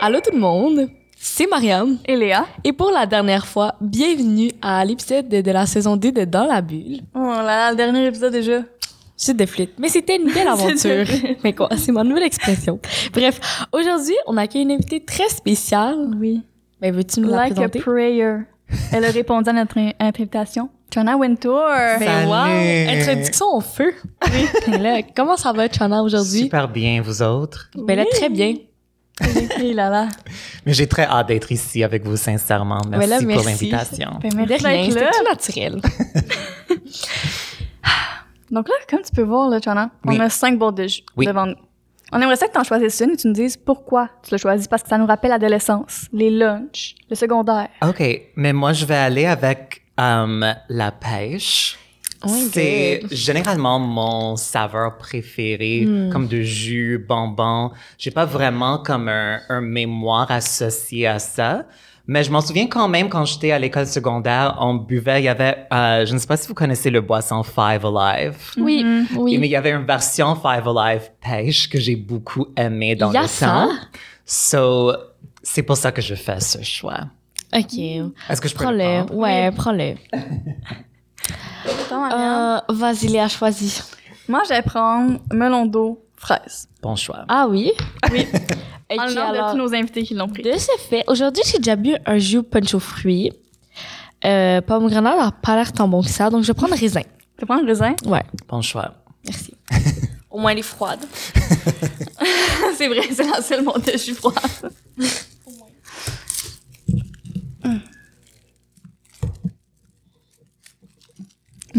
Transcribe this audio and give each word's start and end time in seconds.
Allô 0.00 0.20
tout 0.20 0.32
le 0.32 0.38
monde, 0.40 0.88
c'est 1.18 1.46
Mariam. 1.46 1.98
Et 2.06 2.16
Léa. 2.16 2.46
Et 2.64 2.72
pour 2.72 2.90
la 2.90 3.06
dernière 3.06 3.46
fois, 3.46 3.74
bienvenue 3.80 4.50
à 4.62 4.84
l'épisode 4.84 5.28
de, 5.28 5.40
de 5.40 5.50
la 5.50 5.66
saison 5.66 5.96
2 5.96 6.12
de 6.12 6.24
Dans 6.24 6.44
la 6.46 6.60
bulle. 6.62 7.00
Oh 7.14 7.18
là 7.18 7.42
là, 7.44 7.70
le 7.70 7.76
dernier 7.76 8.06
épisode 8.06 8.32
déjà. 8.32 8.60
C'est 9.16 9.36
des 9.36 9.46
flittes, 9.46 9.74
mais 9.78 9.88
c'était 9.90 10.16
une 10.16 10.32
belle 10.32 10.48
aventure. 10.48 11.04
mais 11.44 11.52
quoi, 11.52 11.68
c'est 11.76 11.92
ma 11.92 12.02
nouvelle 12.04 12.22
expression. 12.24 12.80
Bref, 13.12 13.38
aujourd'hui, 13.72 14.14
on 14.26 14.36
a 14.38 14.46
une 14.54 14.70
invitée 14.70 15.04
très 15.04 15.28
spéciale. 15.28 16.08
Oui. 16.18 16.40
Mais 16.80 16.90
veux-tu 16.90 17.20
nous 17.20 17.28
la 17.28 17.36
Like 17.36 17.52
a 17.52 17.54
présenter? 17.68 17.80
prayer. 17.80 18.36
Elle 18.92 19.04
a 19.04 19.10
répondu 19.10 19.50
à 19.50 19.52
notre 19.52 19.76
in- 19.78 19.90
invitation. 20.00 20.70
Chana 20.92 21.16
Wintour. 21.16 21.60
Ben 22.00 22.26
wow, 22.26 22.32
Salut. 22.32 22.88
introduction 23.00 23.46
au 23.54 23.60
feu. 23.60 23.92
Oui. 24.32 24.72
Et 24.74 24.78
là, 24.78 25.02
comment 25.14 25.36
ça 25.36 25.52
va, 25.52 25.68
Chana, 25.68 26.02
aujourd'hui? 26.02 26.40
Super 26.40 26.68
bien, 26.68 27.02
vous 27.02 27.20
autres? 27.22 27.68
Ben 27.76 27.96
là, 27.96 28.04
très 28.10 28.28
bien. 28.30 28.54
Là 29.74 29.88
là. 29.90 30.08
Mais 30.66 30.72
j'ai 30.72 30.86
très 30.86 31.04
hâte 31.04 31.28
d'être 31.28 31.52
ici 31.52 31.84
avec 31.84 32.04
vous, 32.04 32.16
sincèrement. 32.16 32.80
Merci, 32.88 33.26
pour 33.26 33.44
l'invitation. 33.44 34.18
Ben, 34.22 34.30
merci 34.34 34.66
rien, 34.66 34.88
d'être 34.88 34.94
là. 35.00 35.10
tout 35.12 35.24
naturel? 35.28 35.80
Donc 38.50 38.68
là, 38.68 38.74
comme 38.88 39.02
tu 39.02 39.12
peux 39.14 39.22
voir, 39.22 39.48
là, 39.48 39.60
Chana, 39.60 39.90
Oui. 40.04 40.16
on 40.18 40.20
a 40.20 40.28
cinq 40.28 40.58
bords 40.58 40.72
de 40.72 40.86
jus 40.86 41.02
Oui. 41.16 41.26
devant 41.26 41.46
nous. 41.46 41.54
On 42.12 42.20
aimerait 42.20 42.34
ça 42.36 42.48
que 42.48 42.52
tu 42.52 42.58
en 42.58 42.64
choisisses 42.64 42.98
une 43.00 43.10
et 43.10 43.16
tu 43.16 43.28
nous 43.28 43.32
dises 43.32 43.56
pourquoi 43.56 44.08
tu 44.24 44.32
l'as 44.32 44.38
choisi. 44.38 44.66
Parce 44.66 44.82
que 44.82 44.88
ça 44.88 44.98
nous 44.98 45.06
rappelle 45.06 45.30
l'adolescence, 45.30 46.06
les 46.12 46.30
lunchs, 46.30 46.96
le 47.08 47.14
secondaire. 47.14 47.68
OK, 47.82 48.02
mais 48.34 48.52
moi, 48.52 48.72
je 48.72 48.84
vais 48.84 48.96
aller 48.96 49.26
avec 49.26 49.82
euh, 50.00 50.52
la 50.68 50.90
pêche. 50.90 51.78
Oh 52.22 52.28
my 52.28 52.50
C'est 52.52 53.00
généralement 53.10 53.78
mon 53.78 54.36
saveur 54.36 54.96
préféré, 54.98 55.84
Hmm. 55.86 56.10
comme 56.12 56.26
de 56.28 56.42
jus, 56.42 57.04
bonbons. 57.08 57.70
J'ai 57.98 58.10
pas 58.10 58.26
vraiment 58.26 58.78
comme 58.78 59.08
un, 59.08 59.40
un 59.48 59.60
mémoire 59.60 60.30
associé 60.30 61.06
à 61.06 61.18
ça. 61.18 61.64
Mais 62.06 62.24
je 62.24 62.30
m'en 62.32 62.40
souviens 62.40 62.66
quand 62.66 62.88
même 62.88 63.08
quand 63.08 63.24
j'étais 63.24 63.52
à 63.52 63.58
l'école 63.58 63.86
secondaire, 63.86 64.56
on 64.60 64.74
buvait, 64.74 65.20
il 65.20 65.24
y 65.24 65.28
avait, 65.28 65.58
euh, 65.72 66.04
je 66.04 66.12
ne 66.12 66.18
sais 66.18 66.26
pas 66.26 66.36
si 66.36 66.48
vous 66.48 66.54
connaissez 66.54 66.90
le 66.90 67.00
boisson 67.00 67.42
Five 67.44 67.86
Alive. 67.86 68.36
Oui, 68.58 68.84
oui. 69.16 69.38
Mais 69.38 69.46
il 69.46 69.50
y 69.50 69.56
avait 69.56 69.70
une 69.70 69.86
version 69.86 70.34
Five 70.34 70.66
Alive 70.66 71.10
pêche 71.22 71.68
que 71.68 71.78
j'ai 71.78 71.94
beaucoup 71.96 72.48
aimé 72.56 72.96
dans 72.96 73.10
Il 73.12 73.14
y 73.14 73.18
a 73.18 73.22
le 73.22 73.28
ça? 73.28 73.46
temps. 73.46 73.70
So, 74.26 74.92
c'est 75.42 75.62
pour 75.62 75.76
ça 75.76 75.92
que 75.92 76.02
je 76.02 76.14
fais 76.16 76.40
ce 76.40 76.62
choix. 76.62 77.06
OK. 77.54 77.78
Est-ce 78.28 78.40
que 78.40 78.48
je 78.48 78.54
peux 78.56 78.64
le 78.64 79.04
prendre? 79.04 79.14
Ouais, 79.14 79.50
prends-le. 79.52 79.94
Euh, 81.92 82.60
vas-y, 82.68 83.08
Léa, 83.08 83.28
choisis. 83.28 83.90
Moi, 84.28 84.42
je 84.48 84.50
vais 84.54 84.62
prendre 84.62 85.18
melon 85.32 85.66
d'eau, 85.66 86.04
fraise. 86.16 86.68
Bon 86.82 86.96
choix. 86.96 87.24
Ah 87.28 87.46
oui? 87.48 87.72
Oui. 88.12 88.26
Ok, 88.32 88.98
en 88.98 89.02
alors, 89.16 89.46
de 89.46 89.52
tous 89.52 89.58
nos 89.58 89.74
invités 89.74 90.02
qui 90.02 90.14
l'ont 90.14 90.28
pris. 90.28 90.42
de 90.42 90.52
ce 90.56 90.70
fait, 90.88 91.04
aujourd'hui, 91.08 91.42
j'ai 91.50 91.58
déjà 91.58 91.76
bu 91.76 91.94
un 92.06 92.18
jus 92.18 92.42
punch 92.42 92.74
aux 92.74 92.80
fruits. 92.80 93.32
Euh, 94.24 94.60
pomme 94.60 94.88
grenade 94.88 95.16
n'a 95.18 95.30
pas 95.32 95.56
l'air 95.56 95.72
tant 95.72 95.88
bon 95.88 96.02
que 96.02 96.08
ça, 96.08 96.28
donc 96.30 96.42
je 96.42 96.48
vais 96.48 96.54
prendre 96.54 96.74
raisin. 96.76 97.02
Tu 97.38 97.46
prends 97.46 97.60
le 97.60 97.66
raisin? 97.66 97.94
Ouais, 98.06 98.22
Bon 98.48 98.60
choix. 98.62 98.92
merci. 99.24 99.54
Au 100.30 100.38
moins, 100.38 100.52
elle 100.52 100.58
est 100.60 100.62
froide. 100.62 101.00
c'est 102.76 102.86
vrai, 102.86 103.02
c'est 103.12 103.28
la 103.28 103.42
seule 103.42 103.64
monde 103.64 103.82
de 103.82 103.98
jus 103.98 104.14
froid. 104.14 104.32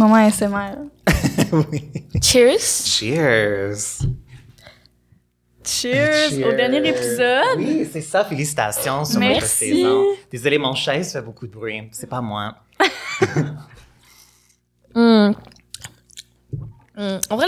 Maman 0.01 0.15
ASMR. 0.15 0.77
oui. 1.71 1.91
Cheers! 2.21 2.59
Cheers. 2.87 3.99
Cheers, 5.63 6.43
au 6.43 6.51
dernier 6.53 6.87
épisode. 6.87 7.57
Oui, 7.57 7.87
c'est 7.91 8.01
ça. 8.01 8.25
Félicitations 8.25 9.05
sur 9.05 9.19
votre 9.19 9.19
Merci. 9.19 9.69
saison. 9.69 10.05
Désolée, 10.31 10.57
mon 10.57 10.73
chaise 10.73 11.13
fait 11.13 11.21
beaucoup 11.21 11.45
de 11.45 11.51
bruit. 11.51 11.83
C'est 11.91 12.09
pas 12.09 12.21
moi. 12.21 12.55
Hum. 14.95 15.35
Hum, 16.97 17.19
En 17.29 17.37
vrai, 17.37 17.47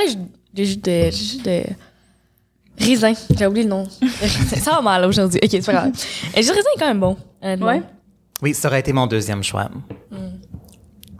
j'ai 0.53 0.65
juste 0.65 0.85
de, 0.85 0.91
j'ai 0.91 1.11
juste 1.11 1.45
de 1.45 1.63
raisin. 2.79 3.13
J'ai 3.37 3.45
oublié 3.45 3.63
le 3.65 3.69
nom. 3.69 3.85
ça 4.61 4.71
va 4.71 4.81
mal 4.81 5.03
aujourd'hui. 5.05 5.39
Ok, 5.43 5.49
c'est 5.51 5.65
pas 5.65 5.73
grave. 5.73 5.91
Et 6.33 6.41
le 6.41 6.47
raisin 6.49 6.69
est 6.75 6.79
quand 6.79 6.87
même 6.87 6.99
bon. 6.99 7.17
Ouais. 7.41 7.81
Oui, 8.41 8.53
ça 8.53 8.67
aurait 8.69 8.79
été 8.79 8.93
mon 8.93 9.05
deuxième 9.07 9.43
choix. 9.43 9.69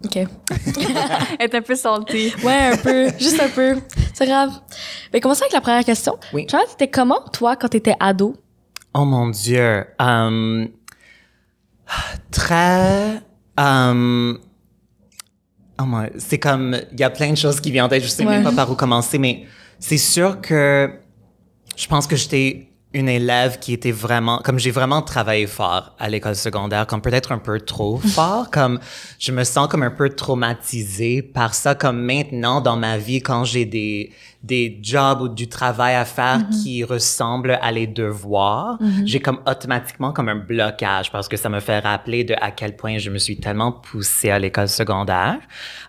Ok. 0.05 0.15
Elle 1.39 1.45
est 1.49 1.55
un 1.55 1.61
peu 1.61 1.75
salty. 1.75 2.33
Ouais, 2.43 2.71
un 2.73 2.77
peu. 2.77 3.07
juste 3.19 3.39
un 3.41 3.49
peu. 3.49 3.79
C'est 4.13 4.25
grave. 4.25 4.51
Mais 5.13 5.19
commençons 5.21 5.41
avec 5.43 5.53
la 5.53 5.61
première 5.61 5.83
question. 5.85 6.17
Oui. 6.33 6.45
Charles, 6.49 6.65
t'étais 6.71 6.89
comment, 6.89 7.21
toi, 7.31 7.55
quand 7.55 7.69
t'étais 7.69 7.95
ado? 7.99 8.35
Oh 8.93 9.05
mon 9.05 9.29
Dieu. 9.29 9.85
Euh, 10.01 10.67
très. 12.31 13.21
euh, 13.59 14.33
oh 15.79 15.83
mon- 15.85 16.09
c'est 16.17 16.39
comme. 16.39 16.77
Il 16.91 16.99
y 16.99 17.03
a 17.03 17.09
plein 17.09 17.31
de 17.31 17.37
choses 17.37 17.59
qui 17.59 17.71
viennent 17.71 17.85
en 17.85 17.89
tête. 17.89 18.03
Je 18.03 18.07
sais 18.07 18.25
Ouais. 18.25 18.31
même 18.39 18.43
pas 18.43 18.51
par 18.51 18.69
où 18.71 18.75
commencer, 18.75 19.17
mais 19.17 19.45
c'est 19.79 19.97
sûr 19.97 20.41
que 20.41 20.91
je 21.75 21.87
pense 21.87 22.07
que 22.07 22.15
j'étais 22.15 22.69
une 22.93 23.09
élève 23.09 23.59
qui 23.59 23.73
était 23.73 23.91
vraiment. 23.91 24.39
Comme 24.39 24.59
j'ai 24.59 24.71
vraiment 24.71 25.01
travaillé 25.01 25.47
fort 25.47 25.95
à 25.99 26.09
l'école 26.09 26.35
secondaire, 26.35 26.87
comme 26.87 27.01
peut-être 27.01 27.31
un 27.31 27.37
peu 27.39 27.59
trop 27.59 27.97
fort. 28.15 28.49
comme 28.51 28.79
je 29.19 29.31
me 29.31 29.43
sens 29.43 29.67
comme 29.67 29.83
un 29.83 29.91
peu 29.91 30.09
traumatisée 30.09 31.21
par 31.21 31.53
ça. 31.55 31.75
Comme 31.75 32.01
maintenant 32.01 32.61
dans 32.61 32.77
ma 32.77 32.97
vie, 32.97 33.21
quand 33.21 33.43
j'ai 33.45 33.65
des 33.65 34.11
des 34.43 34.77
jobs 34.81 35.21
ou 35.21 35.29
du 35.29 35.47
travail 35.47 35.95
à 35.95 36.03
faire 36.03 36.41
qui 36.61 36.83
ressemblent 36.83 37.57
à 37.61 37.71
les 37.71 37.87
devoirs, 37.87 38.77
j'ai 39.05 39.21
comme 39.21 39.39
automatiquement 39.47 40.11
comme 40.11 40.27
un 40.27 40.35
blocage 40.35 41.11
parce 41.11 41.29
que 41.29 41.37
ça 41.37 41.47
me 41.47 41.61
fait 41.61 41.79
rappeler 41.79 42.25
de 42.25 42.35
à 42.41 42.51
quel 42.51 42.75
point 42.75 42.97
je 42.97 43.09
me 43.09 43.17
suis 43.17 43.37
tellement 43.37 43.71
poussée 43.71 44.31
à 44.31 44.39
l'école 44.39 44.67
secondaire. 44.67 45.39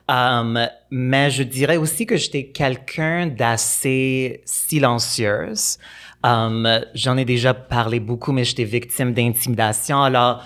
Um, 0.08 0.68
mais 0.90 1.30
je 1.30 1.42
dirais 1.42 1.78
aussi 1.78 2.06
que 2.06 2.16
j'étais 2.16 2.46
quelqu'un 2.46 3.26
d'assez 3.26 4.42
silencieuse. 4.44 5.78
Um, 6.24 6.66
J'en 6.94 7.18
ai 7.18 7.26
déjà 7.26 7.52
parlé 7.52 8.00
beaucoup, 8.00 8.32
mais 8.32 8.44
j'étais 8.44 8.64
victime 8.64 9.12
d'intimidation. 9.12 10.02
Alors, 10.02 10.42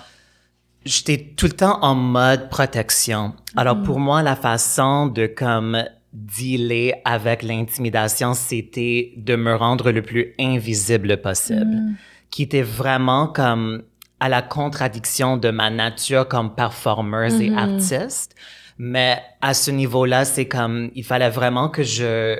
j'étais 0.85 1.33
tout 1.37 1.45
le 1.45 1.53
temps 1.53 1.79
en 1.81 1.95
mode 1.95 2.49
protection. 2.49 3.33
Alors 3.55 3.81
pour 3.81 3.99
moi, 3.99 4.21
la 4.21 4.35
façon 4.35 5.07
de 5.07 5.27
comme 5.27 5.83
dealer 6.13 6.93
avec 7.05 7.43
l'intimidation, 7.43 8.33
c'était 8.33 9.13
de 9.17 9.35
me 9.35 9.55
rendre 9.55 9.91
le 9.91 10.01
plus 10.01 10.33
invisible 10.39 11.21
possible, 11.21 11.77
qui 12.29 12.43
était 12.43 12.61
vraiment 12.61 13.27
comme 13.27 13.83
à 14.19 14.27
la 14.27 14.41
contradiction 14.41 15.37
de 15.37 15.49
ma 15.49 15.69
nature 15.69 16.27
comme 16.27 16.55
performeuse 16.55 17.39
et 17.39 17.53
artiste. 17.53 18.35
Mais 18.77 19.21
à 19.41 19.53
ce 19.53 19.71
niveau-là, 19.71 20.25
c'est 20.25 20.47
comme 20.47 20.89
il 20.95 21.03
fallait 21.03 21.29
vraiment 21.29 21.69
que 21.69 21.83
je 21.83 22.37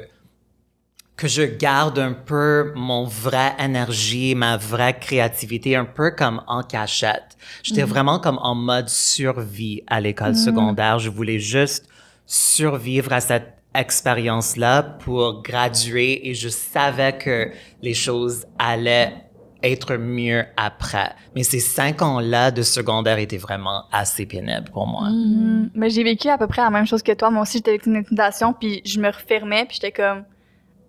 que 1.20 1.28
je 1.28 1.42
garde 1.42 2.00
un 2.00 2.14
peu 2.14 2.72
mon 2.76 3.04
vrai 3.04 3.52
énergie, 3.60 4.36
ma 4.36 4.56
vraie 4.56 4.98
créativité, 4.98 5.76
un 5.76 5.84
peu 5.84 6.12
comme 6.12 6.42
en 6.48 6.64
cachette. 6.64 7.38
J'étais 7.62 7.84
vraiment 7.84 8.20
comme 8.20 8.40
en 8.42 8.56
mode 8.56 8.88
survie 8.88 9.84
à 9.88 10.00
l'école 10.00 10.38
secondaire. 10.38 10.98
Je 10.98 11.10
voulais 11.10 11.40
juste 11.40 11.90
survivre 12.26 13.12
à 13.12 13.20
cette 13.20 13.54
expérience-là 13.76 14.82
pour 14.82 15.44
graduer 15.44 16.30
et 16.30 16.34
je 16.34 16.48
savais 16.48 17.18
que 17.18 17.52
les 17.82 17.94
choses 17.94 18.46
allaient 18.58 19.26
être 19.62 19.98
mieux 19.98 20.46
après. 20.56 21.12
Mais 21.36 21.44
ces 21.44 21.60
cinq 21.60 22.02
ans-là 22.02 22.52
de 22.52 22.62
secondaire 22.62 23.20
étaient 23.20 23.36
vraiment 23.36 23.84
assez 23.92 24.26
pénibles 24.26 24.70
pour 24.72 24.88
moi. 24.88 25.10
Mm. 25.10 25.72
Mais 25.74 25.90
j'ai 25.90 26.04
vécu 26.06 26.30
à 26.30 26.38
peu 26.38 26.48
près 26.48 26.62
la 26.62 26.70
même 26.70 26.88
chose 26.88 27.04
que 27.04 27.12
toi. 27.12 27.30
Moi 27.30 27.42
aussi, 27.42 27.58
j'étais 27.58 27.74
victime 27.74 27.96
d'intimidation, 27.96 28.54
puis 28.54 28.82
je 28.86 29.02
me 29.02 29.08
refermais, 29.08 29.66
puis 29.66 29.80
j'étais 29.82 29.92
comme, 29.92 30.24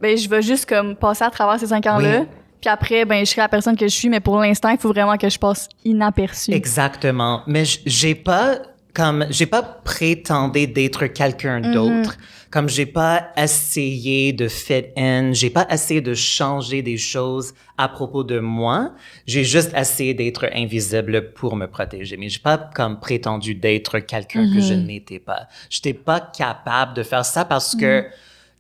ben, 0.00 0.16
je 0.16 0.28
vais 0.28 0.42
juste 0.42 0.66
comme 0.66 0.96
passer 0.96 1.24
à 1.24 1.30
travers 1.30 1.58
ces 1.58 1.68
cinq 1.68 1.86
ans-là. 1.86 2.20
Oui. 2.20 2.26
Puis 2.60 2.68
après, 2.68 3.04
ben, 3.04 3.24
je 3.24 3.30
serai 3.30 3.42
la 3.42 3.48
personne 3.48 3.76
que 3.76 3.86
je 3.86 3.94
suis, 3.94 4.08
mais 4.08 4.20
pour 4.20 4.38
l'instant, 4.38 4.68
il 4.68 4.78
faut 4.78 4.88
vraiment 4.88 5.16
que 5.16 5.28
je 5.28 5.38
passe 5.38 5.68
inaperçue. 5.84 6.52
Exactement. 6.52 7.42
Mais 7.46 7.64
j'ai 7.86 8.14
pas 8.14 8.58
comme 8.92 9.26
j'ai 9.30 9.46
pas 9.46 9.62
prétendu 9.62 10.66
d'être 10.66 11.06
quelqu'un 11.06 11.60
d'autre. 11.60 12.16
Comme 12.50 12.68
j'ai 12.68 12.86
pas 12.86 13.28
essayé 13.36 14.32
de 14.32 14.48
fit 14.48 14.86
in, 14.96 15.32
j'ai 15.32 15.50
pas 15.50 15.66
essayé 15.70 16.00
de 16.00 16.14
changer 16.14 16.82
des 16.82 16.96
choses 16.96 17.54
à 17.78 17.88
propos 17.88 18.24
de 18.24 18.40
moi. 18.40 18.92
J'ai 19.26 19.44
juste 19.44 19.72
essayé 19.76 20.14
d'être 20.14 20.50
invisible 20.52 21.32
pour 21.32 21.54
me 21.54 21.66
protéger. 21.66 22.16
Mais 22.16 22.28
j'ai 22.28 22.40
pas 22.40 22.58
comme 22.58 22.98
prétendu 22.98 23.54
d'être 23.54 24.00
quelqu'un 24.00 24.52
que 24.52 24.60
je 24.60 24.74
n'étais 24.74 25.20
pas. 25.20 25.46
J'étais 25.68 25.94
pas 25.94 26.20
capable 26.20 26.94
de 26.94 27.04
faire 27.04 27.24
ça 27.24 27.44
parce 27.44 27.76
que 27.76 28.06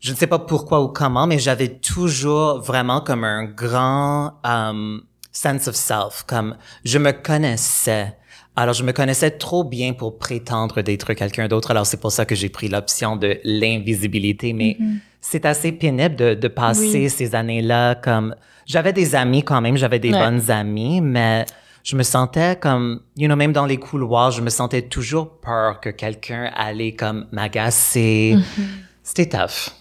je 0.00 0.12
ne 0.12 0.16
sais 0.16 0.26
pas 0.26 0.38
pourquoi 0.38 0.82
ou 0.82 0.88
comment, 0.88 1.26
mais 1.26 1.38
j'avais 1.38 1.68
toujours 1.68 2.60
vraiment 2.60 3.00
comme 3.00 3.22
un 3.24 3.44
grand 3.44 4.32
um, 4.44 5.02
sense 5.30 5.68
of 5.68 5.74
self, 5.76 6.24
comme 6.26 6.56
je 6.84 6.98
me 6.98 7.12
connaissais. 7.12 8.16
Alors, 8.56 8.74
je 8.74 8.82
me 8.82 8.92
connaissais 8.92 9.30
trop 9.30 9.62
bien 9.64 9.92
pour 9.92 10.18
prétendre 10.18 10.82
d'être 10.82 11.14
quelqu'un 11.14 11.46
d'autre. 11.48 11.70
Alors, 11.70 11.86
c'est 11.86 12.00
pour 12.00 12.12
ça 12.12 12.24
que 12.24 12.34
j'ai 12.34 12.48
pris 12.48 12.68
l'option 12.68 13.16
de 13.16 13.38
l'invisibilité. 13.44 14.52
Mais 14.52 14.76
c'est 15.20 15.44
assez 15.46 15.72
pénible 15.72 16.16
de, 16.16 16.34
de 16.34 16.48
passer 16.48 17.08
ces 17.08 17.34
années-là 17.34 17.94
comme 17.94 18.34
j'avais 18.66 18.92
des 18.92 19.14
amis 19.14 19.42
quand 19.44 19.60
même, 19.60 19.76
j'avais 19.76 19.98
des 19.98 20.12
Ouais. 20.12 20.18
bonnes 20.18 20.50
amies, 20.50 21.00
mais 21.00 21.46
je 21.84 21.96
me 21.96 22.02
sentais 22.02 22.56
comme, 22.56 23.00
you 23.16 23.26
know, 23.26 23.36
même 23.36 23.52
dans 23.52 23.66
les 23.66 23.78
couloirs, 23.78 24.30
je 24.32 24.42
me 24.42 24.50
sentais 24.50 24.82
toujours 24.82 25.40
peur 25.40 25.80
que 25.80 25.88
quelqu'un 25.90 26.50
allait 26.54 26.92
comme 26.92 27.26
m'agacer. 27.32 28.34
Mm-hmm. 28.36 28.62
C'était 29.02 29.28
tough. 29.28 29.72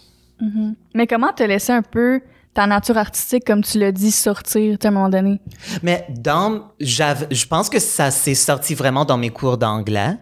Mais 0.94 1.06
comment 1.06 1.32
te 1.32 1.42
laisser 1.42 1.72
un 1.72 1.82
peu 1.82 2.20
ta 2.54 2.66
nature 2.66 2.98
artistique, 2.98 3.44
comme 3.46 3.62
tu 3.62 3.78
l'as 3.78 3.92
dit, 3.92 4.10
sortir, 4.10 4.76
à 4.82 4.88
un 4.88 4.90
moment 4.90 5.08
donné? 5.08 5.40
Mais 5.82 6.06
dans, 6.08 6.72
je 6.80 7.46
pense 7.46 7.70
que 7.70 7.78
ça 7.78 8.10
s'est 8.10 8.34
sorti 8.34 8.74
vraiment 8.74 9.04
dans 9.04 9.18
mes 9.18 9.30
cours 9.30 9.56
d'anglais. 9.56 10.16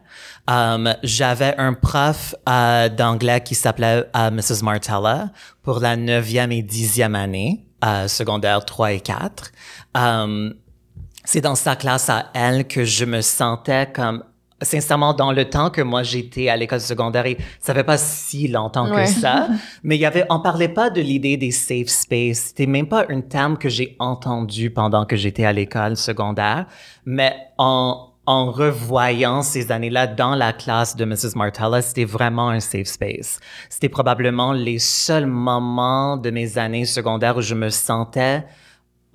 Um, 0.46 0.94
j'avais 1.02 1.54
un 1.58 1.74
prof 1.74 2.34
euh, 2.48 2.88
d'anglais 2.88 3.42
qui 3.42 3.54
s'appelait 3.54 4.04
euh, 4.16 4.30
Mrs. 4.30 4.62
Martella 4.62 5.30
pour 5.62 5.80
la 5.80 5.96
neuvième 5.96 6.52
et 6.52 6.62
dixième 6.62 7.14
année, 7.14 7.66
euh, 7.84 8.08
secondaire 8.08 8.64
3 8.64 8.92
et 8.92 9.00
4. 9.00 9.52
Um, 9.94 10.54
c'est 11.24 11.42
dans 11.42 11.54
sa 11.54 11.76
classe 11.76 12.08
à 12.08 12.30
elle 12.32 12.66
que 12.66 12.84
je 12.84 13.04
me 13.04 13.20
sentais 13.20 13.90
comme 13.92 14.24
sincèrement 14.62 15.14
dans 15.14 15.32
le 15.32 15.48
temps 15.48 15.70
que 15.70 15.80
moi 15.82 16.02
j'étais 16.02 16.48
à 16.48 16.56
l'école 16.56 16.80
secondaire 16.80 17.26
et 17.26 17.38
ça 17.60 17.74
fait 17.74 17.84
pas 17.84 17.98
si 17.98 18.48
longtemps 18.48 18.90
Ouais. 18.90 19.04
que 19.04 19.10
ça 19.10 19.48
mais 19.82 19.96
il 19.96 20.00
y 20.00 20.06
avait 20.06 20.24
on 20.30 20.40
parlait 20.40 20.68
pas 20.68 20.90
de 20.90 21.00
l'idée 21.00 21.36
des 21.36 21.50
safe 21.50 21.88
space 21.88 22.38
c'était 22.48 22.66
même 22.66 22.88
pas 22.88 23.04
un 23.08 23.20
terme 23.20 23.56
que 23.56 23.68
j'ai 23.68 23.94
entendu 23.98 24.70
pendant 24.70 25.04
que 25.04 25.16
j'étais 25.16 25.44
à 25.44 25.52
l'école 25.52 25.96
secondaire 25.96 26.66
mais 27.04 27.34
en 27.58 28.04
en 28.26 28.50
revoyant 28.50 29.40
ces 29.40 29.72
années-là 29.72 30.06
dans 30.06 30.34
la 30.34 30.52
classe 30.52 30.94
de 30.96 31.06
Mrs. 31.06 31.34
Martella, 31.34 31.80
c'était 31.80 32.04
vraiment 32.04 32.50
un 32.50 32.60
safe 32.60 32.86
space. 32.86 33.40
C'était 33.70 33.88
probablement 33.88 34.52
les 34.52 34.78
seuls 34.78 35.24
moments 35.24 36.18
de 36.18 36.28
mes 36.28 36.58
années 36.58 36.84
secondaires 36.84 37.38
où 37.38 37.40
je 37.40 37.54
me 37.54 37.70
sentais 37.70 38.44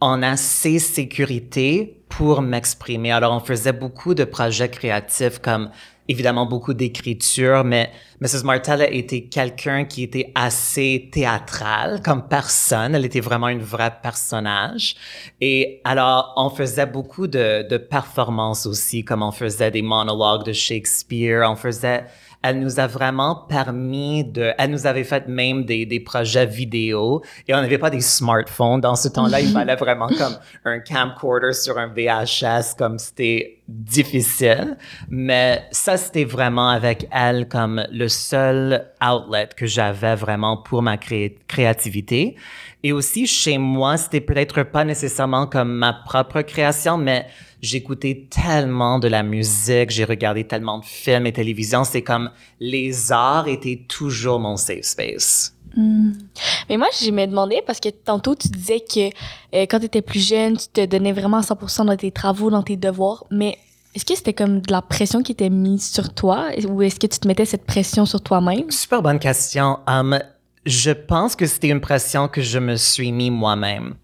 en 0.03 0.21
assez 0.21 0.79
sécurité 0.79 2.03
pour 2.09 2.41
m'exprimer. 2.41 3.11
Alors, 3.13 3.33
on 3.33 3.39
faisait 3.39 3.71
beaucoup 3.71 4.13
de 4.13 4.25
projets 4.25 4.69
créatifs 4.69 5.39
comme 5.39 5.69
évidemment 6.09 6.45
beaucoup 6.45 6.73
d'écriture, 6.73 7.63
mais 7.63 7.89
Mrs. 8.19 8.43
Martella 8.43 8.91
était 8.91 9.23
quelqu'un 9.23 9.85
qui 9.85 10.03
était 10.03 10.33
assez 10.35 11.09
théâtral 11.09 12.01
comme 12.03 12.27
personne. 12.27 12.95
Elle 12.95 13.05
était 13.05 13.21
vraiment 13.21 13.47
une 13.47 13.61
vraie 13.61 13.93
personnage. 14.01 14.95
Et 15.39 15.79
alors, 15.85 16.33
on 16.35 16.49
faisait 16.49 16.85
beaucoup 16.85 17.27
de, 17.27 17.65
de 17.65 17.77
performances 17.77 18.65
aussi, 18.65 19.05
comme 19.05 19.23
on 19.23 19.31
faisait 19.31 19.71
des 19.71 19.81
monologues 19.81 20.45
de 20.45 20.53
Shakespeare, 20.53 21.49
on 21.49 21.55
faisait 21.55 22.03
elle 22.43 22.59
nous 22.59 22.79
a 22.79 22.87
vraiment 22.87 23.35
permis 23.47 24.25
de, 24.25 24.51
elle 24.57 24.71
nous 24.71 24.85
avait 24.85 25.05
fait 25.05 25.27
même 25.29 25.63
des, 25.63 25.85
des 25.85 26.01
projets 26.01 26.45
vidéo 26.45 27.23
et 27.47 27.53
on 27.55 27.61
n'avait 27.61 27.77
pas 27.77 27.89
des 27.89 28.01
smartphones. 28.01 28.81
Dans 28.81 28.95
ce 28.95 29.07
temps-là, 29.07 29.39
il 29.39 29.47
fallait 29.53 29.77
vraiment 29.77 30.07
comme 30.07 30.37
un 30.65 30.79
camcorder 30.79 31.53
sur 31.53 31.77
un 31.77 31.87
VHS, 31.87 32.75
comme 32.77 32.99
c'était 32.99 33.59
difficile. 33.67 34.77
Mais 35.09 35.63
ça, 35.71 35.95
c'était 35.95 36.25
vraiment 36.25 36.69
avec 36.69 37.07
elle 37.11 37.47
comme 37.47 37.85
le 37.91 38.09
seul 38.09 38.87
outlet 39.01 39.49
que 39.55 39.65
j'avais 39.65 40.15
vraiment 40.15 40.57
pour 40.57 40.81
ma 40.81 40.97
cré- 40.97 41.37
créativité. 41.47 42.35
Et 42.83 42.91
aussi, 42.91 43.25
chez 43.25 43.57
moi, 43.57 43.95
c'était 43.95 44.19
peut-être 44.19 44.63
pas 44.63 44.83
nécessairement 44.83 45.47
comme 45.47 45.71
ma 45.73 45.93
propre 45.93 46.41
création, 46.41 46.97
mais 46.97 47.25
j'écoutais 47.63 48.27
tellement 48.29 48.99
de 48.99 49.07
la 49.07 49.23
musique, 49.23 49.89
j'ai 49.89 50.03
regardé 50.03 50.43
tellement 50.43 50.79
de 50.79 50.85
films 50.85 51.25
et 51.25 51.33
télévision, 51.33 51.83
c'est 51.83 52.03
comme 52.03 52.29
les 52.59 53.11
arts 53.11 53.47
étaient 53.47 53.85
toujours 53.87 54.39
mon 54.39 54.57
safe 54.57 54.83
space. 54.83 55.55
Mais 55.75 56.77
moi, 56.77 56.87
je 57.01 57.09
me 57.09 57.25
demandais, 57.25 57.63
parce 57.65 57.79
que 57.79 57.89
tantôt, 57.89 58.35
tu 58.35 58.47
disais 58.49 58.81
que 58.81 59.07
euh, 59.55 59.65
quand 59.65 59.79
tu 59.79 59.85
étais 59.85 60.03
plus 60.03 60.19
jeune, 60.19 60.57
tu 60.57 60.67
te 60.67 60.85
donnais 60.85 61.13
vraiment 61.13 61.37
à 61.37 61.41
100% 61.41 61.85
dans 61.85 61.97
tes 61.97 62.11
travaux, 62.11 62.51
dans 62.51 62.61
tes 62.61 62.77
devoirs. 62.77 63.25
Mais 63.31 63.57
est-ce 63.95 64.05
que 64.05 64.15
c'était 64.15 64.33
comme 64.33 64.59
de 64.59 64.71
la 64.71 64.83
pression 64.83 65.23
qui 65.23 65.31
était 65.31 65.49
mise 65.49 65.89
sur 65.89 66.13
toi? 66.13 66.49
Ou 66.67 66.83
est-ce 66.83 66.99
que 66.99 67.07
tu 67.07 67.17
te 67.17 67.27
mettais 67.27 67.45
cette 67.45 67.65
pression 67.65 68.05
sur 68.05 68.21
toi-même? 68.21 68.69
Super 68.69 69.01
bonne 69.01 69.19
question. 69.19 69.79
Um, 69.87 70.19
je 70.65 70.91
pense 70.91 71.35
que 71.35 71.47
c'était 71.47 71.69
une 71.69 71.81
pression 71.81 72.27
que 72.27 72.41
je 72.41 72.59
me 72.59 72.75
suis 72.75 73.11
mis 73.11 73.31
moi-même. 73.31 73.95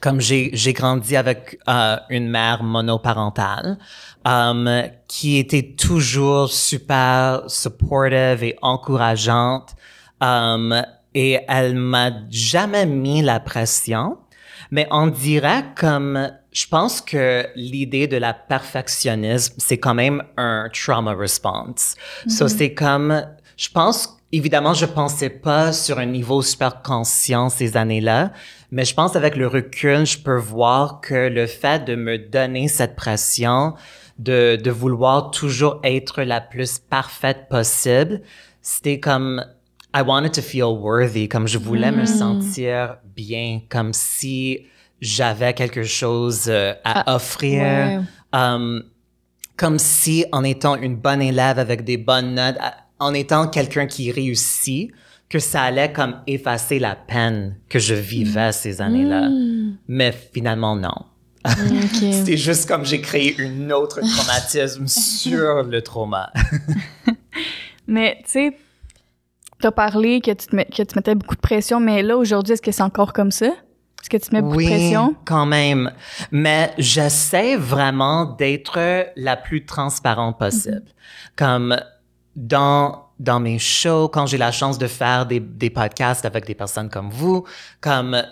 Comme 0.00 0.20
j'ai 0.20 0.50
j'ai 0.54 0.72
grandi 0.72 1.16
avec 1.16 1.58
euh, 1.68 1.96
une 2.08 2.28
mère 2.28 2.62
monoparentale 2.62 3.78
um, 4.24 4.82
qui 5.08 5.38
était 5.38 5.74
toujours 5.76 6.50
super 6.50 7.42
supportive 7.48 8.42
et 8.42 8.56
encourageante 8.62 9.74
um, 10.20 10.82
et 11.14 11.38
elle 11.48 11.74
m'a 11.74 12.10
jamais 12.30 12.86
mis 12.86 13.22
la 13.22 13.40
pression. 13.40 14.18
Mais 14.70 14.86
on 14.90 15.08
dirait 15.08 15.64
comme, 15.74 16.30
je 16.52 16.66
pense 16.66 17.00
que 17.00 17.46
l'idée 17.56 18.06
de 18.06 18.16
la 18.16 18.32
perfectionnisme, 18.32 19.54
c'est 19.58 19.78
quand 19.78 19.94
même 19.94 20.22
un 20.36 20.68
trauma 20.72 21.14
response. 21.14 21.96
So 22.28 22.46
c'est 22.46 22.72
comme, 22.72 23.26
je 23.56 23.68
pense, 23.68 24.16
évidemment, 24.30 24.74
je 24.74 24.86
pensais 24.86 25.30
pas 25.30 25.72
sur 25.72 25.98
un 25.98 26.06
niveau 26.06 26.40
super 26.42 26.82
conscient 26.82 27.48
ces 27.48 27.76
années-là, 27.76 28.32
mais 28.70 28.84
je 28.84 28.94
pense 28.94 29.16
avec 29.16 29.36
le 29.36 29.46
recul, 29.46 30.06
je 30.06 30.18
peux 30.18 30.36
voir 30.36 31.00
que 31.00 31.28
le 31.28 31.46
fait 31.46 31.84
de 31.84 31.94
me 31.94 32.18
donner 32.18 32.68
cette 32.68 32.96
pression, 32.96 33.74
de, 34.18 34.56
de 34.56 34.70
vouloir 34.70 35.30
toujours 35.30 35.80
être 35.82 36.22
la 36.22 36.40
plus 36.40 36.78
parfaite 36.78 37.48
possible, 37.48 38.20
c'était 38.62 39.00
comme, 39.00 39.44
I 39.94 40.02
wanted 40.02 40.32
to 40.32 40.42
feel 40.42 40.76
worthy, 40.78 41.28
comme 41.28 41.48
je 41.48 41.58
voulais 41.58 41.90
me 41.90 42.04
sentir 42.04 42.98
bien, 43.16 43.60
comme 43.68 43.92
si 43.92 44.66
j'avais 45.00 45.54
quelque 45.54 45.82
chose 45.82 46.44
euh, 46.48 46.74
à 46.84 47.14
offrir. 47.14 47.62
ouais. 47.62 48.00
Um, 48.32 48.84
comme 49.56 49.78
si 49.78 50.24
en 50.32 50.42
étant 50.42 50.76
une 50.76 50.96
bonne 50.96 51.20
élève 51.20 51.58
avec 51.58 51.84
des 51.84 51.98
bonnes 51.98 52.34
notes, 52.34 52.56
en 52.98 53.12
étant 53.12 53.46
quelqu'un 53.46 53.86
qui 53.86 54.10
réussit, 54.10 54.90
que 55.30 55.38
ça 55.38 55.62
allait 55.62 55.92
comme 55.92 56.16
effacer 56.26 56.78
la 56.80 56.96
peine 56.96 57.56
que 57.68 57.78
je 57.78 57.94
vivais 57.94 58.52
ces 58.52 58.82
années-là. 58.82 59.30
Mais 59.88 60.12
finalement, 60.12 60.74
non. 60.76 61.06
Ok. 61.46 62.00
C'est 62.00 62.36
juste 62.36 62.68
comme 62.68 62.84
j'ai 62.84 63.00
créé 63.00 63.38
une 63.38 63.72
autre 63.72 64.00
traumatisme 64.16 64.86
sur 64.88 65.62
le 65.62 65.80
trauma. 65.82 66.30
Mais, 67.86 68.18
tu 68.24 68.30
sais, 68.30 68.56
t'as 69.60 69.70
parlé 69.70 70.20
que 70.20 70.32
tu, 70.32 70.46
te 70.48 70.56
mets- 70.56 70.66
que 70.66 70.82
tu 70.82 70.94
mettais 70.96 71.14
beaucoup 71.14 71.34
de 71.34 71.40
pression, 71.40 71.80
mais 71.80 72.02
là, 72.02 72.16
aujourd'hui, 72.16 72.52
est-ce 72.54 72.62
que 72.62 72.70
c'est 72.70 72.82
encore 72.82 73.12
comme 73.12 73.32
ça? 73.32 73.46
Est-ce 73.46 74.08
que 74.08 74.16
tu 74.16 74.32
mets 74.32 74.42
beaucoup 74.42 74.58
oui, 74.58 74.66
de 74.66 74.70
pression? 74.70 75.16
quand 75.24 75.46
même. 75.46 75.92
Mais 76.30 76.72
j'essaie 76.78 77.56
vraiment 77.56 78.26
d'être 78.26 78.78
la 79.16 79.36
plus 79.36 79.66
transparente 79.66 80.38
possible. 80.38 80.84
Comme 81.36 81.76
dans 82.36 83.09
dans 83.20 83.38
mes 83.38 83.58
shows, 83.58 84.08
quand 84.08 84.26
j'ai 84.26 84.38
la 84.38 84.50
chance 84.50 84.78
de 84.78 84.86
faire 84.88 85.26
des, 85.26 85.38
des 85.40 85.70
podcasts 85.70 86.24
avec 86.24 86.46
des 86.46 86.54
personnes 86.54 86.88
comme 86.90 87.10
vous, 87.10 87.44
comme 87.80 88.22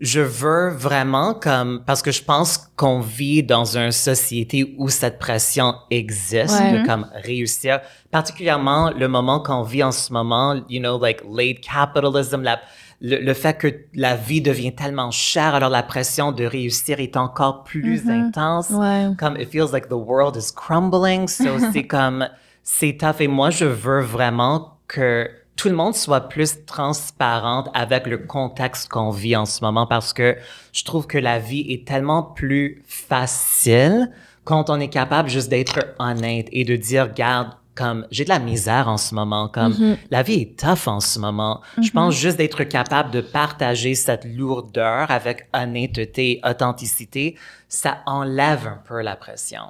je 0.00 0.20
veux 0.20 0.70
vraiment 0.70 1.34
comme 1.34 1.82
parce 1.86 2.02
que 2.02 2.10
je 2.10 2.22
pense 2.22 2.58
qu'on 2.76 3.00
vit 3.00 3.42
dans 3.44 3.76
une 3.78 3.92
société 3.92 4.74
où 4.76 4.88
cette 4.88 5.18
pression 5.18 5.74
existe 5.90 6.60
Ouais. 6.60 6.80
de 6.80 6.86
comme 6.86 7.06
réussir 7.14 7.80
particulièrement 8.10 8.90
le 8.90 9.06
moment 9.08 9.38
qu'on 9.40 9.62
vit 9.62 9.84
en 9.84 9.92
ce 9.92 10.12
moment 10.12 10.60
you 10.68 10.80
know 10.80 10.98
like 11.00 11.22
late 11.30 11.60
capitalism 11.60 12.42
la, 12.42 12.60
le, 13.00 13.18
le 13.18 13.34
fait 13.34 13.56
que 13.56 13.68
la 13.94 14.16
vie 14.16 14.40
devient 14.40 14.74
tellement 14.74 15.12
chère 15.12 15.54
alors 15.54 15.70
la 15.70 15.84
pression 15.84 16.32
de 16.32 16.44
réussir 16.44 16.98
est 16.98 17.16
encore 17.16 17.62
plus 17.62 18.08
intense 18.10 18.70
Ouais. 18.70 19.06
comme 19.16 19.36
it 19.40 19.48
feels 19.50 19.70
like 19.72 19.88
the 19.88 19.92
world 19.92 20.34
is 20.36 20.52
crumbling 20.54 21.28
so 21.28 21.50
c'est 21.72 21.86
comme 21.86 22.26
c'est 22.64 22.96
tough 22.98 23.20
et 23.20 23.28
moi 23.28 23.50
je 23.50 23.66
veux 23.66 24.00
vraiment 24.00 24.78
que 24.88 25.30
tout 25.56 25.68
le 25.68 25.74
monde 25.74 25.94
soit 25.94 26.28
plus 26.28 26.64
transparente 26.66 27.68
avec 27.74 28.06
le 28.06 28.18
contexte 28.18 28.88
qu'on 28.88 29.10
vit 29.10 29.36
en 29.36 29.46
ce 29.46 29.62
moment 29.62 29.86
parce 29.86 30.12
que 30.12 30.36
je 30.72 30.84
trouve 30.84 31.06
que 31.06 31.18
la 31.18 31.38
vie 31.38 31.66
est 31.68 31.86
tellement 31.86 32.22
plus 32.22 32.82
facile 32.86 34.10
quand 34.42 34.68
on 34.68 34.80
est 34.80 34.88
capable 34.88 35.28
juste 35.28 35.48
d'être 35.48 35.94
honnête 35.98 36.48
et 36.52 36.64
de 36.64 36.76
dire, 36.76 37.04
regarde, 37.04 37.52
comme 37.74 38.06
j'ai 38.10 38.24
de 38.24 38.28
la 38.28 38.38
misère 38.38 38.88
en 38.88 38.96
ce 38.96 39.14
moment, 39.14 39.48
comme 39.48 39.96
la 40.10 40.22
vie 40.22 40.34
est 40.34 40.58
tough 40.58 40.86
en 40.86 41.00
ce 41.00 41.18
moment. 41.18 41.60
Je 41.82 41.90
pense 41.90 42.14
juste 42.14 42.36
d'être 42.36 42.62
capable 42.64 43.10
de 43.10 43.20
partager 43.20 43.94
cette 43.94 44.24
lourdeur 44.24 45.10
avec 45.10 45.48
honnêteté 45.52 46.32
et 46.32 46.48
authenticité, 46.48 47.36
ça 47.68 47.98
enlève 48.06 48.66
un 48.66 48.80
peu 48.86 49.02
la 49.02 49.16
pression. 49.16 49.62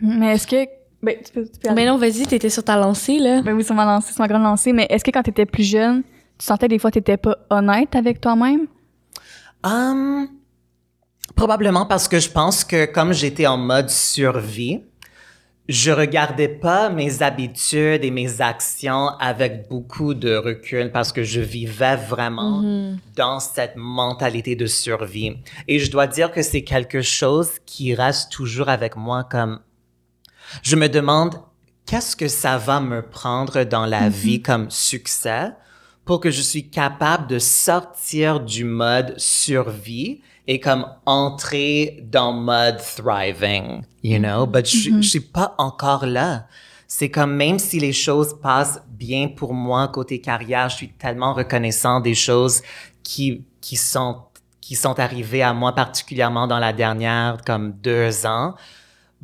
Mais 0.00 0.34
est-ce 0.34 0.46
que. 0.46 0.83
Ben, 1.04 1.16
tu 1.22 1.32
peux, 1.32 1.44
tu 1.44 1.58
peux 1.60 1.68
aller. 1.68 1.82
Mais 1.82 1.86
non, 1.86 1.98
vas-y, 1.98 2.26
t'étais 2.26 2.48
sur 2.48 2.64
ta 2.64 2.76
lancée, 2.76 3.18
là. 3.18 3.42
Ben 3.42 3.52
oui, 3.52 3.62
c'est 3.62 3.74
ma 3.74 3.84
lancée, 3.84 4.12
c'est 4.12 4.20
ma 4.20 4.28
grande 4.28 4.42
lancée. 4.42 4.72
Mais 4.72 4.86
est-ce 4.88 5.04
que 5.04 5.10
quand 5.10 5.22
t'étais 5.22 5.44
plus 5.44 5.64
jeune, 5.64 6.02
tu 6.38 6.46
sentais 6.46 6.66
des 6.66 6.78
fois 6.78 6.90
que 6.90 6.94
t'étais 6.94 7.18
pas 7.18 7.36
honnête 7.50 7.94
avec 7.94 8.22
toi-même? 8.22 8.66
Um, 9.62 10.28
probablement 11.36 11.84
parce 11.84 12.08
que 12.08 12.18
je 12.18 12.30
pense 12.30 12.64
que 12.64 12.86
comme 12.86 13.12
j'étais 13.12 13.46
en 13.46 13.58
mode 13.58 13.90
survie, 13.90 14.80
je 15.68 15.90
regardais 15.90 16.48
pas 16.48 16.90
mes 16.90 17.22
habitudes 17.22 18.04
et 18.04 18.10
mes 18.10 18.40
actions 18.40 19.08
avec 19.18 19.68
beaucoup 19.68 20.14
de 20.14 20.34
recul 20.36 20.90
parce 20.90 21.12
que 21.12 21.22
je 21.22 21.40
vivais 21.40 21.96
vraiment 21.96 22.62
dans 23.16 23.40
cette 23.40 23.74
mentalité 23.76 24.56
de 24.56 24.66
survie. 24.66 25.36
Et 25.68 25.78
je 25.78 25.90
dois 25.90 26.06
dire 26.06 26.30
que 26.30 26.42
c'est 26.42 26.64
quelque 26.64 27.00
chose 27.00 27.50
qui 27.64 27.94
reste 27.94 28.30
toujours 28.30 28.68
avec 28.68 28.96
moi 28.96 29.24
comme 29.24 29.60
je 30.62 30.76
me 30.76 30.88
demande 30.88 31.40
qu'est-ce 31.86 32.16
que 32.16 32.28
ça 32.28 32.58
va 32.58 32.80
me 32.80 33.02
prendre 33.02 33.64
dans 33.64 33.86
la 33.86 34.08
vie 34.08 34.42
comme 34.42 34.70
succès 34.70 35.52
pour 36.04 36.20
que 36.20 36.30
je 36.30 36.42
suis 36.42 36.68
capable 36.68 37.26
de 37.26 37.38
sortir 37.38 38.40
du 38.40 38.64
mode 38.64 39.14
survie 39.18 40.20
et 40.46 40.60
comme 40.60 40.86
entrer 41.06 42.04
dans 42.10 42.32
mode 42.32 42.78
thriving, 42.78 43.82
you 44.02 44.18
know? 44.18 44.46
But 44.46 44.66
je, 44.66 45.00
je 45.00 45.08
suis 45.08 45.20
pas 45.20 45.54
encore 45.58 46.04
là. 46.04 46.46
C'est 46.86 47.10
comme 47.10 47.34
même 47.34 47.58
si 47.58 47.80
les 47.80 47.94
choses 47.94 48.38
passent 48.40 48.82
bien 48.88 49.28
pour 49.28 49.54
moi 49.54 49.88
côté 49.88 50.20
carrière, 50.20 50.68
je 50.68 50.76
suis 50.76 50.92
tellement 50.92 51.32
reconnaissant 51.32 52.00
des 52.00 52.14
choses 52.14 52.62
qui, 53.02 53.44
qui 53.60 53.76
sont, 53.76 54.22
qui 54.60 54.76
sont 54.76 55.00
arrivées 55.00 55.42
à 55.42 55.54
moi 55.54 55.74
particulièrement 55.74 56.46
dans 56.46 56.58
la 56.58 56.74
dernière 56.74 57.38
comme 57.46 57.72
deux 57.72 58.26
ans. 58.26 58.54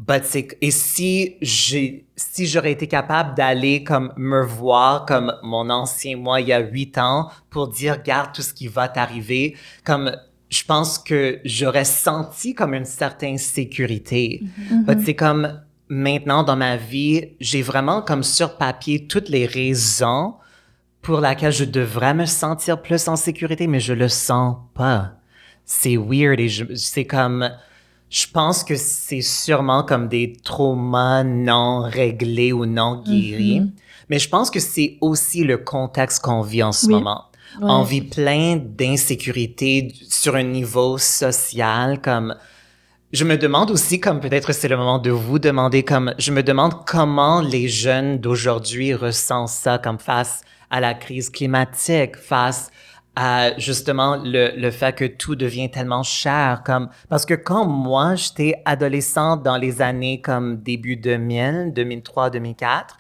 But 0.06 0.24
c'est, 0.24 0.48
et 0.62 0.70
si 0.70 1.36
j'ai, 1.42 2.06
si 2.16 2.46
j'aurais 2.46 2.72
été 2.72 2.86
capable 2.86 3.34
d'aller 3.36 3.84
comme 3.84 4.12
me 4.16 4.42
voir 4.44 5.04
comme 5.04 5.34
mon 5.42 5.68
ancien 5.68 6.16
moi 6.16 6.40
il 6.40 6.48
y 6.48 6.52
a 6.54 6.60
huit 6.60 6.96
ans 6.96 7.28
pour 7.50 7.68
dire, 7.68 8.02
garde 8.02 8.32
tout 8.34 8.40
ce 8.42 8.54
qui 8.54 8.66
va 8.66 8.88
t'arriver, 8.88 9.56
comme 9.84 10.16
je 10.48 10.64
pense 10.64 10.98
que 10.98 11.38
j'aurais 11.44 11.84
senti 11.84 12.54
comme 12.54 12.72
une 12.74 12.86
certaine 12.86 13.36
sécurité. 13.38 14.42
But 14.86 15.00
c'est 15.04 15.14
comme 15.14 15.60
maintenant 15.88 16.44
dans 16.44 16.56
ma 16.56 16.76
vie, 16.76 17.28
j'ai 17.38 17.60
vraiment 17.62 18.00
comme 18.00 18.22
sur 18.22 18.56
papier 18.56 19.06
toutes 19.06 19.28
les 19.28 19.44
raisons 19.44 20.34
pour 21.02 21.20
lesquelles 21.20 21.52
je 21.52 21.64
devrais 21.64 22.14
me 22.14 22.24
sentir 22.26 22.80
plus 22.80 23.06
en 23.06 23.16
sécurité, 23.16 23.66
mais 23.66 23.80
je 23.80 23.92
le 23.92 24.08
sens 24.08 24.56
pas. 24.74 25.12
C'est 25.64 25.96
weird 25.96 26.40
et 26.40 26.48
je- 26.48 26.74
c'est 26.74 27.04
comme, 27.06 27.50
je 28.10 28.26
pense 28.32 28.64
que 28.64 28.74
c'est 28.76 29.20
sûrement 29.22 29.84
comme 29.84 30.08
des 30.08 30.32
traumas 30.44 31.22
non 31.22 31.82
réglés 31.82 32.52
ou 32.52 32.66
non 32.66 33.02
guéris. 33.02 33.62
Mais 34.08 34.18
je 34.18 34.28
pense 34.28 34.50
que 34.50 34.58
c'est 34.58 34.98
aussi 35.00 35.44
le 35.44 35.58
contexte 35.58 36.20
qu'on 36.22 36.42
vit 36.42 36.64
en 36.64 36.72
ce 36.72 36.86
Oui. 36.86 36.94
moment. 36.94 37.24
On 37.62 37.82
vit 37.82 38.02
plein 38.02 38.56
d'insécurité 38.56 39.92
sur 40.08 40.34
un 40.34 40.42
niveau 40.42 40.98
social, 40.98 42.00
comme 42.00 42.34
je 43.12 43.24
me 43.24 43.36
demande 43.36 43.70
aussi, 43.72 43.98
comme 43.98 44.20
peut-être 44.20 44.52
c'est 44.52 44.68
le 44.68 44.76
moment 44.76 44.98
de 44.98 45.10
vous 45.10 45.38
demander, 45.38 45.82
comme 45.84 46.14
je 46.18 46.30
me 46.32 46.42
demande 46.42 46.84
comment 46.86 47.40
les 47.40 47.68
jeunes 47.68 48.18
d'aujourd'hui 48.18 48.94
ressentent 48.94 49.48
ça, 49.48 49.78
comme 49.78 49.98
face 49.98 50.42
à 50.70 50.80
la 50.80 50.94
crise 50.94 51.28
climatique, 51.30 52.16
face 52.16 52.70
à 53.16 53.58
justement 53.58 54.16
le, 54.22 54.52
le 54.56 54.70
fait 54.70 54.94
que 54.94 55.04
tout 55.04 55.34
devient 55.34 55.70
tellement 55.70 56.02
cher, 56.02 56.62
comme 56.64 56.88
parce 57.08 57.26
que 57.26 57.34
quand 57.34 57.66
moi 57.66 58.14
j'étais 58.14 58.62
adolescente 58.64 59.42
dans 59.42 59.56
les 59.56 59.82
années 59.82 60.20
comme 60.20 60.58
début 60.62 60.96
2000, 60.96 61.72
2003, 61.74 62.30
2004, 62.30 62.96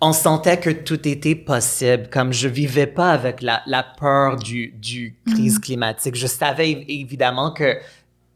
on 0.00 0.12
sentait 0.12 0.58
que 0.58 0.70
tout 0.70 1.06
était 1.08 1.36
possible. 1.36 2.08
Comme 2.10 2.32
je 2.32 2.48
vivais 2.48 2.88
pas 2.88 3.10
avec 3.12 3.40
la, 3.40 3.62
la 3.66 3.84
peur 3.84 4.36
du, 4.36 4.74
du 4.76 5.16
crise 5.26 5.58
climatique. 5.60 6.16
Je 6.16 6.26
savais 6.26 6.70
év- 6.72 6.84
évidemment 6.88 7.52
que 7.52 7.78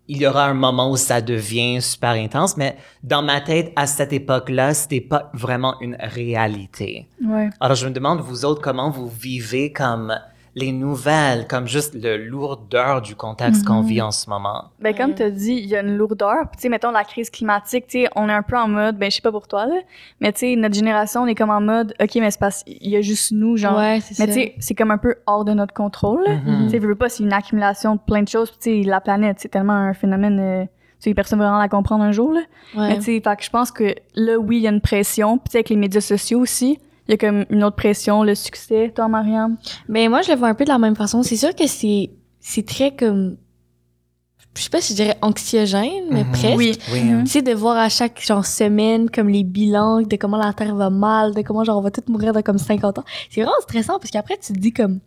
il 0.09 0.19
y 0.19 0.27
aura 0.29 0.45
un 0.47 0.55
moment 0.55 0.93
où 0.93 0.97
ça 0.97 1.21
devient 1.21 1.83
super 1.83 2.11
intense, 2.11 2.57
mais 2.57 2.77
dans 3.03 3.23
ma 3.23 3.41
tête, 3.41 3.73
à 3.75 3.89
cette 3.89 4.13
époque-là, 4.13 4.73
c'était 4.73 5.01
pas 5.01 5.33
vraiment 5.35 5.75
une 5.81 5.97
réalité. 5.99 7.09
Ouais. 7.21 7.51
Alors, 7.59 7.75
je 7.75 7.89
me 7.89 7.93
demande, 7.93 8.21
vous 8.21 8.45
autres, 8.45 8.63
comment 8.63 8.89
vous 8.89 9.09
vivez 9.09 9.73
comme 9.73 10.17
les 10.57 10.73
nouvelles, 10.73 11.47
comme 11.47 11.69
juste 11.69 11.95
le 11.95 12.17
lourdeur 12.17 13.03
du 13.03 13.15
contexte 13.15 13.67
qu'on 13.67 13.83
vit 13.83 14.01
en 14.01 14.11
ce 14.11 14.31
moment. 14.31 14.65
Ben, 14.81 14.95
comme 14.95 15.15
tu 15.15 15.23
as 15.23 15.31
dit, 15.31 15.53
il 15.53 15.67
y 15.67 15.77
a 15.77 15.83
une 15.83 15.99
lourdeur. 15.99 16.49
Puis, 16.51 16.57
tu 16.57 16.63
sais, 16.63 16.69
mettons, 16.71 16.91
la 16.93 17.05
crise 17.05 17.29
climatique, 17.29 17.87
tu 17.87 18.01
sais, 18.01 18.09
on 18.17 18.27
est 18.31 18.33
un 18.33 18.43
peu 18.43 18.57
en 18.57 18.67
mode, 18.67 18.97
ben, 18.97 19.11
je 19.11 19.17
sais 19.17 19.23
pas 19.23 19.31
pour 19.31 19.49
toi, 19.49 19.67
là, 19.67 19.75
mais 20.21 20.33
tu 20.33 20.41
sais, 20.41 20.57
notre 20.57 20.75
génération, 20.75 21.23
on 21.23 21.27
est 21.27 21.35
comme 21.35 21.51
en 21.51 21.61
mode, 21.61 21.95
OK, 22.01 22.15
mais 22.17 22.31
c'est 22.31 22.41
parce 22.41 22.65
qu'il 22.65 22.89
y 22.89 22.97
a 22.97 23.03
juste 23.03 23.33
nous, 23.33 23.59
genre. 23.59 23.77
Ouais, 23.77 24.01
c'est 24.01 24.19
mais 24.19 24.33
ça. 24.33 24.41
tu 24.41 24.47
sais, 24.47 24.55
c'est 24.59 24.75
comme 24.75 24.91
un 24.91 24.97
peu 24.97 25.17
hors 25.27 25.45
de 25.45 25.53
notre 25.53 25.75
contrôle, 25.75 26.25
là. 26.25 26.37
Mhm. 26.37 26.65
Tu 26.65 26.71
sais, 26.71 26.79
veux 26.79 26.89
veux 26.89 26.95
pas, 26.95 27.11
c'est 27.11 27.23
une 27.23 27.35
accumulation 27.35 27.97
de 27.97 28.01
plein 28.01 28.23
de 28.23 28.29
choses. 28.29 28.51
Tu 28.53 28.83
sais, 28.83 28.83
la 28.83 29.03
planète, 29.03 29.37
c'est 29.41 29.51
tellement 29.51 29.75
un 29.75 29.93
phénomène, 29.93 30.41
euh, 30.41 30.65
tu 30.65 31.11
sais, 31.11 31.15
personne 31.15 31.39
va 31.39 31.45
vraiment 31.45 31.61
la 31.61 31.69
comprendre 31.69 32.03
un 32.03 32.13
jour, 32.13 32.33
là. 32.33 32.41
Ouais. 32.75 32.89
Mais 32.89 32.97
tu 32.97 33.03
sais, 33.03 33.21
fait 33.23 33.37
que 33.37 33.45
je 33.45 33.51
pense 33.51 33.71
que 33.71 33.95
là, 34.15 34.39
oui, 34.39 34.57
il 34.57 34.63
y 34.63 34.67
a 34.67 34.71
une 34.71 34.81
pression. 34.81 35.37
Puis, 35.37 35.49
tu 35.49 35.53
sais, 35.53 35.59
avec 35.59 35.69
les 35.69 35.77
médias 35.77 36.01
sociaux 36.01 36.41
aussi, 36.41 36.79
il 37.09 37.13
y 37.13 37.15
a 37.15 37.17
comme 37.19 37.45
une 37.51 37.63
autre 37.65 37.77
pression, 37.77 38.23
le 38.23 38.35
succès, 38.35 38.93
toi, 38.95 39.09
Mariam? 39.09 39.57
Ben 39.89 40.09
moi 40.11 40.23
je 40.23 40.31
le 40.33 40.37
vois 40.39 40.49
un 40.49 40.55
peu 40.55 40.65
de 40.65 40.71
la 40.71 40.79
même 40.79 40.97
façon. 40.97 41.23
C'est 41.23 41.37
sûr 41.37 41.55
que 41.55 41.67
c'est 41.67 42.11
c'est 42.41 42.67
très 42.67 42.95
comme 42.95 43.37
je 44.57 44.63
sais 44.63 44.71
pas 44.71 44.81
si 44.81 44.95
je 44.95 44.97
dirais 45.03 45.19
anxiogène, 45.21 46.05
mais 46.11 46.25
Mhm. 46.25 46.33
presque. 46.33 46.57
Oui. 46.57 46.79
Oui. 46.93 47.03
Mhm. 47.05 47.25
Tu 47.25 47.31
sais 47.31 47.43
de 47.43 47.53
voir 47.53 47.77
à 47.77 47.89
chaque 47.91 48.21
genre 48.25 48.47
semaine 48.47 49.11
comme 49.11 49.29
les 49.29 49.45
bilans 49.45 50.01
de 50.01 50.17
comment 50.17 50.39
la 50.39 50.53
terre 50.55 50.75
va 50.75 50.89
mal, 50.89 51.35
de 51.35 51.43
comment 51.43 51.63
genre 51.63 51.77
on 51.79 51.83
va 51.83 51.91
tous 51.91 52.11
mourir 52.11 52.33
dans 52.33 52.41
comme 52.43 52.57
50 52.59 52.99
ans. 52.99 53.05
C'est 53.31 53.43
vraiment 53.43 53.57
stressant 53.61 53.99
parce 53.99 54.11
qu'après 54.11 54.39
tu 54.39 54.53
te 54.55 54.59
dis 54.59 54.73
comme 54.73 55.01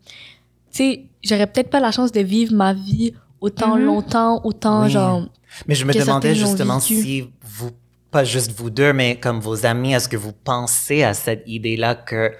tu 0.71 0.77
sais, 0.83 1.05
j'aurais 1.23 1.47
peut-être 1.47 1.71
pas 1.71 1.79
la 1.79 1.91
chance 1.91 2.11
de 2.11 2.19
vivre 2.21 2.53
ma 2.53 2.73
vie 2.73 3.13
autant 3.41 3.75
Mhm. 3.75 3.85
longtemps, 3.85 4.41
autant 4.43 4.83
Oui. 4.83 4.91
genre 4.91 5.27
Mais 5.67 5.73
je 5.73 5.83
me 5.85 5.93
demandais 5.93 6.35
justement 6.35 6.79
si 6.79 7.21
vous, 7.41 7.71
pas 8.11 8.23
juste 8.23 8.51
vous 8.59 8.69
deux, 8.69 8.93
mais 8.93 9.19
comme 9.19 9.39
vos 9.39 9.65
amis, 9.65 9.93
est-ce 9.93 10.09
que 10.09 10.17
vous 10.17 10.33
pensez 10.33 11.03
à 11.03 11.13
cette 11.13 11.43
idée-là 11.47 11.95
que 11.95 12.31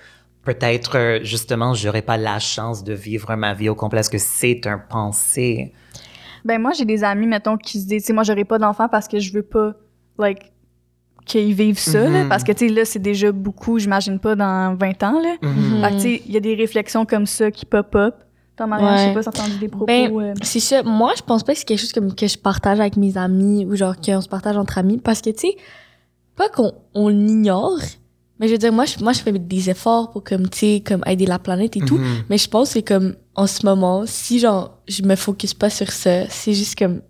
peut-être 0.44 0.98
euh, 0.98 1.20
justement 1.24 1.74
j'aurais 1.74 2.02
pas 2.02 2.18
la 2.18 2.40
chance 2.40 2.84
de 2.84 2.94
vivre 2.94 3.36
ma 3.36 3.54
vie 3.54 3.70
au 3.70 3.76
complet? 3.76 4.00
Est-ce 4.00 4.10
que 4.10 4.18
c'est 4.18 4.66
un 4.68 4.80
pensée? 4.80 5.74
Ben 6.46 6.60
moi 6.62 6.72
j'ai 6.78 6.86
des 6.86 7.04
amis 7.04 7.28
mettons 7.28 7.58
qui 7.58 7.80
se 7.82 7.86
disent 7.88 8.02
tu 8.04 8.08
sais 8.08 8.14
moi 8.14 8.24
j'aurai 8.24 8.46
pas 8.46 8.58
d'enfants 8.58 8.88
parce 8.90 9.08
que 9.08 9.20
je 9.20 9.32
veux 9.34 9.44
pas 9.44 9.74
like 10.18 10.52
qu'ils 11.26 11.54
vivent 11.54 11.78
ça 11.78 12.10
là, 12.10 12.24
Mhm. 12.24 12.30
parce 12.30 12.44
que 12.44 12.52
tu 12.54 12.68
sais 12.70 12.74
là 12.74 12.86
c'est 12.86 12.98
déjà 13.00 13.32
beaucoup 13.32 13.78
j'imagine 13.78 14.18
pas 14.20 14.36
dans 14.36 14.74
20 14.76 15.04
ans 15.04 15.20
là. 15.22 15.36
Mhm. 15.42 15.82
Fait 15.84 15.90
que 15.90 15.94
tu 15.96 16.00
sais 16.02 16.22
il 16.26 16.32
y 16.32 16.38
a 16.38 16.40
des 16.40 16.56
réflexions 16.56 17.06
comme 17.06 17.26
ça 17.26 17.52
qui 17.52 17.66
pop 17.66 17.96
je 18.98 19.04
sais 19.04 19.14
pas 19.14 19.24
si 19.24 19.30
t'as 19.30 19.42
entendu 19.44 19.58
des 19.60 19.68
propos 19.68 19.86
Ben, 19.86 20.12
euh, 20.18 20.34
C'est 20.42 20.60
ça. 20.60 20.84
Moi, 20.84 21.14
je 21.18 21.22
pense 21.22 21.44
pas 21.44 21.54
que 21.54 21.60
c'est 21.60 21.66
quelque 21.66 21.80
chose 21.80 21.94
comme 21.94 22.14
que 22.16 22.28
je 22.28 22.38
partage 22.38 22.80
avec 22.80 22.98
mes 22.98 23.18
amis 23.18 23.66
ou 23.66 23.76
genre 23.76 23.96
qu'on 24.00 24.22
se 24.22 24.28
partage 24.30 24.58
entre 24.58 24.78
amis 24.78 24.98
parce 24.98 25.22
que 25.22 25.30
tu 25.30 25.40
sais, 25.50 25.58
pas 26.36 26.50
qu'on 26.50 26.72
on 26.94 27.10
l'ignore, 27.10 27.80
mais 28.40 28.48
je 28.48 28.54
veux 28.54 28.58
dire 28.58 28.72
moi, 28.72 28.86
je, 28.86 29.04
moi 29.04 29.14
je 29.14 29.20
fais 29.20 29.32
des 29.34 29.70
efforts 29.70 30.12
pour 30.12 30.24
comme 30.24 30.48
tu 30.50 30.58
sais 30.60 30.84
comme 30.86 31.04
aider 31.06 31.26
la 31.26 31.40
planète 31.40 31.76
et 31.78 31.82
tout, 31.82 31.98
Mhm. 31.98 32.24
mais 32.30 32.38
je 32.38 32.48
pense 32.50 32.74
que 32.74 32.80
comme 32.80 33.16
en 33.36 33.48
ce 33.48 33.66
moment, 33.66 34.04
si 34.06 34.40
genre 34.40 34.78
je 34.88 35.02
me 35.04 35.16
focus 35.16 35.54
pas 35.54 35.70
sur 35.70 35.92
ça, 35.92 36.28
c'est 36.30 36.54
juste 36.54 36.78
comme 36.78 37.02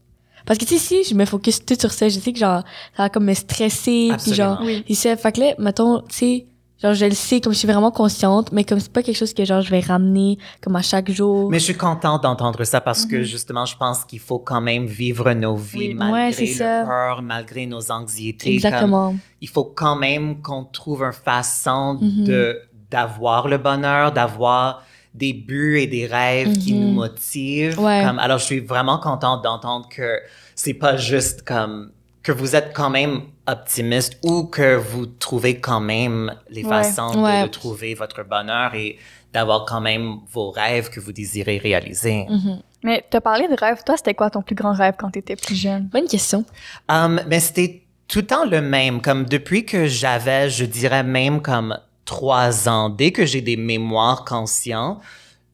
parce 0.46 0.58
que 0.58 0.65
tu 0.65 0.77
sais 0.77 1.03
si 1.03 1.03
je 1.03 1.13
me 1.15 1.25
focus 1.25 1.63
tout 1.63 1.75
sur 1.79 1.91
ça, 1.91 2.10
je 2.10 2.20
sais 2.20 2.34
que 2.34 2.39
genre 2.39 2.63
ça 2.98 3.03
va 3.03 3.10
comme 3.10 3.25
me 3.25 3.34
stresser 3.36 4.10
puis 4.24 4.34
genre 4.34 4.60
oui. 4.63 4.84
et 4.88 4.96
ça 4.96 5.15
fait 5.15 5.32
que 5.32 5.41
là 5.41 5.53
mettons 5.60 6.00
tu 6.10 6.15
sais 6.15 6.46
genre 6.81 6.93
je 6.93 7.05
le 7.05 7.12
sais 7.12 7.41
comme 7.41 7.53
je 7.53 7.57
suis 7.59 7.67
vraiment 7.67 7.91
consciente, 7.91 8.51
mais 8.51 8.63
comme 8.63 8.79
c'est 8.79 8.91
pas 8.91 9.03
quelque 9.03 9.17
chose 9.17 9.33
que 9.33 9.43
genre 9.45 9.62
je 9.62 9.69
vais 9.69 9.79
ramener 9.81 10.38
comme 10.62 10.75
à 10.75 10.81
chaque 10.81 11.12
jour. 11.12 11.50
Mais 11.50 11.59
je 11.59 11.65
suis 11.65 11.77
contente 11.77 12.24
d'entendre 12.24 12.63
ça 12.63 12.81
parce 12.81 13.05
que 13.05 13.17
Mhm. 13.17 13.24
justement, 13.24 13.65
je 13.65 13.75
pense 13.77 14.05
qu'il 14.05 14.19
faut 14.19 14.39
quand 14.39 14.62
même 14.62 14.86
vivre 14.86 15.31
nos 15.33 15.55
vies 15.55 15.89
Oui. 15.89 15.93
malgré 15.93 16.43
Ouais, 16.45 16.51
le 16.53 16.86
peur, 16.86 17.21
malgré 17.21 17.65
nos 17.65 17.91
anxiétés. 17.91 18.45
comme- 18.45 18.53
Exactement. 18.55 19.15
il 19.41 19.50
faut 19.50 19.65
quand 19.65 19.95
même 19.95 20.41
qu'on 20.41 20.63
trouve 20.63 21.03
une 21.03 21.12
façon 21.13 21.98
Mhm. 22.01 22.24
de 22.25 22.59
d'avoir 22.91 23.48
le 23.48 23.59
bonheur, 23.59 24.12
d'avoir 24.12 24.81
des 25.13 25.31
buts 25.33 25.77
et 25.79 25.86
des 25.86 26.07
rêves 26.07 26.57
qui 26.57 26.74
Mhm. 26.74 26.79
nous 26.81 26.91
motivent. 26.93 27.79
Ouais. 27.79 28.03
Comme, 28.03 28.17
alors, 28.17 28.39
je 28.39 28.45
suis 28.45 28.59
vraiment 28.62 28.98
contente 28.98 29.43
d'entendre 29.43 29.88
que 29.89 30.19
c'est 30.55 30.74
pas 30.74 30.98
juste 30.98 31.43
comme 31.43 31.91
que 32.23 32.31
vous 32.31 32.55
êtes 32.55 32.73
quand 32.73 32.89
même 32.89 33.21
optimiste 33.47 34.17
ou 34.23 34.43
que 34.45 34.75
vous 34.75 35.05
trouvez 35.05 35.59
quand 35.59 35.79
même 35.79 36.35
les 36.49 36.63
Ouais. 36.63 36.69
façons 36.69 37.11
de- 37.13 37.19
Ouais. 37.19 37.43
De, 37.43 37.47
trouver 37.47 37.93
votre 37.93 38.23
bonheur 38.23 38.75
et 38.75 38.97
d'avoir 39.33 39.65
quand 39.65 39.81
même 39.81 40.17
vos 40.33 40.51
rêves 40.51 40.89
que 40.89 40.99
vous 40.99 41.11
désirez 41.13 41.57
réaliser. 41.57 42.25
Mhm. 42.29 42.61
Mais 42.83 43.05
t'as 43.09 43.21
parlé 43.21 43.47
de 43.47 43.55
rêve, 43.59 43.83
toi 43.85 43.95
c'était 43.97 44.13
quoi 44.13 44.29
ton 44.29 44.41
plus 44.41 44.55
grand 44.55 44.73
rêve 44.73 44.95
quand 44.97 45.11
t'étais 45.11 45.35
plus 45.35 45.55
jeune? 45.55 45.83
Bonne 45.88 46.07
question. 46.07 46.45
Um, 46.89 47.21
mais 47.27 47.39
c'était 47.39 47.83
tout 48.07 48.19
le 48.19 48.25
temps 48.25 48.45
le 48.45 48.61
même. 48.61 49.01
Comme 49.01 49.25
depuis 49.25 49.65
que 49.65 49.85
j'avais, 49.85 50.49
je 50.49 50.65
dirais 50.65 51.03
même 51.03 51.41
comme 51.41 51.77
trois 52.05 52.67
ans, 52.67 52.89
dès 52.89 53.11
que 53.11 53.25
j'ai 53.25 53.41
des 53.41 53.55
mémoires 53.57 54.25
conscients, 54.25 54.99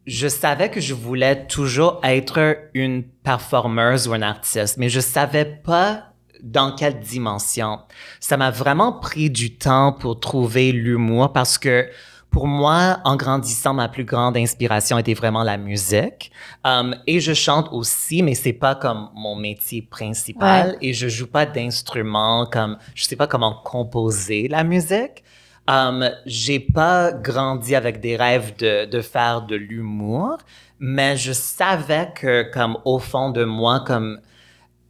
je 0.08 0.28
savais 0.28 0.70
que 0.70 0.80
je 0.80 0.94
voulais 0.94 1.46
toujours 1.48 2.00
être 2.04 2.58
une 2.74 3.04
performeuse 3.04 4.08
ou 4.08 4.14
un 4.14 4.22
artiste, 4.22 4.78
mais 4.78 4.88
je 4.90 5.00
savais 5.00 5.46
pas 5.46 6.12
dans 6.46 6.74
quelle 6.74 7.00
dimension. 7.00 7.80
Ça 8.20 8.38
m'a 8.38 8.52
vraiment 8.52 8.94
pris 8.94 9.30
du 9.30 9.58
temps 9.58 9.92
pour 9.92 10.20
trouver 10.20 10.72
l'humour 10.72 11.34
parce 11.34 11.58
que 11.58 11.90
pour 12.30 12.48
moi, 12.48 13.00
en 13.06 13.16
grandissant, 13.16 13.74
ma 13.74 13.88
plus 13.88 14.04
grande 14.04 14.36
inspiration 14.36 14.98
était 14.98 15.14
vraiment 15.14 15.42
la 15.42 15.56
musique. 15.56 16.32
Um, 16.66 16.94
et 17.08 17.22
je 17.22 17.34
chante 17.34 17.70
aussi, 17.72 18.24
mais 18.24 18.36
c'est 18.36 18.52
pas 18.52 18.76
comme 18.76 19.10
mon 19.16 19.38
métier 19.38 19.82
principal. 19.82 20.78
Et 20.82 20.92
je 20.94 21.08
joue 21.08 21.28
pas 21.28 21.46
d'instrument, 21.46 22.46
comme 22.46 22.78
je 22.94 23.06
sais 23.06 23.16
pas 23.16 23.28
comment 23.28 23.54
composer 23.64 24.50
la 24.50 24.66
musique. 24.66 25.24
Um, 25.70 26.10
j'ai 26.26 26.60
pas 26.60 27.14
grandi 27.14 27.74
avec 27.74 28.02
des 28.02 28.18
rêves 28.18 28.54
de, 28.58 28.84
de 28.86 29.02
faire 29.02 29.44
de 29.44 29.56
l'humour, 29.56 30.38
mais 30.78 31.16
je 31.16 31.32
savais 31.32 32.12
que, 32.14 32.52
comme 32.52 32.78
au 32.84 33.00
fond 33.00 33.30
de 33.30 33.46
moi, 33.46 33.80
comme 33.80 34.20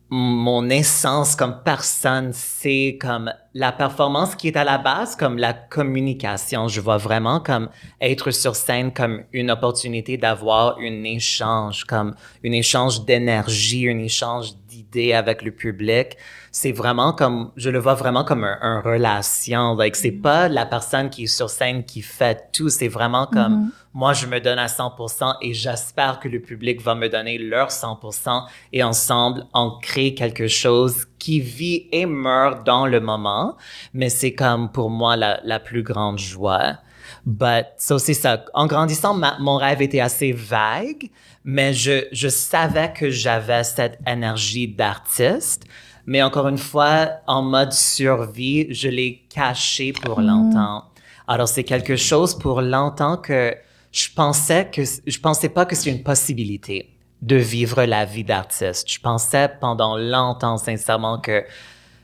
mon 0.10 0.70
essence 0.70 1.36
comme 1.36 1.62
personne, 1.64 2.32
c'est 2.32 2.98
comme 3.02 3.32
la 3.56 3.72
performance 3.72 4.36
qui 4.36 4.50
est 4.50 4.58
à 4.58 4.64
la 4.64 4.78
base, 4.78 5.16
comme 5.16 5.38
la 5.38 5.54
communication. 5.54 6.68
Je 6.68 6.80
vois 6.80 6.98
vraiment 6.98 7.40
comme 7.40 7.70
être 8.00 8.30
sur 8.30 8.56
scène 8.56 8.94
comme 8.94 9.24
une 9.34 9.50
opportunité 9.50 10.18
d'avoir 10.18 10.78
un 10.80 11.04
échange, 11.04 11.86
comme 11.86 12.14
un 12.46 12.52
échange 12.52 13.06
d'énergie, 13.06 13.90
un 13.90 13.98
échange 13.98 14.56
d'idées 14.68 15.14
avec 15.14 15.42
le 15.42 15.52
public. 15.52 16.18
C'est 16.58 16.72
vraiment 16.72 17.12
comme, 17.12 17.52
je 17.58 17.70
le 17.70 17.80
vois 17.80 17.96
vraiment 17.96 18.24
comme 18.24 18.46
un, 18.46 18.58
un 18.62 18.80
relation. 18.80 19.76
Like, 19.76 19.98
c'est 19.98 20.14
pas 20.14 20.48
la 20.48 20.66
personne 20.66 21.10
qui 21.10 21.24
est 21.24 21.28
sur 21.28 21.50
scène 21.50 21.84
qui 21.84 22.02
fait 22.02 22.50
tout. 22.54 22.70
C'est 22.70 22.88
vraiment 22.88 23.28
comme, 23.28 23.72
moi, 23.94 24.14
je 24.14 24.26
me 24.26 24.40
donne 24.40 24.58
à 24.58 24.68
100% 24.68 25.36
et 25.42 25.54
j'espère 25.54 26.22
que 26.22 26.30
le 26.30 26.40
public 26.40 26.82
va 26.82 26.96
me 26.96 27.10
donner 27.10 27.38
leur 27.38 27.72
100% 27.72 28.46
et 28.72 28.84
ensemble, 28.84 29.44
on 29.54 29.78
crée 29.82 30.14
quelque 30.14 30.48
chose 30.48 31.08
qui 31.20 31.42
vit 31.42 31.90
et 31.92 32.06
meurt 32.06 32.66
dans 32.66 32.86
le 32.86 33.02
moment. 33.02 33.58
Mais 33.94 34.08
c'est 34.08 34.34
comme 34.34 34.72
pour 34.72 34.90
moi 34.90 35.18
la, 35.18 35.42
la 35.44 35.60
plus 35.60 35.84
grande 35.84 36.20
joie. 36.20 36.78
But, 37.26 37.66
so 37.78 37.98
c'est 38.00 38.14
ça. 38.14 38.46
En 38.54 38.66
grandissant, 38.66 39.14
ma- 39.14 39.38
mon 39.40 39.58
rêve 39.58 39.82
était 39.82 40.00
assez 40.00 40.32
vague, 40.32 41.10
mais 41.44 41.74
je, 41.74 42.06
je 42.14 42.30
savais 42.30 42.94
que 42.94 43.10
j'avais 43.10 43.66
cette 43.66 44.00
énergie 44.08 44.70
d'artiste. 44.70 45.66
Mais 46.06 46.22
encore 46.22 46.48
une 46.48 46.58
fois, 46.58 47.10
en 47.28 47.42
mode 47.42 47.74
survie, 47.74 48.68
je 48.74 48.90
l'ai 48.90 49.26
caché 49.30 49.94
pour 49.94 50.22
longtemps. 50.22 50.84
Alors, 51.28 51.48
c'est 51.48 51.64
quelque 51.64 51.96
chose 51.96 52.38
pour 52.38 52.62
longtemps 52.62 53.18
que 53.18 53.56
je 53.92 54.10
pensais 54.14 54.70
que, 54.72 54.84
je 54.84 55.20
pensais 55.20 55.50
pas 55.50 55.66
que 55.66 55.76
c'est 55.76 55.90
une 55.90 56.04
possibilité 56.04 56.92
de 57.22 57.38
vivre 57.38 57.84
la 57.86 58.06
vie 58.06 58.24
d'artiste. 58.24 58.92
Je 58.92 59.00
pensais 59.00 59.50
pendant 59.60 59.98
longtemps, 59.98 60.58
sincèrement, 60.58 61.20
que 61.20 61.44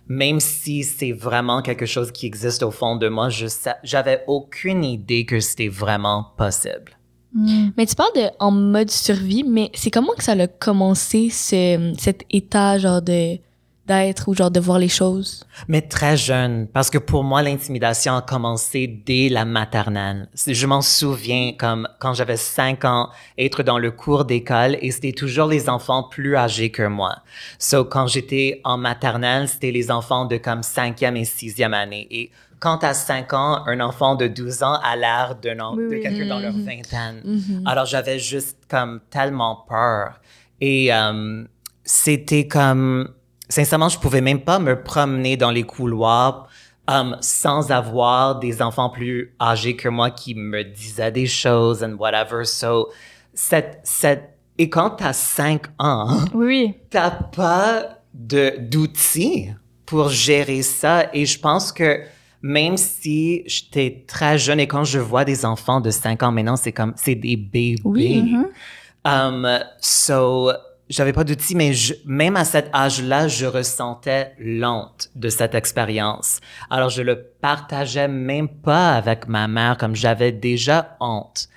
même 0.08 0.40
si 0.40 0.84
c'est 0.84 1.12
vraiment 1.12 1.62
quelque 1.62 1.86
chose 1.86 2.12
qui 2.12 2.26
existe 2.26 2.64
au 2.64 2.72
fond 2.72 2.96
de 2.96 3.08
moi, 3.08 3.30
je 3.30 3.46
j'avais 3.84 4.24
aucune 4.28 4.84
idée 4.84 5.26
que 5.26 5.40
c'était 5.40 5.68
vraiment 5.68 6.28
possible. 6.38 6.98
Mais 7.78 7.86
tu 7.86 7.96
parles 7.96 8.14
de 8.16 8.30
en 8.40 8.52
mode 8.52 8.90
survie, 8.90 9.44
mais 9.44 9.70
c'est 9.74 9.90
comment 9.90 10.14
que 10.18 10.24
ça 10.24 10.34
a 10.34 10.48
commencé 10.48 11.30
ce, 11.30 11.94
cet 11.98 12.24
état 12.30 12.78
genre 12.78 13.02
de 13.02 13.38
d'être 13.88 14.28
ou 14.28 14.34
genre 14.34 14.52
de 14.52 14.60
voir 14.60 14.80
les 14.80 14.88
choses? 14.88 15.46
Mais 15.68 15.82
très 15.82 16.16
jeune, 16.18 16.68
parce 16.68 16.90
que 16.90 16.98
pour 16.98 17.24
moi, 17.24 17.42
l'intimidation 17.42 18.16
a 18.16 18.22
commencé 18.22 18.88
dès 18.88 19.30
la 19.30 19.44
maternelle. 19.46 20.30
Je 20.48 20.68
m'en 20.68 20.82
souviens 20.82 21.54
comme 21.58 21.88
quand 22.00 22.14
j'avais 22.14 22.38
cinq 22.38 22.86
ans, 22.86 23.10
être 23.38 23.64
dans 23.64 23.80
le 23.80 23.92
cours 23.92 24.26
d'école 24.26 24.78
et 24.82 24.92
c'était 24.92 25.12
toujours 25.12 25.48
les 25.48 25.68
enfants 25.70 26.04
plus 26.04 26.36
âgés 26.36 26.70
que 26.72 26.88
moi. 26.88 27.18
So, 27.60 27.84
quand 27.86 28.08
j'étais 28.08 28.62
en 28.64 28.78
maternelle, 28.78 29.48
c'était 29.48 29.72
les 29.72 29.92
enfants 29.92 30.26
de 30.26 30.38
comme 30.38 30.64
cinquième 30.64 31.18
et 31.18 31.26
sixième 31.26 31.74
année. 31.74 32.08
Et 32.12 32.32
quand 32.60 32.84
à 32.84 32.94
5 32.94 33.34
ans, 33.34 33.64
un 33.66 33.80
enfant 33.80 34.14
de 34.16 34.28
12 34.28 34.62
ans 34.62 34.78
a 34.84 34.96
l'air 34.96 35.36
d'un 35.42 35.72
Oui, 35.74 35.84
de 35.84 35.96
oui. 35.96 36.02
quelqu'un 36.02 36.28
dans 36.28 36.40
leur 36.40 36.54
vingtaine. 36.54 37.42
Alors 37.66 37.88
j'avais 37.88 38.20
juste 38.20 38.58
comme 38.70 39.00
tellement 39.10 39.66
peur. 39.68 40.20
Et 40.60 40.94
euh, 40.94 41.44
c'était 41.84 42.48
comme, 42.48 43.10
sincèrement, 43.52 43.90
je 43.90 44.00
pouvais 44.00 44.22
même 44.22 44.42
pas 44.42 44.60
me 44.60 44.82
promener 44.82 45.38
dans 45.38 45.52
les 45.52 45.64
couloirs 45.64 46.48
um, 46.88 47.18
sans 47.22 47.72
avoir 47.72 48.40
des 48.40 48.62
enfants 48.62 48.90
plus 48.90 49.36
âgés 49.40 49.76
que 49.76 49.90
moi 49.90 50.10
qui 50.12 50.36
me 50.36 50.64
disaient 50.64 51.12
des 51.12 51.28
choses 51.28 51.84
and 51.84 51.96
whatever. 52.00 52.46
So, 52.46 52.90
cette, 53.34 53.80
cette, 53.84 54.38
et 54.58 54.70
quand 54.70 54.92
t'as 54.92 55.14
5 55.14 55.64
ans, 55.80 56.26
Oui, 56.34 56.76
t'as 56.90 57.12
pas 57.12 58.00
d'outils 58.14 59.50
pour 59.86 60.10
gérer 60.10 60.62
ça. 60.62 61.10
Et 61.14 61.26
je 61.26 61.40
pense 61.40 61.72
que 61.72 62.02
même 62.42 62.78
si 62.78 63.44
j'étais 63.46 64.04
très 64.08 64.38
jeune 64.38 64.60
et 64.60 64.68
quand 64.68 64.84
je 64.84 65.00
vois 65.00 65.26
des 65.26 65.46
enfants 65.46 65.80
de 65.80 65.92
5 65.92 66.24
ans 66.24 66.32
maintenant 66.32 66.56
c'est 66.56 66.72
comme 66.72 66.94
c'est 66.96 67.16
des 67.16 67.36
bébés. 67.36 67.76
Oui, 67.84 68.34
um, 69.06 69.48
so 69.80 70.52
j'avais 70.92 71.14
pas 71.14 71.24
d'outils 71.24 71.56
mais 71.56 71.74
je- 71.74 71.96
même 72.06 72.36
à 72.36 72.46
cet 72.46 72.70
âge-là 72.76 73.28
je 73.28 73.46
ressentais 73.46 74.34
l'honte 74.38 75.10
de 75.16 75.30
cette 75.30 75.56
expérience. 75.56 76.40
Alors 76.70 76.90
je 76.90 77.02
le 77.02 77.24
partageais 77.42 78.08
même 78.08 78.50
pas 78.50 78.92
avec 78.96 79.28
ma 79.28 79.48
mère 79.48 79.78
comme 79.78 79.96
j'avais 79.96 80.32
déjà 80.32 80.98
honte. 81.00 81.48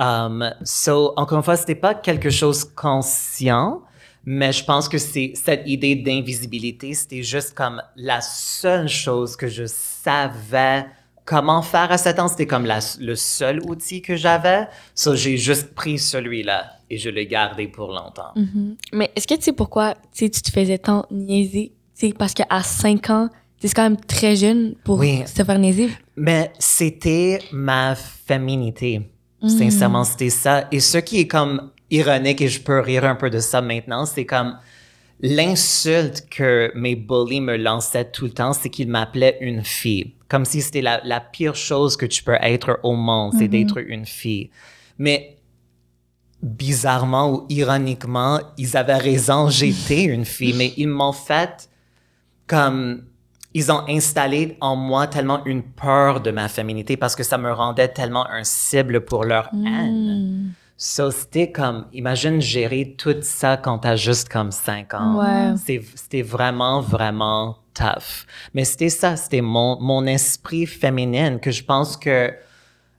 Um, 0.00 0.52
so, 0.64 1.12
encore 1.16 1.38
une 1.38 1.44
fois, 1.44 1.56
c'était 1.56 1.76
pas 1.76 1.94
quelque 1.94 2.28
chose 2.28 2.64
conscient, 2.64 3.82
mais 4.24 4.52
je 4.52 4.64
pense 4.64 4.88
que 4.88 4.98
c'est 4.98 5.32
cette 5.36 5.62
idée 5.66 5.94
d'invisibilité, 5.94 6.94
c'était 6.94 7.22
juste 7.22 7.54
comme 7.54 7.80
la 7.94 8.20
seule 8.20 8.88
chose 8.88 9.36
que 9.36 9.46
je 9.46 9.66
savais 9.66 10.86
comment 11.24 11.62
faire 11.62 11.90
à 11.90 11.98
cet 11.98 12.18
ans. 12.18 12.28
C'était 12.28 12.46
comme 12.46 12.66
la- 12.66 12.80
le 13.00 13.14
seul 13.14 13.60
outil 13.62 14.02
que 14.02 14.16
j'avais? 14.16 14.66
So, 14.94 15.14
j'ai 15.14 15.36
juste 15.36 15.74
pris 15.74 15.98
celui-là 15.98 16.72
et 16.90 16.98
je 16.98 17.08
l'ai 17.10 17.26
gardé 17.26 17.66
pour 17.68 17.88
longtemps. 17.92 18.32
Mhm. 18.36 18.76
Mais 18.92 19.10
est-ce 19.16 19.26
que 19.26 19.34
tu 19.34 19.42
sais 19.42 19.52
pourquoi 19.52 19.94
tu 20.14 20.30
te 20.30 20.50
faisais 20.50 20.78
tant 20.78 21.06
niaiser? 21.10 21.72
Tu 21.98 22.08
sais, 22.08 22.12
parce 22.12 22.34
qu'à 22.34 22.46
5 22.62 23.08
ans, 23.10 23.28
c'est 23.60 23.72
quand 23.72 23.84
même 23.84 23.96
très 24.00 24.36
jeune 24.36 24.74
pour 24.84 24.98
Oui. 24.98 25.22
se 25.26 25.42
faire 25.42 25.58
niaiser. 25.58 25.88
Mais 26.16 26.52
c'était 26.58 27.38
ma 27.52 27.94
féminité. 27.94 29.00
Sincèrement, 29.46 30.04
c'était 30.04 30.30
ça. 30.30 30.66
Et 30.72 30.80
ce 30.80 30.96
qui 30.98 31.20
est 31.20 31.26
comme 31.28 31.70
ironique, 31.90 32.40
et 32.40 32.48
je 32.48 32.60
peux 32.62 32.80
rire 32.80 33.04
un 33.04 33.14
peu 33.14 33.28
de 33.30 33.38
ça 33.40 33.60
maintenant, 33.60 34.06
c'est 34.06 34.24
comme 34.24 34.56
l'insulte 35.20 36.26
que 36.30 36.70
mes 36.74 36.96
bullies 36.96 37.40
me 37.40 37.56
lançaient 37.56 38.10
tout 38.10 38.24
le 38.26 38.30
temps, 38.32 38.52
c'est 38.52 38.68
qu'ils 38.70 38.88
m'appelaient 38.88 39.38
une 39.40 39.62
fille. 39.64 40.14
Comme 40.34 40.44
si 40.44 40.62
c'était 40.62 40.82
la, 40.82 41.00
la 41.04 41.20
pire 41.20 41.54
chose 41.54 41.96
que 41.96 42.06
tu 42.06 42.24
peux 42.24 42.36
être 42.40 42.80
au 42.82 42.96
monde, 42.96 43.34
c'est 43.38 43.46
d'être 43.46 43.78
une 43.78 44.04
fille. 44.04 44.50
Mais 44.98 45.38
bizarrement 46.42 47.30
ou 47.30 47.46
ironiquement, 47.50 48.40
ils 48.58 48.76
avaient 48.76 48.98
raison, 48.98 49.48
j'étais 49.48 50.02
une 50.02 50.24
fille, 50.24 50.52
mais 50.52 50.74
ils 50.76 50.88
m'ont 50.88 51.12
fait 51.12 51.70
comme 52.48 53.04
ils 53.52 53.70
ont 53.70 53.84
installé 53.88 54.58
en 54.60 54.74
moi 54.74 55.06
tellement 55.06 55.44
une 55.44 55.62
peur 55.62 56.20
de 56.20 56.32
ma 56.32 56.48
féminité 56.48 56.96
parce 56.96 57.14
que 57.14 57.22
ça 57.22 57.38
me 57.38 57.52
rendait 57.52 57.86
tellement 57.86 58.28
un 58.28 58.42
cible 58.42 59.04
pour 59.04 59.22
leur 59.24 59.48
haine. 59.54 60.52
So, 60.76 61.12
c'était 61.12 61.52
comme, 61.52 61.86
imagine 61.92 62.40
gérer 62.40 62.96
tout 62.98 63.14
ça 63.22 63.56
quand 63.56 63.78
t'as 63.78 63.94
juste 63.94 64.28
comme 64.28 64.50
5 64.50 64.94
ans. 64.94 65.54
Ouais. 65.54 65.80
C'était 65.94 66.22
vraiment, 66.22 66.80
vraiment 66.80 67.58
tough. 67.74 68.26
Mais 68.54 68.64
c'était 68.64 68.88
ça, 68.88 69.16
c'était 69.16 69.40
mon, 69.40 69.80
mon 69.80 70.06
esprit 70.06 70.66
féminin 70.66 71.38
que 71.38 71.50
je 71.50 71.64
pense 71.64 71.96
que 71.96 72.32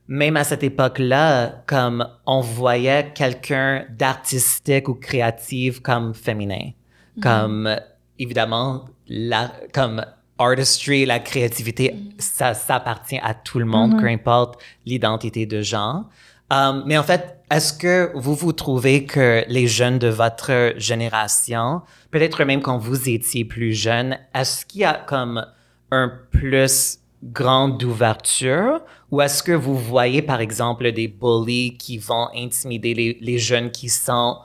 même 0.08 0.36
à 0.36 0.44
cette 0.44 0.62
époque-là, 0.62 1.62
comme 1.66 2.06
on 2.26 2.40
voyait 2.40 3.12
quelqu'un 3.14 3.86
d'artistique 3.90 4.88
ou 4.88 4.94
créatif 4.94 5.80
comme 5.80 6.14
féminin. 6.14 6.70
Comme, 7.22 7.74
évidemment, 8.18 8.84
la, 9.08 9.50
comme 9.72 10.04
artistry, 10.38 11.06
la 11.06 11.18
créativité, 11.18 11.96
ça, 12.18 12.52
ça 12.52 12.76
appartient 12.76 13.18
à 13.22 13.32
tout 13.32 13.58
le 13.58 13.64
monde, 13.64 13.98
peu 13.98 14.06
importe 14.06 14.62
l'identité 14.84 15.46
de 15.46 15.62
genre. 15.62 16.04
Um, 16.50 16.84
mais 16.86 16.98
en 16.98 17.02
fait, 17.02 17.35
est-ce 17.50 17.72
que 17.72 18.10
vous 18.14 18.34
vous 18.34 18.52
trouvez 18.52 19.04
que 19.04 19.44
les 19.48 19.66
jeunes 19.66 19.98
de 19.98 20.08
votre 20.08 20.74
génération, 20.78 21.82
peut-être 22.10 22.44
même 22.44 22.60
quand 22.60 22.78
vous 22.78 23.08
étiez 23.08 23.44
plus 23.44 23.72
jeune, 23.72 24.18
est-ce 24.34 24.66
qu'il 24.66 24.80
y 24.80 24.84
a 24.84 24.94
comme 24.94 25.46
un 25.90 26.12
plus 26.30 26.98
grande 27.22 27.82
ouverture? 27.84 28.80
Ou 29.10 29.20
est-ce 29.20 29.42
que 29.42 29.52
vous 29.52 29.76
voyez 29.76 30.22
par 30.22 30.40
exemple 30.40 30.90
des 30.92 31.08
bullies 31.08 31.76
qui 31.78 31.98
vont 31.98 32.28
intimider 32.34 32.94
les, 32.94 33.18
les 33.20 33.38
jeunes 33.38 33.70
qui 33.70 33.88
sont 33.88 34.38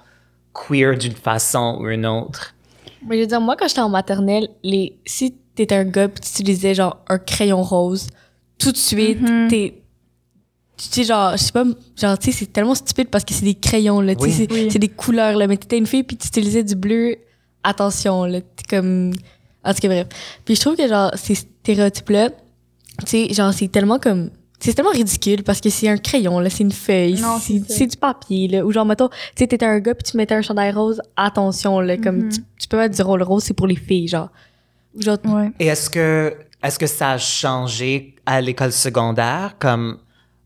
queer 0.54 0.98
d'une 0.98 1.16
façon 1.16 1.80
ou 1.82 1.90
une 1.90 2.06
autre? 2.06 2.54
Mais 3.08 3.16
je 3.16 3.22
veux 3.22 3.28
dire, 3.28 3.42
moi, 3.42 3.56
quand 3.56 3.68
j'étais 3.68 3.82
en 3.82 3.90
maternelle, 3.90 4.50
les, 4.64 5.00
si 5.06 5.36
t'étais 5.56 5.76
un 5.76 5.86
gars 5.86 6.08
pis 6.08 6.22
tu 6.22 6.30
utilisais 6.30 6.76
genre 6.76 6.98
un 7.08 7.18
crayon 7.18 7.64
rose, 7.64 8.08
tout 8.60 8.72
de 8.72 8.78
suite, 8.78 9.20
t'es. 9.50 9.81
Tu 10.90 11.02
sais, 11.02 11.04
genre, 11.04 11.32
je 11.34 11.38
sais 11.44 11.52
pas, 11.52 11.64
genre, 11.96 12.18
tu 12.18 12.32
sais, 12.32 12.38
c'est 12.40 12.52
tellement 12.52 12.76
stupide 12.76 13.10
parce 13.10 13.24
que 13.24 13.34
c'est 13.34 13.46
des 13.46 13.56
crayons, 13.56 14.02
là, 14.02 14.16
tu 14.16 14.22
sais, 14.24 14.28
Oui. 14.28 14.34
c'est- 14.50 14.52
Oui. 14.54 14.68
c'est 14.72 14.80
des 14.80 14.90
couleurs, 14.90 15.38
là, 15.38 15.46
mais 15.48 15.58
t'étais 15.58 15.78
une 15.78 15.86
fille 15.86 16.04
puis 16.04 16.18
tu 16.18 16.28
utilisais 16.28 16.64
du 16.64 16.76
bleu, 16.76 17.18
attention, 17.64 18.26
là, 18.26 18.42
t'es 18.42 18.64
comme. 18.78 19.14
En 19.64 19.74
tout 19.74 19.80
cas, 19.80 19.88
bref. 19.90 20.08
Puis 20.44 20.56
je 20.56 20.62
trouve 20.62 20.76
que, 20.76 20.88
genre, 20.88 21.12
ces 21.16 21.36
stéréotypes-là, 21.36 22.30
tu 22.32 22.36
sais, 23.06 23.34
genre, 23.34 23.54
c'est 23.54 23.68
tellement 23.68 24.00
comme 24.00 24.32
c'est 24.60 24.74
tellement 24.76 24.92
ridicule 24.92 25.42
parce 25.44 25.60
que 25.60 25.72
c'est 25.72 25.88
un 25.88 25.98
crayon, 25.98 26.40
là, 26.40 26.50
c'est 26.52 26.64
une 26.64 26.72
feuille, 26.72 27.20
Non, 27.20 27.40
c'est 27.40 27.54
c'est 27.54 27.60
ça. 27.68 27.76
c'est 27.80 27.88
du 27.88 27.98
papier, 27.98 28.48
là. 28.48 28.64
Ou 28.66 28.72
genre, 28.72 28.86
mettons, 28.86 29.08
tu 29.10 29.16
sais, 29.36 29.48
t'étais 29.48 29.66
un 29.66 29.80
gars 29.80 29.96
puis 29.96 30.04
tu 30.12 30.18
mettais 30.18 30.36
un 30.36 30.42
chandail 30.44 30.72
rose, 30.72 31.02
attention, 31.16 31.80
là, 31.80 31.98
comme 31.98 32.18
Mhm. 32.26 32.30
tu, 32.32 32.40
tu 32.60 32.68
peux 32.68 32.78
mettre 32.78 32.96
du 32.96 33.02
rôle 33.02 33.24
rose, 33.24 33.44
c'est 33.44 33.56
pour 33.56 33.66
les 33.68 33.76
filles, 33.76 34.08
genre. 34.08 34.30
Ou 34.96 35.02
genre, 35.02 35.18
Ouais. 35.26 35.52
Et 35.60 35.66
est-ce 35.68 35.90
que, 35.90 36.36
est-ce 36.64 36.78
que 36.78 36.86
ça 36.88 37.12
a 37.12 37.18
changé 37.18 38.16
à 38.26 38.40
l'école 38.42 38.72
secondaire? 38.72 39.56
Comme, 39.58 39.98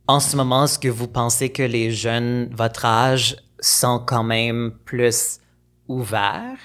en 0.08 0.20
ce 0.20 0.36
moment, 0.36 0.66
est-ce 0.66 0.80
que 0.80 0.88
vous 0.88 1.08
pensez 1.08 1.50
que 1.50 1.64
les 1.64 1.92
jeunes, 1.92 2.50
votre 2.54 2.86
âge, 2.86 3.38
sont 3.60 4.00
quand 4.06 4.24
même 4.24 4.72
plus 4.86 5.40
ouverts? 5.88 6.58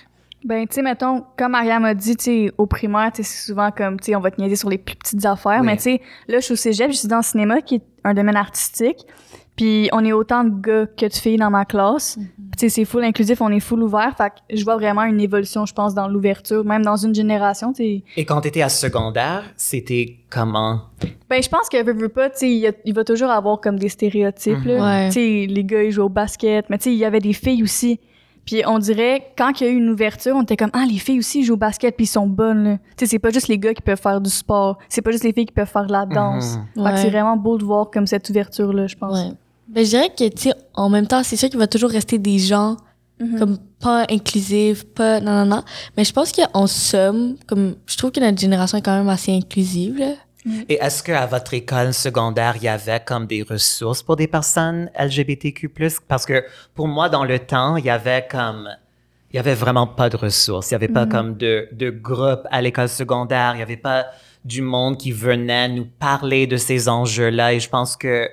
Ben, 0.44 0.66
tu 0.66 0.76
sais, 0.76 0.82
mettons, 0.82 1.24
comme 1.36 1.52
Mariam 1.52 1.84
a 1.84 1.94
dit, 1.94 2.16
tu 2.16 2.24
sais, 2.24 2.52
au 2.56 2.66
primaire, 2.66 3.12
tu 3.12 3.22
sais, 3.22 3.30
c'est 3.30 3.46
souvent 3.46 3.70
comme, 3.70 4.00
tu 4.00 4.06
sais, 4.06 4.16
on 4.16 4.20
va 4.20 4.30
te 4.30 4.40
niaiser 4.40 4.56
sur 4.56 4.70
les 4.70 4.78
plus 4.78 4.96
petites 4.96 5.24
affaires. 5.26 5.60
Oui. 5.60 5.66
Mais 5.66 5.76
tu 5.76 5.82
sais, 5.82 6.00
là, 6.28 6.38
je 6.38 6.44
suis 6.44 6.52
au 6.52 6.56
cégep, 6.56 6.90
je 6.90 6.96
suis 6.96 7.08
dans 7.08 7.18
le 7.18 7.22
cinéma, 7.22 7.60
qui 7.60 7.76
est 7.76 7.82
un 8.04 8.14
domaine 8.14 8.36
artistique. 8.36 9.06
Puis 9.60 9.90
on 9.92 10.02
est 10.06 10.12
autant 10.12 10.42
de 10.42 10.58
gars 10.58 10.86
que 10.86 11.04
de 11.04 11.12
filles 11.12 11.36
dans 11.36 11.50
ma 11.50 11.66
classe. 11.66 12.16
Puis 12.16 12.26
tu 12.52 12.58
sais, 12.60 12.68
c'est 12.70 12.84
full 12.86 13.04
inclusif, 13.04 13.42
on 13.42 13.50
est 13.50 13.60
full 13.60 13.82
ouvert. 13.82 14.14
Fait 14.16 14.30
que 14.30 14.56
je 14.56 14.64
vois 14.64 14.76
vraiment 14.76 15.02
une 15.02 15.20
évolution, 15.20 15.66
je 15.66 15.74
pense, 15.74 15.92
dans 15.94 16.08
l'ouverture, 16.08 16.64
même 16.64 16.82
dans 16.82 16.96
une 16.96 17.14
génération, 17.14 17.74
tu 17.74 17.82
sais. 17.82 18.02
Et 18.16 18.24
quand 18.24 18.40
tu 18.40 18.48
étais 18.48 18.62
à 18.62 18.70
secondaire, 18.70 19.44
c'était 19.56 20.16
comment? 20.30 20.80
Ben, 21.28 21.42
je 21.42 21.48
pense 21.50 21.68
que 21.68 21.82
veux, 21.84 21.92
veux 21.92 22.08
pas, 22.08 22.30
tu 22.30 22.38
sais, 22.38 22.74
il 22.86 22.94
va 22.94 23.04
toujours 23.04 23.28
avoir 23.28 23.60
comme 23.60 23.78
des 23.78 23.90
stéréotypes, 23.90 24.64
là. 24.64 24.82
Ouais. 24.82 25.08
Tu 25.08 25.12
sais, 25.12 25.46
les 25.46 25.64
gars, 25.64 25.82
ils 25.82 25.90
jouent 25.90 26.04
au 26.04 26.08
basket, 26.08 26.70
mais 26.70 26.78
tu 26.78 26.84
sais, 26.84 26.92
il 26.92 26.98
y 26.98 27.04
avait 27.04 27.20
des 27.20 27.34
filles 27.34 27.62
aussi. 27.62 28.00
Puis 28.46 28.62
on 28.66 28.78
dirait, 28.78 29.26
quand 29.36 29.60
il 29.60 29.66
y 29.66 29.68
a 29.68 29.70
eu 29.70 29.76
une 29.76 29.90
ouverture, 29.90 30.34
on 30.34 30.42
était 30.42 30.56
comme, 30.56 30.70
ah, 30.72 30.86
les 30.90 30.96
filles 30.96 31.18
aussi 31.18 31.44
jouent 31.44 31.52
au 31.54 31.58
basket, 31.58 31.94
puis 31.96 32.04
ils 32.04 32.08
sont 32.08 32.26
bonnes, 32.26 32.64
là. 32.64 32.76
Tu 32.96 33.04
sais, 33.04 33.06
c'est 33.06 33.18
pas 33.18 33.28
juste 33.28 33.48
les 33.48 33.58
gars 33.58 33.74
qui 33.74 33.82
peuvent 33.82 34.00
faire 34.00 34.22
du 34.22 34.30
sport, 34.30 34.78
c'est 34.88 35.02
pas 35.02 35.10
juste 35.10 35.24
les 35.24 35.34
filles 35.34 35.44
qui 35.44 35.52
peuvent 35.52 35.68
faire 35.68 35.84
de 35.86 35.92
la 35.92 36.06
danse. 36.06 36.58
Fait 36.74 36.80
que 36.80 36.84
Ouais. 36.86 36.96
c'est 36.96 37.10
vraiment 37.10 37.36
beau 37.36 37.58
de 37.58 37.64
voir 37.64 37.90
comme 37.90 38.06
cette 38.06 38.28
ouverture-là, 38.30 38.86
je 38.86 38.96
pense. 38.96 39.12
ouais. 39.18 39.34
Ben, 39.72 39.84
je 39.84 39.90
dirais 39.90 40.10
que, 40.16 40.28
tu 40.28 40.42
sais, 40.48 40.54
en 40.74 40.88
même 40.88 41.06
temps, 41.06 41.22
c'est 41.22 41.36
sûr 41.36 41.48
qu'il 41.48 41.58
va 41.58 41.66
toujours 41.66 41.90
rester 41.90 42.18
des 42.18 42.38
gens 42.38 42.76
Mhm. 43.20 43.38
comme 43.38 43.58
pas 43.80 44.06
inclusifs, 44.10 44.84
pas 44.84 45.20
non, 45.20 45.44
non, 45.44 45.56
non. 45.56 45.62
Mais 45.96 46.04
je 46.04 46.12
pense 46.12 46.32
qu'en 46.32 46.66
somme, 46.66 47.36
comme, 47.46 47.76
je 47.86 47.96
trouve 47.98 48.12
que 48.12 48.20
notre 48.20 48.38
génération 48.40 48.78
est 48.78 48.82
quand 48.82 48.96
même 48.96 49.08
assez 49.10 49.32
inclusive, 49.32 49.98
là. 49.98 50.12
Et 50.70 50.82
est-ce 50.82 51.02
qu'à 51.02 51.26
votre 51.26 51.52
école 51.52 51.92
secondaire, 51.92 52.54
il 52.56 52.62
y 52.62 52.68
avait 52.68 53.02
comme 53.04 53.26
des 53.26 53.42
ressources 53.42 54.02
pour 54.02 54.16
des 54.16 54.26
personnes 54.26 54.90
LGBTQ+? 54.98 55.68
Parce 56.08 56.24
que 56.24 56.42
pour 56.74 56.88
moi, 56.88 57.10
dans 57.10 57.24
le 57.24 57.38
temps, 57.38 57.76
il 57.76 57.84
y 57.84 57.90
avait 57.90 58.26
comme... 58.30 58.70
Il 59.32 59.36
y 59.36 59.38
avait 59.38 59.54
vraiment 59.54 59.86
pas 59.86 60.08
de 60.08 60.16
ressources. 60.16 60.70
Il 60.70 60.72
y 60.72 60.76
avait 60.76 60.88
pas 60.88 61.04
comme 61.06 61.36
de, 61.36 61.68
de 61.72 61.90
groupe 61.90 62.40
à 62.50 62.62
l'école 62.62 62.88
secondaire. 62.88 63.52
Il 63.54 63.58
y 63.60 63.62
avait 63.62 63.76
pas 63.76 64.06
du 64.46 64.62
monde 64.62 64.96
qui 64.96 65.12
venait 65.12 65.68
nous 65.68 65.84
parler 65.84 66.46
de 66.48 66.56
ces 66.56 66.88
enjeux-là. 66.88 67.52
Et 67.52 67.60
je 67.60 67.68
pense 67.68 67.96
que 67.96 68.28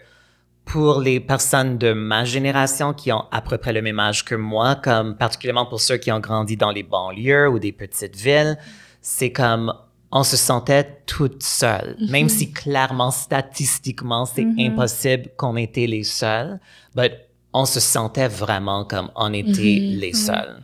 pour 0.67 0.99
les 0.99 1.19
personnes 1.19 1.77
de 1.77 1.93
ma 1.93 2.25
génération 2.25 2.93
qui 2.93 3.11
ont 3.11 3.23
à 3.31 3.41
peu 3.41 3.57
près 3.57 3.73
le 3.73 3.81
même 3.81 3.99
âge 3.99 4.23
que 4.25 4.35
moi, 4.35 4.75
comme 4.75 5.15
particulièrement 5.15 5.65
pour 5.65 5.79
ceux 5.81 5.97
qui 5.97 6.11
ont 6.11 6.19
grandi 6.19 6.57
dans 6.57 6.71
les 6.71 6.83
banlieues 6.83 7.49
ou 7.49 7.57
des 7.59 7.71
petites 7.71 8.15
villes, 8.15 8.57
c'est 9.01 9.31
comme 9.31 9.73
on 10.11 10.23
se 10.23 10.37
sentait 10.37 10.99
toute 11.05 11.43
seule, 11.43 11.95
même 12.09 12.29
si 12.29 12.51
clairement 12.51 13.11
statistiquement 13.11 14.25
c'est 14.25 14.43
Mhm. 14.45 14.55
impossible 14.71 15.29
qu'on 15.37 15.55
était 15.57 15.87
les 15.87 16.03
seuls, 16.03 16.59
but 16.95 17.11
on 17.53 17.65
se 17.65 17.79
sentait 17.79 18.27
vraiment 18.27 18.83
comme 18.85 19.09
on 19.15 19.33
était 19.33 19.79
Mhm. 19.81 19.99
les 19.99 20.13
seuls. 20.13 20.63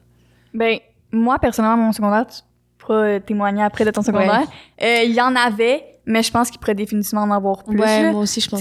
Ben, 0.53 0.77
moi, 1.11 1.39
personnellement, 1.39 1.77
mon 1.85 1.91
secondaire, 1.91 2.25
tu 2.27 2.41
pourras 2.77 2.95
euh, 3.05 3.19
témoigner 3.19 3.63
après 3.63 3.85
de 3.85 3.91
ton 3.91 4.01
secondaire, 4.01 4.47
euh, 4.81 5.01
il 5.03 5.11
y 5.13 5.21
en 5.21 5.35
avait, 5.35 5.83
mais 6.05 6.21
je 6.23 6.31
pense 6.31 6.49
qu'il 6.49 6.59
pourrait 6.59 6.75
définitivement 6.75 7.23
en 7.23 7.31
avoir 7.31 7.63
plus. 7.63 7.79
ouais, 7.79 8.11
moi 8.11 8.21
aussi, 8.21 8.39
je 8.41 8.49
pense 8.49 8.59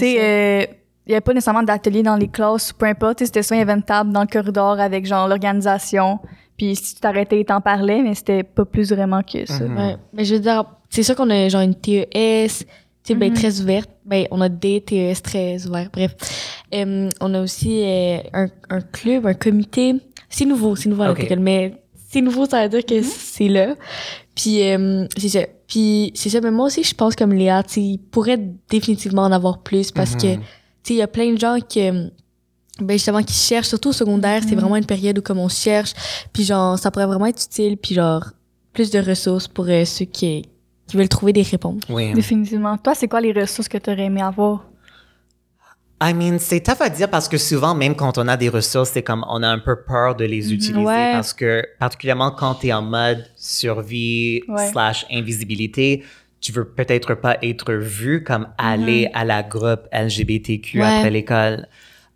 Il 1.05 1.09
n'y 1.09 1.15
avait 1.15 1.21
pas 1.21 1.33
nécessairement 1.33 1.63
d'atelier 1.63 2.01
dans 2.03 2.15
les 2.15 2.29
classes, 2.29 2.71
peu 2.73 2.85
importe. 2.85 3.17
Tu 3.17 3.23
sais, 3.23 3.25
C'était 3.27 3.43
soit 3.43 3.57
il 3.57 3.59
y 3.59 3.61
avait 3.63 3.73
une 3.73 3.83
table 3.83 4.11
dans 4.13 4.21
le 4.21 4.27
corridor 4.27 4.79
avec 4.79 5.05
genre 5.05 5.27
l'organisation, 5.27 6.19
puis 6.57 6.75
si 6.75 6.95
tu 6.95 7.01
t'arrêtais, 7.01 7.41
ils 7.41 7.45
t'en 7.45 7.59
parlaient, 7.61 8.01
mais 8.01 8.15
c'était 8.15 8.43
pas 8.43 8.63
plus 8.65 8.89
vraiment 8.91 9.21
que 9.21 9.45
ça. 9.45 9.63
Mhm. 9.65 9.77
Ouais. 9.77 9.97
Mais 10.13 10.23
je 10.25 10.35
veux 10.35 10.39
dire, 10.41 10.63
c'est 10.89 11.03
sûr 11.03 11.15
qu'on 11.15 11.29
a 11.29 11.49
genre 11.49 11.61
une 11.61 11.75
TES, 11.75 12.07
tu 12.13 12.65
sais, 13.03 13.15
ben, 13.15 13.29
Mhm. 13.31 13.35
très 13.35 13.59
ouverte. 13.59 13.89
Ben, 14.05 14.27
on 14.31 14.39
a 14.39 14.47
des 14.49 14.79
TES 14.81 15.21
très 15.21 15.65
ouverts. 15.67 15.89
Bref. 15.91 16.15
Euh, 16.73 17.09
on 17.19 17.33
a 17.33 17.41
aussi 17.41 17.81
euh, 17.83 18.17
un, 18.33 18.47
un 18.69 18.81
club, 18.81 19.25
un 19.27 19.33
comité. 19.33 19.95
C'est 20.29 20.45
nouveau, 20.45 20.75
c'est 20.77 20.87
nouveau 20.89 21.03
à 21.03 21.11
Ok. 21.11 21.17
notre 21.19 21.31
école, 21.31 21.43
mais 21.43 21.73
c'est 22.09 22.21
nouveau, 22.21 22.45
ça 22.45 22.63
veut 22.63 22.69
dire 22.69 22.85
que 22.85 23.01
c'est 23.01 23.49
là. 23.49 23.75
Puis, 24.35 24.63
euh, 24.71 25.05
c'est 25.17 25.29
ça. 25.29 25.39
Puis, 25.67 26.11
c'est 26.15 26.29
ça. 26.29 26.39
Mais 26.41 26.49
moi 26.51 26.67
aussi, 26.67 26.83
je 26.83 26.95
pense 26.95 27.15
comme 27.15 27.33
Léa, 27.33 27.61
tu 27.63 27.73
sais, 27.73 27.81
il 27.81 27.97
pourrait 27.99 28.39
définitivement 28.69 29.23
en 29.23 29.31
avoir 29.31 29.59
plus 29.59 29.91
parce 29.91 30.15
que, 30.15 30.35
Mhm. 30.35 30.41
Il 30.89 30.95
y 30.97 31.01
a 31.01 31.07
plein 31.07 31.31
de 31.33 31.39
gens 31.39 31.57
qui, 31.59 31.87
euh, 31.87 32.07
ben 32.79 32.93
justement, 32.93 33.21
qui 33.23 33.33
cherchent, 33.33 33.67
surtout 33.67 33.89
au 33.89 33.93
secondaire, 33.93 34.41
c'est 34.43 34.55
Mhm. 34.55 34.61
vraiment 34.61 34.75
une 34.77 34.85
période 34.85 35.17
où 35.17 35.21
comme 35.21 35.39
on 35.39 35.49
cherche, 35.49 35.93
puis 36.33 36.43
genre, 36.43 36.77
ça 36.79 36.91
pourrait 36.91 37.05
vraiment 37.05 37.27
être 37.27 37.43
utile, 37.43 37.77
puis 37.77 37.95
genre, 37.95 38.25
plus 38.73 38.89
de 38.91 38.99
ressources 38.99 39.47
pour 39.47 39.65
euh, 39.69 39.85
ceux 39.85 40.05
qui, 40.05 40.49
qui 40.87 40.97
veulent 40.97 41.07
trouver 41.09 41.31
des 41.33 41.43
réponses. 41.43 41.81
Oui. 41.89 42.13
Définitivement. 42.13 42.77
Toi, 42.77 42.95
c'est 42.95 43.07
quoi 43.07 43.21
les 43.21 43.31
ressources 43.31 43.67
que 43.69 43.77
tu 43.77 43.89
aurais 43.91 44.05
aimé 44.05 44.21
avoir? 44.21 44.65
I 46.01 46.13
mean, 46.13 46.37
c'est 46.37 46.59
tough 46.59 46.81
à 46.81 46.89
dire 46.89 47.09
parce 47.09 47.29
que 47.29 47.37
souvent, 47.37 47.73
même 47.75 47.95
quand 47.95 48.17
on 48.17 48.27
a 48.27 48.35
des 48.35 48.49
ressources, 48.49 48.89
c'est 48.89 49.03
comme 49.03 49.23
on 49.29 49.41
a 49.41 49.47
un 49.47 49.59
peu 49.59 49.83
peur 49.83 50.15
de 50.15 50.25
les 50.25 50.51
utiliser 50.53 50.73
Ouais. 50.85 51.13
parce 51.13 51.31
que, 51.33 51.63
particulièrement 51.79 52.31
quand 52.31 52.55
tu 52.55 52.67
es 52.67 52.73
en 52.73 52.81
mode 52.81 53.23
survie 53.37 54.41
Ouais. 54.49 54.67
slash 54.69 55.05
invisibilité, 55.09 56.03
tu 56.43 56.51
veux 56.51 56.65
peut-être 56.65 57.15
pas 57.15 57.37
être 57.41 57.73
vu 57.73 58.23
comme 58.23 58.47
aller 58.57 59.09
à 59.13 59.23
la 59.23 59.41
groupe 59.43 59.87
LGBTQ 59.93 60.79
Ouais. 60.79 60.85
après 60.85 61.09
l'école. 61.09 61.67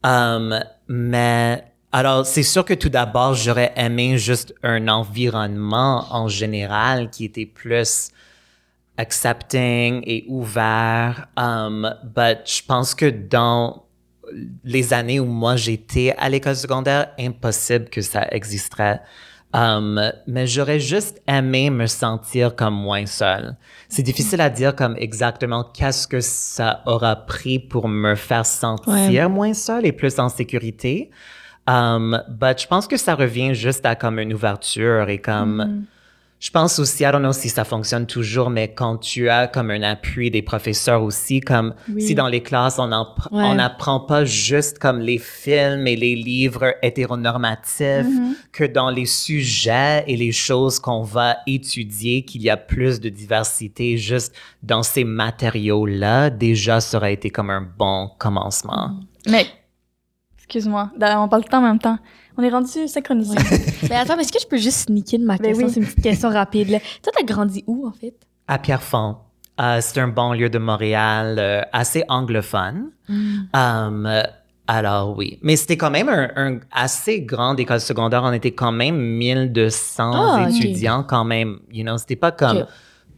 Um, 0.04 0.60
mais 0.88 1.64
alors, 1.94 2.26
c'est 2.26 2.44
sûr 2.44 2.66
que 2.66 2.74
tout 2.74 2.90
d'abord, 2.90 3.34
j'aurais 3.34 3.72
aimé 3.78 4.18
juste 4.18 4.54
un 4.64 4.90
environnement 4.90 6.06
en 6.12 6.28
général 6.28 7.10
qui 7.10 7.24
était 7.26 7.46
plus 7.46 8.10
accepting 8.98 10.02
et 10.06 10.26
ouvert. 10.28 11.28
Um, 11.38 11.96
but 12.04 12.40
je 12.46 12.62
pense 12.68 12.94
que 12.94 13.06
dans 13.10 13.86
les 14.66 14.94
années 14.94 15.22
où 15.22 15.26
moi 15.26 15.56
j'étais 15.56 16.14
à 16.18 16.28
l'école 16.28 16.58
secondaire, 16.58 17.12
impossible 17.18 17.86
que 17.90 18.02
ça 18.02 18.28
existerait. 18.32 19.02
Um, 19.54 20.00
mais 20.28 20.46
j'aurais 20.46 20.80
juste 20.80 21.22
aimé 21.28 21.70
me 21.70 21.88
sentir 21.88 22.56
comme 22.56 22.74
moins 22.76 23.06
seul. 23.06 23.56
C'est 23.88 24.04
difficile 24.04 24.42
à 24.42 24.50
dire 24.50 24.76
comme 24.76 24.96
exactement 24.98 25.64
qu'est-ce 25.64 26.06
que 26.08 26.20
ça 26.20 26.82
aura 26.86 27.16
pris 27.16 27.58
pour 27.58 27.88
me 27.88 28.16
faire 28.16 28.46
sentir 28.46 28.94
Ouais. 28.94 29.28
moins 29.30 29.54
seul 29.54 29.86
et 29.86 29.94
plus 29.94 30.20
en 30.20 30.28
sécurité. 30.30 31.10
Um, 31.66 32.22
but 32.30 32.62
je 32.62 32.68
pense 32.68 32.88
que 32.88 32.98
ça 32.98 33.16
revient 33.16 33.54
juste 33.56 33.86
à 33.86 33.96
comme 33.96 34.20
une 34.20 34.34
ouverture 34.34 35.10
et 35.10 35.18
comme 35.20 35.58
Mhm. 35.58 35.86
Je 36.40 36.52
pense 36.52 36.78
aussi, 36.78 37.04
I 37.04 37.08
don't 37.12 37.22
know 37.22 37.34
si 37.34 37.50
ça 37.50 37.64
fonctionne 37.64 38.06
toujours, 38.06 38.52
mais 38.52 38.72
quand 38.74 38.98
tu 38.98 39.28
as 39.28 39.48
comme 39.48 39.72
un 39.72 39.82
appui 39.82 40.30
des 40.30 40.44
professeurs 40.44 41.02
aussi, 41.02 41.40
comme 41.42 41.74
Oui. 41.90 42.02
si 42.04 42.14
dans 42.16 42.28
les 42.28 42.44
classes, 42.44 42.78
on 42.78 42.88
n'apprend 42.88 44.00
Ouais. 44.02 44.08
pas 44.08 44.24
juste 44.24 44.78
comme 44.78 45.00
les 45.00 45.18
films 45.18 45.88
et 45.88 45.96
les 45.96 46.16
livres 46.16 46.76
hétéronormatifs, 46.84 48.06
Mhm. 48.06 48.36
que 48.52 48.64
dans 48.66 48.92
les 48.92 49.08
sujets 49.08 50.04
et 50.08 50.16
les 50.16 50.32
choses 50.32 50.80
qu'on 50.80 51.02
va 51.02 51.38
étudier, 51.48 52.24
qu'il 52.24 52.44
y 52.44 52.50
a 52.52 52.58
plus 52.58 53.00
de 53.00 53.10
diversité 53.10 53.98
juste 53.98 54.36
dans 54.62 54.84
ces 54.84 55.04
matériaux-là, 55.04 56.30
déjà, 56.30 56.82
ça 56.82 56.98
aurait 56.98 57.14
été 57.14 57.32
comme 57.32 57.50
un 57.50 57.62
bon 57.78 58.12
commencement. 58.20 58.92
Mais, 59.28 59.48
excuse-moi, 60.38 60.92
on 61.02 61.28
parle 61.28 61.46
tout 61.46 61.56
en 61.56 61.62
même 61.62 61.80
temps. 61.80 61.98
On 62.38 62.44
est 62.44 62.50
rendu 62.50 62.88
synchronisé. 62.88 63.36
Mais 63.90 63.96
attends, 63.96 64.18
est-ce 64.20 64.32
que 64.32 64.40
je 64.40 64.48
peux 64.48 64.58
juste 64.58 64.86
sneaker 64.88 65.20
de 65.20 65.26
ma 65.26 65.38
Ben 65.38 65.48
question? 65.48 65.66
oui. 65.68 65.74
C'est 65.74 65.80
une 65.80 65.86
petite 65.88 66.04
question 66.04 66.30
rapide, 66.30 66.70
là. 66.70 66.80
Toi, 67.02 67.12
t'as 67.18 67.24
grandi 67.26 67.64
où, 67.68 67.88
en 67.88 67.92
fait? 67.92 68.14
À 68.48 68.60
Pierrefonds, 68.60 69.18
euh, 69.60 69.80
c'est 69.82 70.00
un 70.00 70.08
banlieue 70.08 70.50
de 70.50 70.60
Montréal 70.60 71.38
euh, 71.40 71.62
assez 71.74 72.04
anglophone. 72.08 72.92
Um, 73.10 74.06
euh, 74.06 74.24
alors 74.70 75.18
oui, 75.18 75.40
mais 75.42 75.56
c'était 75.56 75.78
quand 75.78 75.90
même 75.92 76.10
un, 76.10 76.30
un 76.36 76.60
assez 76.72 77.22
grande 77.22 77.60
école 77.60 77.80
secondaire. 77.80 78.22
On 78.24 78.34
était 78.34 78.52
quand 78.52 78.72
même 78.74 78.98
1200 78.98 80.12
Ah, 80.14 80.48
étudiants 80.50 81.04
quand 81.04 81.24
même. 81.24 81.60
You 81.72 81.84
know, 81.84 81.98
c'était 81.98 82.18
pas 82.18 82.32
comme 82.32 82.66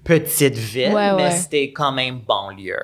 petite 0.04 0.56
ville, 0.56 0.94
Ouais, 0.94 1.12
mais 1.16 1.24
ouais. 1.24 1.32
c'était 1.32 1.72
quand 1.72 1.92
même 1.92 2.20
banlieue. 2.28 2.78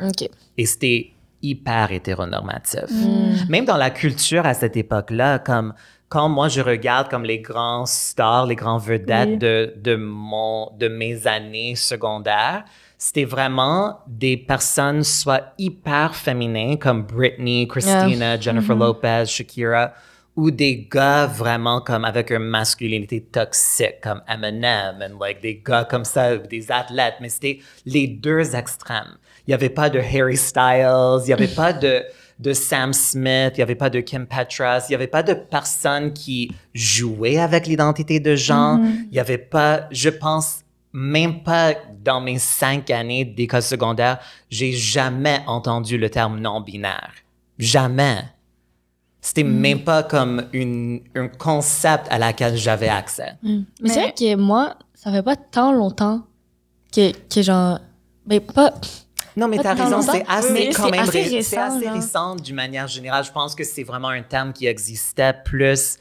Et 0.58 0.66
c'était 0.66 1.12
hyper 1.42 1.92
hétéronormatif. 1.92 2.90
Mm. 2.90 3.50
Même 3.50 3.66
dans 3.66 3.78
la 3.78 3.92
culture 3.92 4.46
à 4.48 4.54
cette 4.56 4.76
époque-là, 4.76 5.38
comme 5.40 5.74
quand 6.10 6.30
moi 6.30 6.48
je 6.48 6.62
regarde 6.62 7.10
comme 7.10 7.24
les 7.24 7.40
grands 7.40 7.86
stars, 7.86 8.46
les 8.46 8.56
grands 8.56 8.78
vedettes 8.78 9.30
Oui. 9.30 9.38
de, 9.38 9.74
de, 9.78 9.96
mon, 9.96 10.72
de 10.78 10.88
mes 10.88 11.26
années 11.28 11.76
secondaires, 11.76 12.64
c'était 12.98 13.26
vraiment 13.26 14.00
des 14.08 14.38
personnes 14.38 15.04
soit 15.04 15.54
hyper 15.58 16.16
féminines 16.16 16.78
comme 16.80 17.04
Britney, 17.04 17.68
Christina, 17.68 18.40
Jennifer 18.40 18.76
Lopez, 18.76 19.26
Shakira, 19.26 19.94
ou 20.36 20.52
des 20.52 20.88
gars 20.92 21.26
vraiment 21.28 21.82
comme 21.82 22.06
avec 22.06 22.30
une 22.30 22.40
masculinité 22.40 23.22
toxique, 23.22 24.02
comme 24.02 24.22
Eminem, 24.28 25.02
and 25.02 25.18
like 25.20 25.42
des 25.42 25.62
gars 25.66 25.86
comme 25.86 26.06
ça, 26.06 26.38
des 26.38 26.72
athlètes, 26.72 27.16
mais 27.22 27.30
c'était 27.30 27.60
les 27.86 28.08
deux 28.08 28.56
extrêmes. 28.56 29.18
Il 29.48 29.52
n'y 29.52 29.54
avait 29.54 29.70
pas 29.70 29.90
de 29.90 30.00
Harry 30.00 30.38
Styles, 30.38 31.20
il 31.22 31.28
n'y 31.28 31.34
avait 31.34 31.48
pas 31.48 31.72
de, 31.74 32.04
de 32.40 32.52
Sam 32.54 32.92
Smith, 32.94 33.54
il 33.54 33.58
n'y 33.58 33.64
avait 33.64 33.76
pas 33.76 33.90
de 33.90 34.00
Kim 34.02 34.26
Petras, 34.28 34.86
il 34.88 34.92
n'y 34.92 34.96
avait 34.96 35.08
pas 35.08 35.24
de 35.24 35.34
personnes 35.34 36.12
qui 36.14 36.52
jouaient 36.74 37.40
avec 37.40 37.66
l'identité 37.68 38.20
de 38.20 38.36
genre, 38.36 38.78
il 38.80 39.10
n'y 39.12 39.20
avait 39.20 39.38
pas, 39.38 39.88
je 39.92 40.10
pense, 40.10 40.60
même 40.92 41.44
pas 41.44 41.74
dans 42.04 42.20
mes 42.22 42.38
cinq 42.40 42.90
années 42.92 43.24
d'école 43.26 43.62
secondaire, 43.62 44.20
j'ai 44.50 44.72
jamais 44.74 45.42
entendu 45.48 45.98
le 45.98 46.10
terme 46.10 46.40
non-binaire. 46.40 47.12
Jamais. 47.58 48.20
C'était 49.22 49.44
même 49.44 49.84
pas 49.84 50.04
comme 50.04 50.44
une, 50.54 51.02
un 51.16 51.28
concept 51.30 52.06
à 52.12 52.18
laquelle 52.20 52.56
j'avais 52.58 52.90
accès. 52.90 53.34
Mais, 53.44 53.60
c'est 53.78 53.84
Mais- 53.84 53.94
vrai 53.94 54.14
que 54.18 54.36
moi, 54.36 54.76
ça 54.94 55.12
fait 55.12 55.24
pas 55.24 55.36
tant 55.36 55.72
longtemps 55.72 56.22
que, 56.94 57.12
que 57.34 57.42
genre. 57.42 57.80
Ben, 58.26 58.40
pas. 58.40 58.74
Non, 59.38 59.48
mais 59.48 59.58
t'as 59.58 59.74
raison, 59.74 60.02
c'est 60.02 60.26
assez, 60.28 60.70
quand 60.76 60.90
même 60.90 61.02
assez 61.02 61.22
ré- 61.24 61.36
récent, 61.38 61.50
C'est 61.50 61.58
assez 61.58 61.90
récent 61.90 62.36
d'une 62.36 62.56
manière 62.56 62.88
générale. 62.88 63.24
Je 63.24 63.32
pense 63.32 63.54
que 63.56 63.64
c'est 63.64 63.84
vraiment 63.84 64.10
un 64.10 64.22
terme 64.24 64.54
qui 64.54 64.66
existait 64.68 65.34
plus 65.44 65.98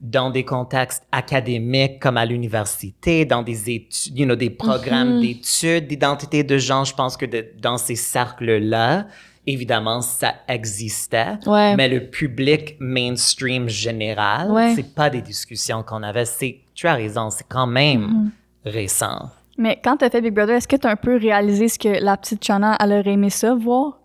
dans 0.00 0.30
des 0.30 0.44
contextes 0.44 1.02
académiques 1.10 1.98
comme 2.00 2.16
à 2.16 2.24
l'université, 2.24 3.24
dans 3.24 3.42
des 3.42 3.68
études, 3.70 4.16
you 4.18 4.24
know, 4.24 4.36
des 4.36 4.50
programmes 4.50 5.18
Mm-hmm. 5.18 5.20
d'études 5.20 5.86
d'identité 5.88 6.44
de 6.44 6.56
genre. 6.56 6.84
Je 6.84 6.94
pense 6.94 7.16
que 7.16 7.26
de- 7.26 7.46
dans 7.60 7.78
ces 7.78 7.96
cercles-là, 7.96 9.06
évidemment, 9.46 10.00
ça 10.00 10.34
existait. 10.46 11.36
Ouais. 11.46 11.74
Mais 11.74 11.88
le 11.88 12.08
public 12.08 12.76
mainstream 12.78 13.68
général, 13.68 14.50
Ouais. 14.52 14.72
c'est 14.76 14.94
pas 14.94 15.10
des 15.10 15.20
discussions 15.22 15.82
qu'on 15.82 16.02
avait. 16.02 16.26
C'est, 16.26 16.60
tu 16.74 16.86
as 16.86 16.94
raison, 16.94 17.30
c'est 17.30 17.46
quand 17.48 17.66
même 17.66 18.30
Mm-hmm. 18.66 18.70
récent. 18.70 19.30
Mais 19.58 19.80
quand 19.82 19.96
t'as 19.96 20.08
fait 20.08 20.20
Big 20.20 20.32
Brother, 20.32 20.56
est-ce 20.56 20.68
que 20.68 20.76
t'as 20.76 20.92
un 20.92 20.96
peu 20.96 21.16
réalisé 21.16 21.68
ce 21.68 21.78
que 21.78 22.02
la 22.02 22.16
petite 22.16 22.44
Chana, 22.44 22.76
elle 22.80 22.92
aurait 22.92 23.12
aimé 23.12 23.28
ça, 23.28 23.54
voir? 23.54 23.98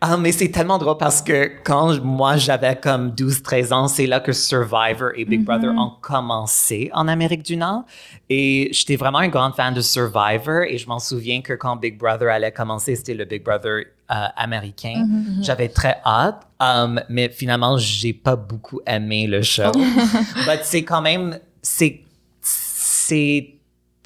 Ah, 0.00 0.16
mais 0.16 0.32
c'est 0.32 0.48
tellement 0.48 0.78
drôle 0.78 0.96
parce 0.96 1.22
que 1.22 1.50
quand 1.62 2.00
moi 2.02 2.36
j'avais 2.36 2.74
comme 2.76 3.10
12-13 3.10 3.72
ans, 3.72 3.88
c'est 3.88 4.06
là 4.06 4.18
que 4.18 4.32
Survivor 4.32 5.10
et 5.14 5.24
Big 5.24 5.44
Brother 5.44 5.70
ont 5.70 5.92
commencé 6.00 6.90
en 6.92 7.06
Amérique 7.06 7.44
du 7.44 7.56
Nord. 7.56 7.84
Et 8.28 8.68
j'étais 8.72 8.96
vraiment 8.96 9.18
un 9.18 9.28
grand 9.28 9.52
fan 9.52 9.72
de 9.74 9.80
Survivor 9.80 10.62
et 10.68 10.78
je 10.78 10.88
m'en 10.88 10.98
souviens 10.98 11.42
que 11.42 11.52
quand 11.52 11.76
Big 11.76 11.96
Brother 11.96 12.28
allait 12.28 12.50
commencer, 12.50 12.96
c'était 12.96 13.14
le 13.14 13.24
Big 13.24 13.44
Brother 13.44 13.84
euh, 14.10 14.14
américain. 14.36 15.06
J'avais 15.40 15.68
très 15.68 15.98
hâte, 16.04 16.42
um, 16.58 17.00
mais 17.08 17.28
finalement, 17.28 17.76
j'ai 17.78 18.12
pas 18.12 18.34
beaucoup 18.34 18.80
aimé 18.84 19.28
le 19.28 19.42
show. 19.42 19.70
Mais 20.46 20.60
c'est 20.64 20.82
quand 20.82 21.00
même, 21.00 21.38
c'est 21.62 22.02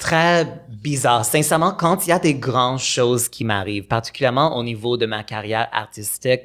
très 0.07 0.63
bizarre. 0.69 1.25
Sincèrement, 1.25 1.73
quand 1.73 2.07
il 2.07 2.11
y 2.11 2.13
a 2.13 2.21
des 2.21 2.35
grandes 2.35 2.79
choses 2.79 3.29
qui 3.29 3.45
m'arrivent, 3.45 3.89
particulièrement 3.89 4.57
au 4.57 4.63
niveau 4.63 4.97
de 4.97 5.05
ma 5.05 5.25
carrière 5.25 5.69
artistique, 5.73 6.43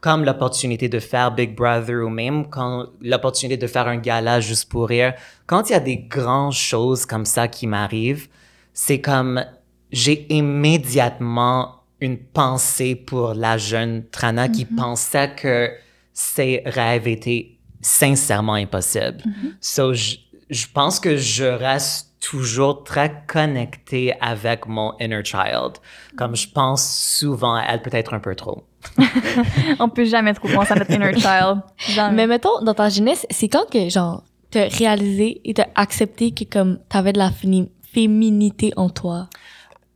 comme 0.00 0.24
l'opportunité 0.24 0.88
de 0.88 0.98
faire 0.98 1.30
Big 1.30 1.54
Brother 1.54 2.04
ou 2.04 2.08
même 2.08 2.50
quand 2.50 2.86
l'opportunité 3.00 3.56
de 3.56 3.68
faire 3.68 3.86
un 3.86 3.98
gala 3.98 4.40
juste 4.40 4.68
pour 4.68 4.88
rire, 4.88 5.14
quand 5.46 5.70
il 5.70 5.74
y 5.74 5.76
a 5.76 5.80
des 5.80 5.96
grandes 5.96 6.54
choses 6.54 7.06
comme 7.06 7.24
ça 7.24 7.46
qui 7.46 7.68
m'arrivent, 7.68 8.26
c'est 8.72 9.00
comme 9.00 9.44
j'ai 9.92 10.26
immédiatement 10.34 11.84
une 12.00 12.18
pensée 12.18 12.96
pour 12.96 13.32
la 13.34 13.58
jeune 13.58 14.06
Trana 14.10 14.48
qui 14.48 14.64
pensait 14.64 15.36
que 15.36 15.70
ses 16.12 16.62
rêves 16.66 17.06
étaient 17.06 17.58
sincèrement 17.80 18.54
impossibles. 18.54 19.22
So, 19.60 19.94
je, 19.94 20.16
je 20.50 20.66
pense 20.74 20.98
que 20.98 21.16
je 21.16 21.44
reste 21.44 22.13
toujours 22.30 22.84
très 22.84 23.24
connecté 23.26 24.14
avec 24.20 24.66
mon 24.66 24.94
inner 24.98 25.24
child. 25.24 25.74
Comme 26.16 26.34
je 26.36 26.48
pense 26.48 27.16
souvent 27.18 27.54
à 27.54 27.64
elle, 27.68 27.82
peut-être 27.82 28.14
un 28.14 28.20
peu 28.20 28.34
trop. 28.34 28.64
On 29.78 29.88
peut 29.88 30.04
jamais 30.04 30.34
trop 30.34 30.48
penser 30.48 30.72
à 30.72 30.76
notre 30.76 30.90
inner 30.90 31.14
child. 31.14 31.62
Jamais. 31.76 32.16
Mais 32.16 32.26
mettons, 32.26 32.62
dans 32.62 32.74
ta 32.74 32.88
jeunesse, 32.88 33.26
c'est 33.30 33.48
quand 33.48 33.68
que, 33.70 33.88
genre, 33.88 34.24
t'as 34.50 34.68
réalisé 34.68 35.40
et 35.44 35.54
t'as 35.54 35.66
accepté 35.74 36.32
que, 36.32 36.44
comme, 36.44 36.78
t'avais 36.88 37.12
de 37.12 37.18
la 37.18 37.30
féminité 37.92 38.72
en 38.76 38.88
toi? 38.88 39.28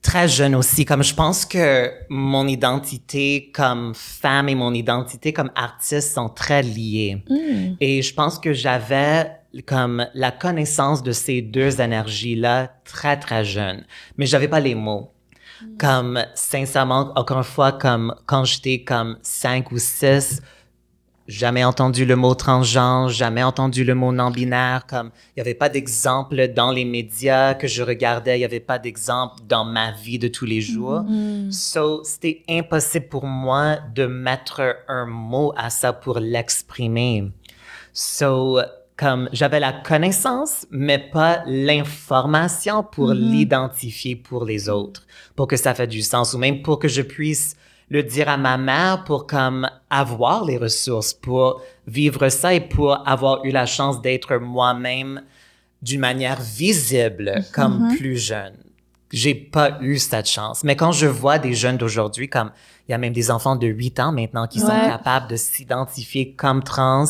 très 0.01 0.29
jeune 0.29 0.55
aussi. 0.55 0.87
Comme 0.87 1.03
je 1.03 1.15
pense 1.15 1.45
que 1.45 1.91
mon 2.09 2.47
identité 2.49 3.51
comme 3.53 3.93
femme 3.95 4.49
et 4.49 4.55
mon 4.55 4.73
identité 4.73 5.35
comme 5.35 5.51
artiste 5.55 6.15
sont 6.15 6.31
très 6.31 6.63
liées. 6.63 7.23
Et 7.81 8.01
je 8.01 8.15
pense 8.15 8.39
que 8.39 8.55
j'avais 8.55 9.31
comme 9.67 10.07
la 10.15 10.31
connaissance 10.31 11.03
de 11.03 11.13
ces 11.13 11.43
deux 11.43 11.81
énergies-là 11.81 12.73
très, 12.85 13.19
très 13.19 13.45
jeune. 13.45 13.85
Mais 14.17 14.27
j'avais 14.27 14.49
pas 14.49 14.61
les 14.61 14.75
mots. 14.75 15.11
Comme, 15.79 16.25
sincèrement, 16.35 17.13
encore 17.17 17.39
une 17.39 17.45
fois, 17.45 17.73
comme 17.73 18.15
quand 18.27 18.45
j'étais 18.45 18.85
comme 18.85 19.19
cinq 19.23 19.73
ou 19.73 19.79
six, 19.79 20.41
jamais 21.27 21.65
entendu 21.65 22.05
le 22.05 22.15
mot 22.15 22.35
transgenre, 22.35 23.09
jamais 23.09 23.43
entendu 23.43 23.83
le 23.83 23.95
mot 23.95 24.13
non-binaire, 24.13 24.87
comme 24.87 25.11
il 25.31 25.39
n'y 25.39 25.41
avait 25.41 25.55
pas 25.55 25.69
d'exemple 25.69 26.49
dans 26.55 26.71
les 26.71 26.85
médias 26.85 27.55
que 27.55 27.67
je 27.67 27.83
regardais, 27.83 28.37
il 28.37 28.39
n'y 28.39 28.45
avait 28.45 28.61
pas 28.61 28.79
d'exemple 28.79 29.43
dans 29.49 29.65
ma 29.65 29.91
vie 29.91 30.21
de 30.21 30.29
tous 30.29 30.47
les 30.47 30.61
jours. 30.61 31.05
So, 31.51 32.03
c'était 32.05 32.45
impossible 32.49 33.09
pour 33.09 33.27
moi 33.27 33.79
de 33.95 34.07
mettre 34.07 34.77
un 34.87 35.07
mot 35.07 35.53
à 35.57 35.71
ça 35.71 35.93
pour 35.93 36.21
l'exprimer. 36.21 37.33
So, 37.93 38.61
comme 38.99 39.29
j'avais 39.33 39.61
la 39.61 39.73
connaissance, 39.73 40.67
mais 40.71 40.99
pas 40.99 41.43
l'information 41.47 42.83
pour 42.83 43.13
l'identifier 43.13 44.17
pour 44.17 44.45
les 44.45 44.69
autres, 44.69 45.07
pour 45.37 45.47
que 45.47 45.57
ça 45.57 45.73
fait 45.73 45.87
du 45.87 46.03
sens, 46.03 46.35
ou 46.35 46.39
même 46.39 46.63
pour 46.63 46.81
que 46.81 46.89
je 46.89 47.03
puisse 47.03 47.55
le 47.91 48.03
dire 48.03 48.29
à 48.29 48.37
ma 48.37 48.59
mère 48.59 49.05
pour 49.05 49.27
comme 49.27 49.71
avoir 49.89 50.45
les 50.45 50.59
ressources 50.59 51.15
pour 51.15 51.63
vivre 51.87 52.29
ça 52.29 52.53
et 52.53 52.61
pour 52.61 53.09
avoir 53.09 53.45
eu 53.45 53.51
la 53.51 53.67
chance 53.67 54.03
d'être 54.03 54.37
moi-même 54.37 55.23
d'une 55.81 56.01
manière 56.01 56.41
visible 56.41 57.45
comme 57.55 57.95
plus 57.97 58.19
jeune. 58.19 58.57
J'ai 59.11 59.35
pas 59.35 59.79
eu 59.81 59.97
cette 59.97 60.29
chance. 60.29 60.65
Mais 60.65 60.77
quand 60.77 60.93
je 60.93 61.07
vois 61.07 61.39
des 61.39 61.55
jeunes 61.55 61.79
d'aujourd'hui, 61.79 62.29
comme 62.29 62.51
il 62.89 62.93
y 62.93 62.95
a 62.95 62.99
même 62.99 63.15
des 63.15 63.31
enfants 63.31 63.57
de 63.57 63.67
8 63.67 64.01
ans 64.01 64.13
maintenant 64.13 64.47
qui 64.47 64.61
sont 64.61 64.67
capables 64.67 65.29
de 65.29 65.37
s'identifier 65.37 66.35
comme 66.35 66.63
trans 66.63 67.07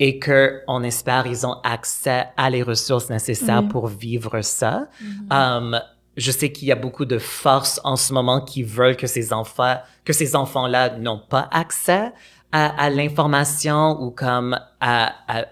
et 0.00 0.18
que 0.18 0.60
on 0.66 0.82
espère 0.82 1.26
ils 1.26 1.46
ont 1.46 1.56
accès 1.62 2.26
à 2.36 2.50
les 2.50 2.62
ressources 2.62 3.10
nécessaires 3.10 3.62
Oui. 3.62 3.68
pour 3.68 3.86
vivre 3.86 4.40
ça. 4.42 4.88
Um, 5.30 5.80
je 6.16 6.30
sais 6.30 6.50
qu'il 6.52 6.68
y 6.68 6.72
a 6.72 6.76
beaucoup 6.76 7.04
de 7.04 7.18
forces 7.18 7.80
en 7.84 7.96
ce 7.96 8.12
moment 8.12 8.40
qui 8.40 8.62
veulent 8.62 8.96
que 8.96 9.06
ces 9.06 9.32
enfants, 9.32 9.76
que 10.04 10.12
ces 10.12 10.36
enfants-là 10.36 10.96
n'ont 10.98 11.18
pas 11.20 11.48
accès 11.52 12.12
à, 12.52 12.66
à 12.84 12.90
l'information 12.90 14.00
ou 14.00 14.10
comme 14.10 14.58
à, 14.80 15.12
à 15.28 15.46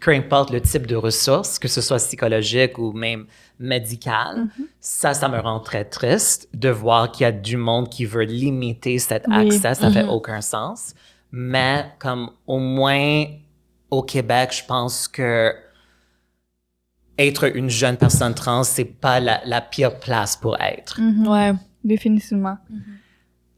peu 0.00 0.10
importe 0.12 0.50
le 0.50 0.60
type 0.60 0.86
de 0.88 0.96
ressources, 0.96 1.58
que 1.60 1.68
ce 1.68 1.80
soit 1.80 1.98
psychologique 1.98 2.78
ou 2.78 2.92
même 2.92 3.26
médical. 3.60 4.46
Ça, 4.80 5.14
ça 5.14 5.28
me 5.28 5.38
rend 5.38 5.60
très 5.60 5.84
triste 5.84 6.48
de 6.52 6.68
voir 6.68 7.12
qu'il 7.12 7.22
y 7.24 7.26
a 7.26 7.32
du 7.32 7.56
monde 7.56 7.88
qui 7.88 8.04
veut 8.04 8.24
limiter 8.24 8.98
cet 8.98 9.24
Oui. 9.28 9.46
accès. 9.54 9.74
Ça 9.74 9.90
fait 9.90 10.04
aucun 10.06 10.40
sens. 10.40 10.94
Mais 11.30 11.86
comme 12.00 12.30
au 12.46 12.58
moins 12.58 13.24
au 13.90 14.02
Québec, 14.02 14.50
je 14.52 14.64
pense 14.64 15.08
que 15.08 15.52
être 17.18 17.56
une 17.56 17.68
jeune 17.70 17.96
personne 17.96 18.34
trans, 18.34 18.62
c'est 18.62 18.84
pas 18.84 19.18
la, 19.20 19.40
la 19.44 19.60
pire 19.60 19.98
place 19.98 20.36
pour 20.36 20.60
être. 20.60 21.00
Mhm. 21.00 21.26
Ouais. 21.26 21.52
Définitivement. 21.84 22.58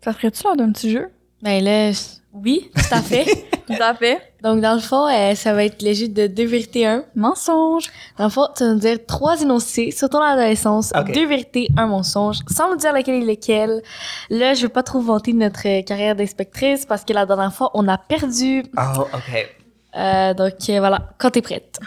Ça 0.03 0.13
ferait-tu 0.13 0.43
lors 0.45 0.57
d'un 0.57 0.73
petit 0.73 0.91
jeu? 0.91 1.09
Ben 1.43 1.63
là, 1.63 1.93
je- 1.93 1.99
oui, 2.33 2.71
tout 2.75 2.95
à 2.95 3.03
fait. 3.03 3.25
Tout 3.71 3.81
à 3.81 3.95
fait. 3.95 4.19
Donc, 4.43 4.61
dans 4.63 4.75
le 4.75 4.81
fond, 4.81 5.07
euh, 5.07 5.37
ça 5.37 5.53
va 5.55 5.65
être 5.65 5.81
léger 5.81 6.09
de 6.09 6.27
deux 6.27 6.45
vérités, 6.47 6.85
un. 6.87 7.05
Mensonge. 7.15 7.85
Dans 8.19 8.25
le 8.25 8.31
fond, 8.31 8.49
tu 8.57 8.65
vas 8.65 8.73
nous 8.73 8.81
dire 8.81 8.99
trois 9.07 9.41
énoncés 9.41 9.93
sur 9.93 10.09
ton 10.11 10.21
adolescence, 10.21 10.93
deux 11.15 11.27
vérités, 11.29 11.69
un 11.77 11.87
mensonge, 11.87 12.39
sans 12.51 12.69
nous 12.69 12.77
dire 12.77 12.93
lequel 12.93 13.23
est 13.23 13.27
lequel. 13.33 13.81
Là, 14.29 14.55
je 14.55 14.63
veux 14.63 14.69
pas 14.69 14.83
trop 14.83 15.01
vanter 15.01 15.33
notre 15.35 15.69
euh, 15.69 15.83
carrière 15.83 16.17
d'inspectrice 16.17 16.85
parce 16.85 17.05
que 17.05 17.13
la 17.13 17.27
dernière 17.27 17.53
fois, 17.55 17.71
on 17.75 17.87
a 17.87 17.97
perdu. 17.97 18.65
Oh, 18.77 19.03
OK. 19.15 19.49
Euh, 19.97 20.35
donc, 20.35 20.55
euh, 20.69 20.79
voilà, 20.79 21.11
quand 21.19 21.31
t'es 21.31 21.43
prête. 21.43 21.79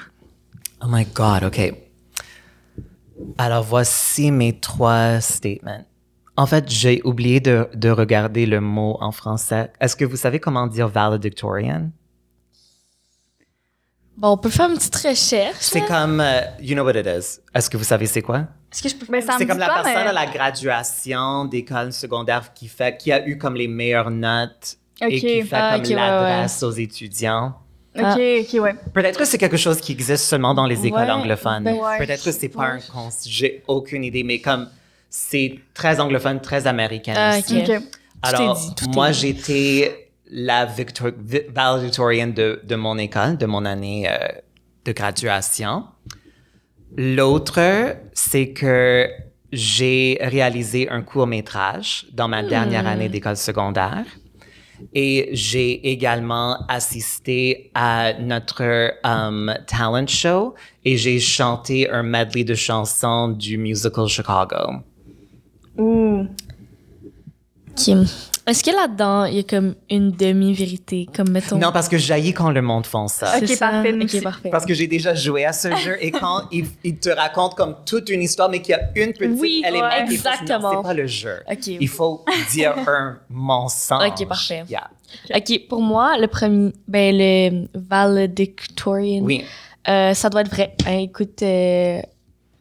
Oh 0.83 0.87
my 0.89 1.05
God, 1.05 1.43
OK. 1.45 1.73
Alors, 3.37 3.63
voici 3.63 4.31
mes 4.31 4.59
trois 4.59 5.21
statements. 5.21 5.85
En 6.35 6.45
fait, 6.45 6.69
j'ai 6.69 7.01
oublié 7.03 7.39
de, 7.39 7.69
de 7.75 7.89
regarder 7.89 8.45
le 8.45 8.59
mot 8.59 8.97
en 8.99 9.11
français. 9.11 9.71
Est-ce 9.79 9.95
que 9.95 10.03
vous 10.03 10.17
savez 10.17 10.39
comment 10.39 10.65
dire 10.67 10.87
valedictorian? 10.87 11.91
Bon, 14.17 14.29
on 14.29 14.37
peut 14.37 14.49
faire 14.49 14.69
une 14.69 14.75
petite 14.75 14.95
recherche. 14.95 15.57
C'est 15.59 15.85
comme, 15.85 16.19
euh, 16.21 16.41
you 16.59 16.75
know 16.75 16.83
what 16.83 16.93
it 16.99 17.05
is. 17.07 17.39
Est-ce 17.53 17.69
que 17.69 17.77
vous 17.77 17.83
savez 17.83 18.05
c'est 18.05 18.21
quoi? 18.21 18.47
Est-ce 18.71 18.81
que 18.83 18.89
je 18.89 18.95
peux 18.95 19.05
C'est 19.37 19.45
comme 19.47 19.57
la 19.59 19.67
pas, 19.67 19.83
personne 19.83 19.93
mais- 20.03 20.09
à 20.09 20.13
la 20.13 20.25
graduation 20.25 21.45
d'école 21.45 21.93
secondaire 21.93 22.53
qui 22.53 22.67
fait, 22.67 22.97
qui 22.97 23.11
a 23.11 23.25
eu 23.27 23.37
comme 23.37 23.55
les 23.55 23.67
meilleures 23.67 24.11
notes 24.11 24.77
et 25.01 25.05
Ok. 25.05 25.11
qui 25.13 25.41
fait 25.43 25.55
Ah, 25.55 25.79
comme 25.79 25.87
ouais, 25.89 25.95
l'adresse 25.95 26.61
aux 26.63 26.71
étudiants. 26.71 27.53
Ok, 27.95 28.03
ok, 28.41 28.61
ouais. 28.61 28.75
Peut-être 28.93 29.19
que 29.19 29.25
c'est 29.25 29.37
quelque 29.37 29.57
chose 29.57 29.79
qui 29.79 29.91
existe 29.91 30.23
seulement 30.25 30.53
dans 30.53 30.65
les 30.65 30.85
écoles 30.85 31.01
Ouais, 31.01 31.11
anglophones. 31.11 31.63
ben 31.63 31.75
ouais. 31.75 31.97
Peut-être 31.99 32.23
que 32.23 32.31
c'est 32.31 32.49
pas 32.49 32.65
un 32.65 32.79
cons... 32.79 33.09
J'ai 33.25 33.63
aucune 33.67 34.03
idée, 34.03 34.23
mais 34.23 34.39
comme 34.39 34.67
c'est 35.09 35.59
très 35.75 35.99
anglophone, 35.99 36.41
très 36.41 36.65
américain 36.65 37.13
Ah, 37.15 37.37
aussi. 37.37 37.59
ok. 37.61 37.69
Ok. 37.77 37.83
Alors, 38.23 38.55
dit, 38.55 38.89
moi, 38.95 39.11
j'étais 39.11 40.09
la 40.31 40.65
victor- 40.65 41.11
vi- 41.23 41.43
valedictorian 41.53 42.27
de, 42.27 42.61
de 42.63 42.75
mon 42.75 42.97
école, 42.97 43.37
de 43.37 43.45
mon 43.45 43.63
année 43.65 44.09
euh, 44.09 44.15
de 44.85 44.91
graduation. 44.91 45.83
L'autre, 46.95 47.95
c'est 48.13 48.49
que 48.51 49.09
j'ai 49.51 50.17
réalisé 50.21 50.89
un 50.89 51.01
court 51.01 51.27
métrage 51.27 52.05
dans 52.13 52.27
ma 52.27 52.43
dernière 52.43 52.87
année 52.87 53.09
d'école 53.09 53.37
secondaire. 53.37 54.05
Et 54.93 55.29
j'ai 55.33 55.91
également 55.91 56.65
assisté 56.67 57.71
à 57.73 58.13
notre 58.19 58.93
um, 59.03 59.53
talent 59.67 60.07
show 60.07 60.55
et 60.83 60.97
j'ai 60.97 61.19
chanté 61.19 61.89
un 61.89 62.03
medley 62.03 62.43
de 62.43 62.55
chansons 62.55 63.29
du 63.29 63.57
musical 63.57 64.07
Chicago. 64.07 64.81
Ouh. 65.77 66.27
Kim. 67.75 68.05
Est-ce 68.45 68.61
que 68.61 68.71
là-dedans, 68.71 69.23
il 69.25 69.35
y 69.35 69.39
a 69.39 69.43
comme 69.43 69.75
une 69.89 70.11
demi-vérité, 70.11 71.07
comme 71.15 71.29
mettons. 71.29 71.57
Non, 71.57 71.71
parce 71.71 71.87
que 71.87 71.97
jaillit 71.97 72.33
quand 72.33 72.49
le 72.51 72.61
monde 72.61 72.85
font 72.85 73.07
ça. 73.07 73.37
Ok, 73.37 73.43
C'est 73.47 73.55
ça? 73.55 73.69
parfait, 73.69 73.93
nous 73.93 73.99
Ok, 74.01 74.05
aussi. 74.05 74.21
parfait. 74.21 74.49
Parce 74.49 74.65
que 74.65 74.73
j'ai 74.73 74.87
déjà 74.87 75.15
joué 75.15 75.45
à 75.45 75.53
ce 75.53 75.73
jeu 75.77 75.95
et 76.01 76.11
quand 76.11 76.41
il, 76.51 76.65
il 76.83 76.97
te 76.97 77.09
raconte 77.09 77.55
comme 77.55 77.77
toute 77.85 78.09
une 78.09 78.21
histoire, 78.21 78.49
mais 78.49 78.61
qu'il 78.61 78.75
y 78.75 78.77
a 78.77 78.81
une 79.01 79.13
petite 79.13 79.39
Oui, 79.39 79.63
élément 79.65 79.85
ouais, 79.87 80.05
qui 80.07 80.15
exactement. 80.15 80.71
C'est 80.71 80.81
pas 80.83 80.93
le 80.93 81.07
jeu. 81.07 81.35
Ok. 81.49 81.67
Il 81.67 81.87
faut 81.87 82.25
dire 82.51 82.73
un 82.87 83.17
mensonge. 83.29 84.03
Ok, 84.07 84.27
parfait. 84.27 84.63
Yeah. 84.69 84.89
Ok, 85.33 85.67
pour 85.69 85.81
moi, 85.81 86.17
le 86.17 86.27
premier, 86.27 86.73
ben, 86.87 87.15
le 87.17 87.67
valedictorian, 87.75 89.23
Oui. 89.23 89.45
euh, 89.87 90.13
ça 90.13 90.29
doit 90.29 90.41
être 90.41 90.49
vrai. 90.51 90.75
Hein, 90.85 90.97
écoute, 90.97 91.41
euh, 91.43 92.01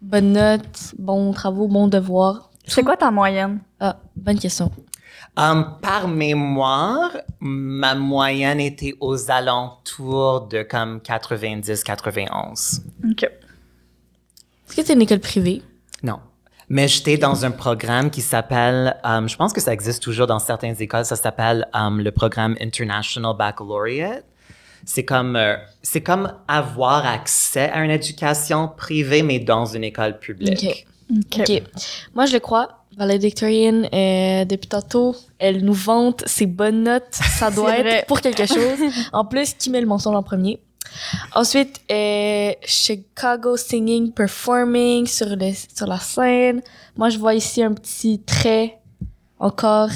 bonne 0.01 0.33
note, 0.33 0.95
bon 0.99 1.33
travaux, 1.33 1.67
bon 1.67 1.89
devoir. 1.89 2.51
C'est 2.67 2.83
quoi 2.85 2.97
ta 2.97 3.11
moyenne? 3.11 3.59
Ah, 3.81 3.97
bonne 4.15 4.39
question. 4.39 4.71
Um, 5.35 5.79
par 5.81 6.09
mémoire, 6.09 7.11
ma 7.41 7.95
moyenne 7.95 8.61
était 8.61 8.95
aux 9.01 9.31
alentours 9.31 10.43
de 10.43 10.63
comme 10.63 10.99
90-91. 10.99 12.81
Ok. 13.11 13.23
Est-ce 13.23 14.77
que 14.77 14.85
c'est 14.85 14.93
une 14.93 15.01
école 15.01 15.21
privée? 15.21 15.63
Non. 16.03 16.21
Mais 16.69 16.87
j'étais 16.87 17.17
dans 17.17 17.47
un 17.47 17.51
programme 17.51 18.11
qui 18.11 18.21
s'appelle, 18.21 18.97
um, 19.05 19.27
je 19.27 19.37
pense 19.37 19.55
que 19.55 19.61
ça 19.61 19.73
existe 19.73 20.03
toujours 20.03 20.27
dans 20.27 20.39
certaines 20.39 20.81
écoles, 20.81 21.07
ça 21.07 21.17
s'appelle 21.17 21.67
um, 21.73 22.01
le 22.01 22.13
programme 22.13 22.55
International 22.61 23.35
Baccalaureate. 23.35 24.27
C'est 24.85 25.05
comme, 25.05 25.37
euh, 25.37 25.57
c'est 25.83 26.03
comme 26.03 26.35
avoir 26.47 27.07
accès 27.07 27.71
à 27.71 27.85
une 27.85 27.91
éducation 27.91 28.69
privée, 28.69 29.23
mais 29.23 29.39
dans 29.39 29.65
une 29.65 29.85
école 29.85 30.19
publique. 30.19 30.87
Ok. 31.11 31.41
Ok. 31.41 31.63
Moi, 32.15 32.27
je 32.27 32.33
le 32.35 32.41
crois. 32.41 32.79
Valedictorian, 32.99 33.85
euh, 33.95 34.45
depuis 34.45 34.69
tantôt, 34.69 35.17
elle 35.39 35.65
nous 35.65 35.73
vante 35.73 36.25
ses 36.27 36.45
bonnes 36.47 36.83
notes. 36.83 37.05
Ça 37.13 37.51
doit 37.57 37.79
être 37.79 37.83
vrai. 37.87 38.05
pour 38.07 38.21
quelque 38.21 38.47
chose. 38.47 38.79
En 39.15 39.25
plus, 39.25 39.55
qui 39.55 39.71
met 39.71 39.81
le 39.81 39.87
mensonge 39.87 40.15
en 40.15 40.23
premier? 40.23 40.61
Ensuite, 41.35 41.81
euh, 41.91 42.53
Chicago 42.67 43.57
Singing 43.57 44.13
Performing 44.13 45.07
sur, 45.07 45.27
le, 45.35 45.53
sur 45.75 45.87
la 45.87 45.99
scène. 45.99 46.61
Moi, 46.97 47.09
je 47.09 47.19
vois 47.19 47.33
ici 47.35 47.63
un 47.63 47.73
petit 47.73 48.19
trait 48.21 48.79
encore. 49.39 49.89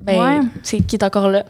Ben, 0.00 0.20
Ouais. 0.20 0.40
c'est 0.62 0.80
qui 0.80 0.96
est 0.96 1.04
encore 1.04 1.28
là. 1.30 1.44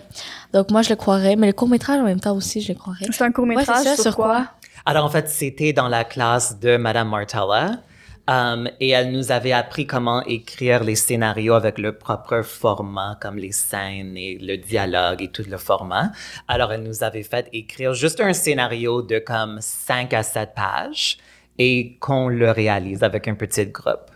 Donc, 0.53 0.71
moi, 0.71 0.83
je 0.83 0.89
le 0.91 0.97
croirais. 0.97 1.37
Mais 1.37 1.47
le 1.47 1.53
court-métrage, 1.53 2.01
en 2.01 2.05
même 2.05 2.21
temps 2.21 2.35
aussi, 2.35 2.61
je 2.61 2.73
le 2.73 2.79
croirais. 2.79 3.07
C'est 3.11 3.23
un 3.23 3.31
court 3.33 3.45
Ouais, 3.47 3.65
ça, 3.65 3.97
sur, 3.97 4.17
quoi? 4.17 4.49
Alors, 4.89 5.05
en 5.05 5.09
fait, 5.11 5.29
c'était 5.29 5.73
dans 5.73 5.89
la 5.89 6.05
classe 6.05 6.61
de 6.61 6.77
Madame 6.77 7.09
Martella. 7.09 7.81
um, 8.29 8.69
et 8.79 8.91
elle 8.91 9.11
nous 9.11 9.33
avait 9.33 9.51
appris 9.51 9.85
comment 9.85 10.23
écrire 10.23 10.85
les 10.85 10.95
scénarios 10.95 11.55
avec 11.55 11.77
le 11.79 11.99
propre 11.99 12.43
format, 12.43 13.19
comme 13.21 13.37
les 13.37 13.51
scènes 13.51 14.17
et 14.17 14.39
le 14.39 14.57
dialogue 14.57 15.23
et 15.23 15.29
tout 15.29 15.43
le 15.49 15.57
format. 15.57 16.13
Alors, 16.47 16.73
elle 16.73 16.85
nous 16.85 17.03
avait 17.03 17.25
fait 17.25 17.49
écrire 17.53 17.95
juste 17.95 18.21
un 18.21 18.33
scénario 18.33 19.03
de 19.03 19.19
comme 19.19 19.59
5 19.61 20.13
à 20.15 20.23
7 20.23 20.51
pages 20.55 21.19
et 21.59 21.97
qu'on 21.99 22.29
le 22.29 22.53
réalise 22.53 23.03
avec 23.03 23.27
un 23.27 23.35
petit 23.35 23.67
groupe. 23.67 24.11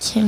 Ok. 0.00 0.22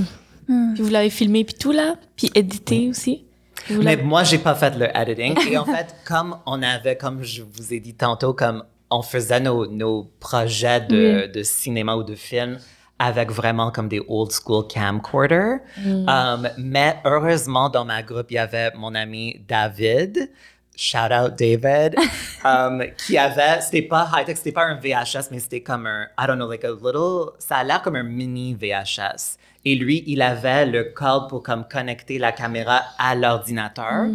Puis 0.74 0.82
vous 0.82 0.90
l'avez 0.90 1.10
filmé, 1.10 1.44
puis 1.44 1.54
tout, 1.54 1.72
là? 1.72 1.96
Puis 2.16 2.30
édité 2.36 2.88
aussi? 2.88 3.24
Vous 3.68 3.82
Mais 3.82 3.96
moi, 3.96 4.22
j'ai 4.24 4.38
pas 4.38 4.54
fait 4.54 4.76
le 4.76 4.88
editing. 4.96 5.36
Et 5.48 5.58
en 5.58 5.64
fait, 5.64 5.94
comme 6.04 6.36
on 6.46 6.62
avait, 6.62 6.96
comme 6.96 7.22
je 7.22 7.42
vous 7.42 7.74
ai 7.74 7.80
dit 7.80 7.94
tantôt, 7.94 8.32
comme 8.32 8.64
on 8.90 9.02
faisait 9.02 9.40
nos, 9.40 9.66
nos 9.66 10.10
projets 10.18 10.80
de, 10.80 11.30
de 11.32 11.42
cinéma 11.42 11.96
ou 11.96 12.02
de 12.02 12.14
film 12.14 12.58
avec 13.00 13.30
vraiment 13.30 13.70
comme 13.70 13.88
des 13.88 14.02
old 14.08 14.30
school 14.30 14.68
camcorder. 14.68 15.56
Um, 15.84 16.48
mais 16.58 16.96
heureusement, 17.04 17.70
dans 17.70 17.84
ma 17.86 18.02
groupe, 18.02 18.26
il 18.30 18.34
y 18.34 18.38
avait 18.38 18.72
mon 18.76 18.94
ami 18.94 19.40
David. 19.48 20.30
Shout 20.76 21.12
out 21.12 21.36
David, 21.38 21.94
um, 22.44 22.82
qui 22.96 23.18
avait, 23.18 23.60
c'était 23.60 23.82
pas 23.82 24.08
high-tech, 24.14 24.36
c'était 24.38 24.52
pas 24.52 24.64
un 24.64 24.76
VHS, 24.76 25.28
mais 25.30 25.38
c'était 25.38 25.60
comme 25.60 25.86
un, 25.86 26.06
I 26.18 26.26
don't 26.26 26.36
know, 26.36 26.48
like 26.48 26.64
a 26.64 26.70
little, 26.70 27.32
ça 27.38 27.56
a 27.56 27.64
l'air 27.64 27.82
comme 27.82 27.96
un 27.96 28.02
mini 28.02 28.54
VHS. 28.54 29.36
Et 29.66 29.74
lui, 29.74 30.02
il 30.06 30.22
avait 30.22 30.64
le 30.64 30.84
code 30.84 31.28
pour 31.28 31.42
comme 31.42 31.66
connecter 31.68 32.18
la 32.18 32.32
caméra 32.32 32.82
à 32.98 33.14
l'ordinateur. 33.14 34.06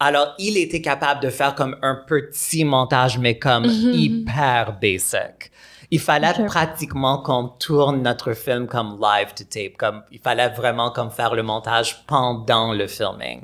Alors, 0.00 0.34
il 0.38 0.56
était 0.56 0.80
capable 0.80 1.20
de 1.22 1.28
faire 1.30 1.54
comme 1.54 1.76
un 1.82 1.94
petit 2.06 2.64
montage, 2.64 3.18
mais 3.18 3.38
comme 3.38 3.66
hyper 3.66 4.78
basic. 4.80 5.50
Il 5.90 6.00
fallait 6.00 6.32
pratiquement 6.46 7.18
qu'on 7.18 7.48
tourne 7.48 8.02
notre 8.02 8.32
film 8.32 8.66
comme 8.66 8.98
live 9.00 9.34
to 9.36 9.44
tape, 9.44 9.76
comme 9.76 10.02
il 10.12 10.20
fallait 10.20 10.48
vraiment 10.48 10.90
comme 10.90 11.10
faire 11.10 11.34
le 11.34 11.42
montage 11.42 12.04
pendant 12.06 12.72
le 12.72 12.86
filming. 12.86 13.42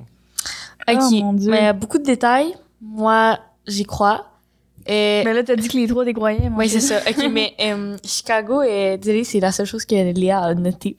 Ok, 0.89 0.99
Oh, 1.01 1.11
mon 1.21 1.33
Dieu. 1.33 1.51
mais 1.51 1.73
beaucoup 1.73 1.99
de 1.99 2.05
détails. 2.05 2.55
Moi, 2.81 3.39
j'y 3.67 3.85
crois. 3.85 4.27
Mais 4.89 5.33
là, 5.33 5.43
t'as 5.43 5.57
dit 5.57 5.69
que 5.69 5.77
les 5.77 5.87
trois 5.87 6.05
t'es 6.05 6.13
croyais, 6.13 6.49
moi. 6.49 6.65
Oui, 6.65 6.69
c'est 6.69 6.81
ça. 6.81 7.01
Ok, 7.09 7.29
mais 7.31 7.55
euh, 7.61 7.97
Chicago, 8.05 8.63
euh, 8.63 8.97
c'est 9.25 9.41
la 9.41 9.53
seule 9.53 9.67
chose 9.67 9.85
que 9.85 9.95
Léa 9.95 10.41
a 10.41 10.55
notée. 10.55 10.97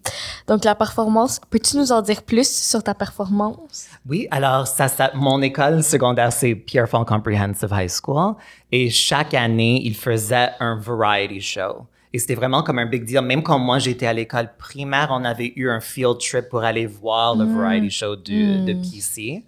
Donc, 0.48 0.64
la 0.66 0.76
performance, 0.76 1.40
peux-tu 1.50 1.78
nous 1.78 1.92
en 1.92 2.02
dire 2.02 2.24
plus 2.24 2.50
sur 2.50 2.84
ta 2.84 2.94
performance? 2.94 3.88
Oui, 4.08 4.28
alors 4.32 4.68
ça, 4.68 4.88
ça, 4.88 5.12
mon 5.14 5.42
école 5.42 5.84
secondaire, 5.84 6.32
c'est 6.32 6.56
Pierrefonds 6.56 7.06
Comprehensive 7.06 7.70
High 7.72 7.90
School. 7.90 8.36
Et 8.72 8.90
chaque 8.90 9.34
année, 9.34 9.82
ils 9.84 9.96
faisaient 9.96 10.52
un 10.60 10.78
variety 10.78 11.42
show. 11.42 11.88
Et 12.14 12.20
c'était 12.20 12.36
vraiment 12.36 12.64
comme 12.64 12.80
un 12.80 12.86
big 12.86 13.04
deal. 13.04 13.22
Même 13.22 13.44
quand 13.44 13.60
moi, 13.60 13.80
j'étais 13.80 14.08
à 14.08 14.14
l'école 14.14 14.50
primaire, 14.58 15.10
on 15.12 15.24
avait 15.24 15.54
eu 15.56 15.70
un 15.70 15.80
field 15.80 16.18
trip 16.20 16.50
pour 16.50 16.64
aller 16.64 16.86
voir 16.86 17.36
le 17.36 17.46
variety 17.46 17.90
show 17.90 18.16
du, 18.16 18.66
de 18.66 18.74
PC. 18.74 19.44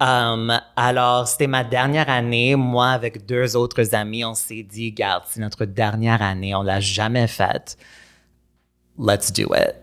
Um, 0.00 0.58
alors, 0.76 1.28
c'était 1.28 1.46
ma 1.46 1.62
dernière 1.62 2.08
année. 2.08 2.56
Moi, 2.56 2.88
avec 2.88 3.26
deux 3.26 3.54
autres 3.54 3.94
amis, 3.94 4.24
on 4.24 4.34
s'est 4.34 4.62
dit, 4.62 4.92
garde, 4.92 5.24
c'est 5.26 5.40
notre 5.40 5.66
dernière 5.66 6.22
année, 6.22 6.54
on 6.54 6.62
l'a 6.62 6.80
jamais 6.80 7.26
faite. 7.26 7.76
Let's 8.98 9.30
do 9.30 9.54
it. 9.54 9.74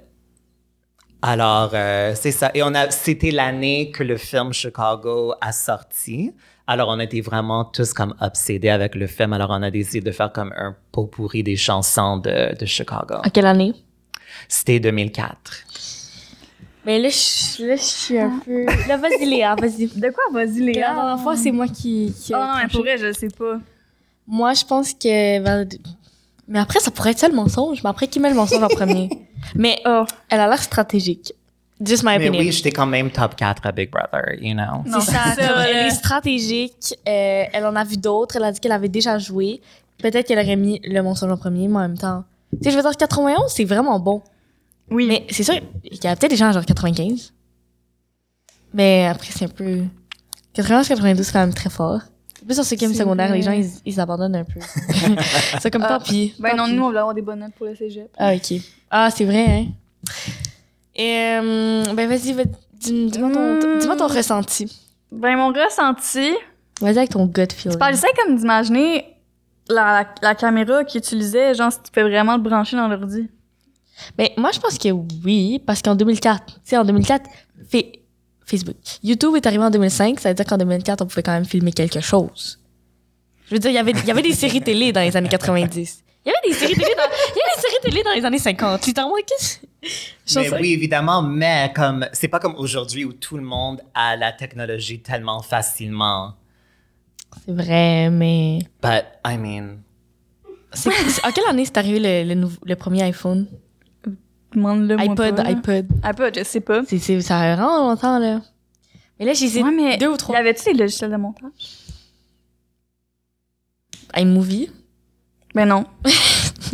Alors, 1.21 1.71
euh, 1.73 2.13
c'est 2.15 2.31
ça. 2.31 2.51
Et 2.53 2.63
on 2.63 2.73
a, 2.73 2.89
c'était 2.89 3.31
l'année 3.31 3.91
que 3.91 4.03
le 4.03 4.17
film 4.17 4.53
Chicago 4.53 5.33
a 5.39 5.51
sorti. 5.51 6.33
Alors, 6.65 6.89
on 6.89 6.99
était 6.99 7.21
vraiment 7.21 7.65
tous 7.65 7.93
comme 7.93 8.15
obsédés 8.19 8.69
avec 8.69 8.95
le 8.95 9.07
film. 9.07 9.33
Alors, 9.33 9.49
on 9.51 9.61
a 9.61 9.71
décidé 9.71 10.01
de 10.01 10.11
faire 10.11 10.31
comme 10.31 10.53
un 10.57 10.75
pot 10.91 11.05
pourri 11.05 11.43
des 11.43 11.55
chansons 11.55 12.17
de, 12.17 12.55
de 12.57 12.65
Chicago. 12.65 13.15
En 13.23 13.29
quelle 13.29 13.45
année? 13.45 13.73
C'était 14.47 14.79
2004. 14.79 15.96
Mais 16.87 16.99
là, 16.99 17.09
je, 17.09 17.65
là, 17.65 17.75
je 17.75 17.81
suis 17.81 18.17
un 18.17 18.39
peu... 18.43 18.65
Là, 18.87 18.95
vas-y, 18.97 19.25
Léa, 19.25 19.55
vas-y. 19.55 19.87
De 19.87 20.09
quoi, 20.09 20.23
vas-y, 20.31 20.59
La 20.59 20.65
Léa? 20.71 20.93
dernière 20.95 21.19
fois, 21.19 21.35
c'est 21.35 21.51
moi 21.51 21.67
qui... 21.67 22.13
qui 22.19 22.33
Ah 22.33 22.37
a 22.37 22.47
non, 22.47 22.61
mais 22.63 22.67
pour 22.69 22.79
vrai, 22.81 22.97
je 22.97 23.11
sais 23.11 23.27
pas. 23.27 23.59
Moi, 24.25 24.53
je 24.53 24.63
pense 24.63 24.93
que... 24.93 25.39
Valed- 25.41 25.77
Mais 26.47 26.59
après, 26.59 26.79
ça 26.79 26.89
pourrait 26.89 27.11
être 27.11 27.19
ça 27.19 27.27
le 27.27 27.35
mensonge. 27.35 27.83
Mais 27.83 27.89
après, 27.89 28.07
qui 28.07 28.19
met 28.21 28.29
le 28.29 28.35
mensonge 28.35 28.63
en 28.63 28.69
premier? 28.69 29.09
Mais 29.55 29.79
Oh. 29.85 30.05
elle 30.29 30.39
a 30.39 30.47
l'air 30.47 30.63
stratégique. 30.63 31.33
Just 31.79 32.03
my 32.03 32.17
Mais 32.17 32.29
opinion. 32.29 32.39
oui, 32.39 32.51
j'étais 32.53 32.71
quand 32.71 32.87
même 32.87 33.11
top 33.11 33.35
4 33.35 33.65
à 33.67 33.71
Big 33.73 33.91
Brother, 33.91 34.35
you 34.41 34.53
know? 34.55 34.81
Non, 34.85 34.99
C'est 35.01 35.11
ça, 35.11 35.35
comme 35.35 35.45
elle 35.67 35.87
est 35.87 35.89
stratégique. 35.91 36.95
euh, 37.07 37.43
elle 37.53 37.65
en 37.65 37.75
a 37.75 37.83
vu 37.83 37.97
d'autres. 37.97 38.37
Elle 38.37 38.45
a 38.45 38.51
dit 38.51 38.59
qu'elle 38.61 38.71
avait 38.71 38.87
déjà 38.89 39.17
joué. 39.19 39.61
Peut-être 39.97 40.25
qu'elle 40.25 40.39
aurait 40.39 40.55
mis 40.55 40.79
le 40.85 41.01
mensonge 41.01 41.31
en 41.31 41.37
premier, 41.37 41.67
mais 41.67 41.75
en 41.75 41.81
même 41.81 41.97
temps. 41.97 42.23
Tu 42.53 42.59
sais, 42.63 42.71
je 42.71 42.77
veux 42.77 42.81
dire, 42.81 42.95
91, 42.97 43.41
c'est 43.49 43.65
vraiment 43.65 43.99
bon. 43.99 44.21
Oui. 44.89 45.05
Mais 45.07 45.25
c'est 45.29 45.43
sûr, 45.43 45.55
il 45.83 46.03
y 46.03 46.07
a 46.07 46.15
peut-être 46.15 46.31
des 46.31 46.37
gens 46.37 46.51
genre 46.51 46.65
95. 46.65 47.33
Mais 48.73 49.05
après, 49.05 49.29
c'est 49.31 49.45
un 49.45 49.49
peu. 49.49 49.83
91, 50.53 50.87
92, 50.87 51.25
c'est 51.25 51.33
quand 51.33 51.39
même 51.39 51.53
très 51.53 51.69
fort. 51.69 51.99
En 52.41 52.45
plus, 52.45 52.59
en 52.59 52.63
cinquième 52.63 52.91
C'est 52.93 52.99
secondaire, 52.99 53.27
vrai. 53.29 53.37
les 53.37 53.43
gens, 53.43 53.51
ils, 53.51 53.69
ils 53.85 53.99
abandonnent 53.99 54.35
un 54.35 54.43
peu. 54.43 54.59
c'est 55.59 55.71
comme 55.71 55.83
Ah. 55.83 55.97
tant 55.97 55.99
pis. 55.99 56.33
Ben 56.39 56.51
tant 56.51 56.57
non, 56.57 56.65
pis. 56.65 56.73
nous, 56.73 56.83
on 56.83 56.87
voulait 56.87 56.99
avoir 56.99 57.13
des 57.15 57.21
bonnes 57.21 57.39
notes 57.39 57.53
pour 57.55 57.65
le 57.67 57.75
cégep. 57.75 58.09
Ah, 58.17 58.33
ok. 58.33 58.53
Ah, 58.89 59.09
c'est 59.11 59.25
vrai, 59.25 59.45
hein. 59.45 59.65
Et, 60.95 61.37
euh, 61.39 61.93
ben 61.93 62.07
vas-y, 62.09 62.33
va- 62.33 62.43
dis- 62.73 63.09
dis-moi 63.11 63.31
ton, 63.31 63.55
Hmm. 63.75 63.79
dis-moi 63.79 63.95
ton 63.95 64.07
ressenti. 64.07 64.71
Ben, 65.11 65.35
mon 65.37 65.49
ressenti, 65.49 66.31
Vas-y 66.81 66.97
avec 66.99 67.09
ton 67.09 67.25
gut 67.25 67.47
feeling. 67.51 67.71
C'est 67.73 67.79
pas, 67.79 67.91
j'essaie 67.91 68.07
comme 68.23 68.35
d'imaginer 68.37 69.05
la, 69.69 70.01
la, 70.03 70.07
la 70.21 70.35
caméra 70.35 70.83
qu'ils 70.83 70.99
utilisaient, 70.99 71.53
genre 71.55 71.71
si 71.71 71.79
tu 71.83 71.91
peux 71.91 72.01
vraiment 72.03 72.35
le 72.37 72.41
brancher 72.43 72.77
dans 72.77 72.87
l'ordi. 72.87 73.27
Mais 74.17 74.33
moi, 74.37 74.51
je 74.51 74.59
pense 74.59 74.77
que 74.77 74.89
oui, 74.89 75.61
parce 75.65 75.81
qu'en 75.81 75.95
2004, 75.95 76.45
tu 76.45 76.53
sais, 76.63 76.77
en 76.77 76.85
2004, 76.85 77.29
fait 77.69 78.01
Facebook. 78.45 78.77
YouTube 79.03 79.35
est 79.35 79.45
arrivé 79.45 79.63
en 79.63 79.69
2005, 79.69 80.19
ça 80.19 80.29
veut 80.29 80.35
dire 80.35 80.45
qu'en 80.45 80.57
2004, 80.57 81.01
on 81.01 81.05
pouvait 81.07 81.23
quand 81.23 81.33
même 81.33 81.45
filmer 81.45 81.71
quelque 81.73 81.99
chose. 81.99 82.59
Je 83.49 83.55
veux 83.55 83.59
dire, 83.59 83.71
il 83.71 83.75
y 83.75 83.77
avait, 83.77 83.91
il 83.91 84.05
y 84.05 84.11
avait 84.11 84.21
des 84.21 84.33
séries 84.33 84.61
télé 84.61 84.91
dans 84.91 85.01
les 85.01 85.15
années 85.15 85.29
90. 85.29 86.03
Il 86.25 86.29
y 86.29 86.31
avait 86.31 86.53
des 86.53 86.53
séries 86.53 86.75
télé 86.75 86.95
dans, 86.95 87.03
il 87.35 87.37
y 87.37 87.41
avait 87.41 87.55
des 87.55 87.61
séries 87.61 87.81
télé 87.83 88.03
dans 88.03 88.13
les 88.13 88.25
années 88.25 88.39
50. 88.39 88.85
Littéralement, 88.85 89.15
qu'est-ce 89.25 89.59
je 90.25 90.39
Mais 90.39 90.59
oui, 90.59 90.73
évidemment, 90.73 91.21
mais 91.21 91.71
comme 91.73 92.07
c'est 92.11 92.27
pas 92.27 92.39
comme 92.39 92.55
aujourd'hui 92.55 93.05
où 93.05 93.13
tout 93.13 93.37
le 93.37 93.43
monde 93.43 93.81
a 93.93 94.15
la 94.17 94.33
technologie 94.33 94.99
tellement 94.99 95.41
facilement. 95.41 96.33
C'est 97.45 97.53
vrai, 97.53 98.09
mais. 98.09 98.59
But 98.81 99.05
I 99.25 99.37
mean, 99.37 99.77
en 101.23 101.31
quelle 101.31 101.47
année 101.49 101.65
c'est 101.65 101.77
arrivé 101.77 102.25
le, 102.25 102.49
le 102.65 102.75
premier 102.75 103.03
iPhone? 103.03 103.47
Demande-le 104.53 104.95
moi 104.95 105.03
iPod, 105.05 105.35
pas, 105.35 105.43
iPod. 105.43 105.87
iPod, 106.03 106.37
je 106.39 106.43
sais 106.43 106.61
pas. 106.61 106.81
C'est, 106.87 106.99
c'est, 106.99 107.19
ça 107.21 107.39
a 107.39 107.55
vraiment 107.55 107.89
longtemps, 107.89 108.17
là. 108.19 108.41
Mais 109.19 109.25
là, 109.25 109.33
j'ai 109.33 109.45
essayé 109.45 109.63
Ouais, 109.63 109.71
mais 109.71 109.97
deux 109.97 110.07
ou 110.09 110.13
y 110.13 110.17
trois. 110.17 110.37
avait-tu 110.37 110.63
des 110.71 110.73
logiciels 110.79 111.11
de 111.11 111.17
montage? 111.17 111.51
iMovie. 114.15 114.69
Ben 115.53 115.65
non. 115.65 115.85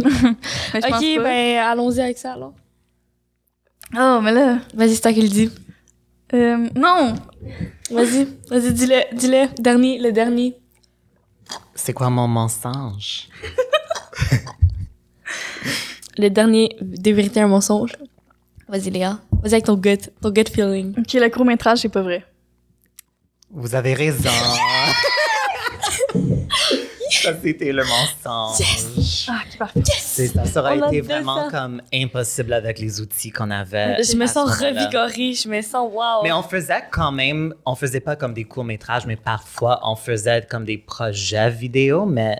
Mais 0.73 0.79
Ok, 0.85 0.89
pas. 0.91 1.23
ben, 1.23 1.57
allons-y 1.59 1.99
avec 2.01 2.17
ça, 2.17 2.33
alors. 2.33 2.53
Oh, 3.95 4.19
mais 4.23 4.31
là... 4.31 4.57
Vas-y, 4.73 4.95
c'est 4.95 5.01
toi 5.01 5.13
qui 5.13 5.21
le 5.21 5.27
dis. 5.29 5.49
Euh, 6.33 6.67
non! 6.75 7.13
Vas-y, 7.91 8.27
vas-y, 8.49 8.73
dis-le, 8.73 9.15
dis-le. 9.15 9.61
Dernier, 9.61 9.99
le 9.99 10.11
dernier. 10.11 10.57
c'est 11.75 11.93
quoi 11.93 12.09
mon 12.09 12.27
mensonge? 12.27 13.29
Le 16.17 16.29
dernier, 16.29 16.75
des 16.81 17.13
vérités, 17.13 17.41
un 17.41 17.47
mensonge. 17.47 17.93
Vas-y, 18.67 18.89
les 18.91 18.99
gars. 18.99 19.19
Vas-y 19.41 19.53
avec 19.53 19.65
ton 19.65 19.75
gut, 19.75 19.97
ton 20.21 20.29
gut 20.29 20.45
feeling. 20.51 20.93
Ok, 20.97 21.13
le 21.13 21.29
court-métrage, 21.29 21.79
c'est 21.79 21.89
pas 21.89 22.01
vrai. 22.01 22.23
Vous 23.51 23.75
avez 23.75 23.93
raison. 23.93 24.29
ça, 27.09 27.31
c'était 27.41 27.71
le 27.71 27.83
mensonge. 27.83 28.65
Ah, 29.29 29.41
ok, 29.47 29.57
parfait. 29.57 29.81
C'est- 29.85 30.27
Ça, 30.27 30.45
ça 30.45 30.59
aurait 30.61 30.79
On 30.79 30.83
a 30.83 30.87
été 30.87 31.01
vraiment 31.01 31.49
ça. 31.49 31.57
comme 31.59 31.81
impossible 31.93 32.53
avec 32.53 32.79
les 32.79 32.99
outils 33.01 33.31
qu'on 33.31 33.51
avait. 33.51 34.01
Je 34.03 34.15
me 34.15 34.25
sens 34.27 34.49
revigorée, 34.59 35.33
je 35.33 35.47
me 35.47 35.61
sens 35.61 35.89
wow. 35.91 36.23
Mais 36.23 36.31
on 36.31 36.43
faisait 36.43 36.83
quand 36.91 37.11
même, 37.11 37.53
on 37.65 37.75
faisait 37.75 37.99
pas 37.99 38.15
comme 38.15 38.33
des 38.33 38.43
courts-métrages, 38.45 39.05
mais 39.05 39.15
parfois 39.15 39.79
on 39.83 39.95
faisait 39.95 40.45
comme 40.49 40.65
des 40.65 40.77
projets 40.77 41.49
vidéo, 41.49 42.05
mais, 42.05 42.37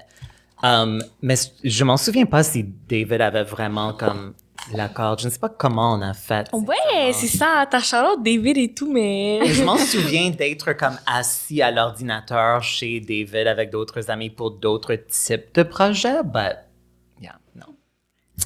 um, 0.64 1.03
mais 1.22 1.36
je 1.64 1.84
m'en 1.84 1.97
souviens 1.97 2.26
pas 2.26 2.43
si 2.43 2.64
David 2.64 3.22
avait 3.22 3.43
vraiment 3.43 3.93
comme 3.93 4.34
l'accord. 4.72 5.18
Je 5.20 5.28
ne 5.28 5.32
sais 5.32 5.39
pas 5.39 5.49
comment 5.49 5.93
on 5.93 6.01
a 6.01 6.14
fait. 6.14 6.47
Ouais, 6.53 7.11
c'est 7.14 7.28
ça, 7.28 7.66
ta 7.70 7.80
Charlotte, 7.80 8.24
David 8.24 8.57
et 8.57 8.74
tout, 8.74 8.91
mais. 8.91 9.41
Je 9.45 9.64
m'en 9.64 9.78
souviens 9.78 10.30
d'être 10.30 10.74
comme 10.74 10.97
assis 11.05 11.61
à 11.61 11.72
l'ordinateur 11.72 12.64
chez 12.64 12.99
David 12.99 13.47
avec 13.47 13.70
d'autres 13.70 14.09
amis 14.09 14.30
pour 14.30 14.51
d'autres 14.51 14.95
types 14.95 15.53
de 15.53 15.64
projets, 15.64 16.24
but 16.24 16.57
yeah, 17.22 17.38
non. 17.55 17.76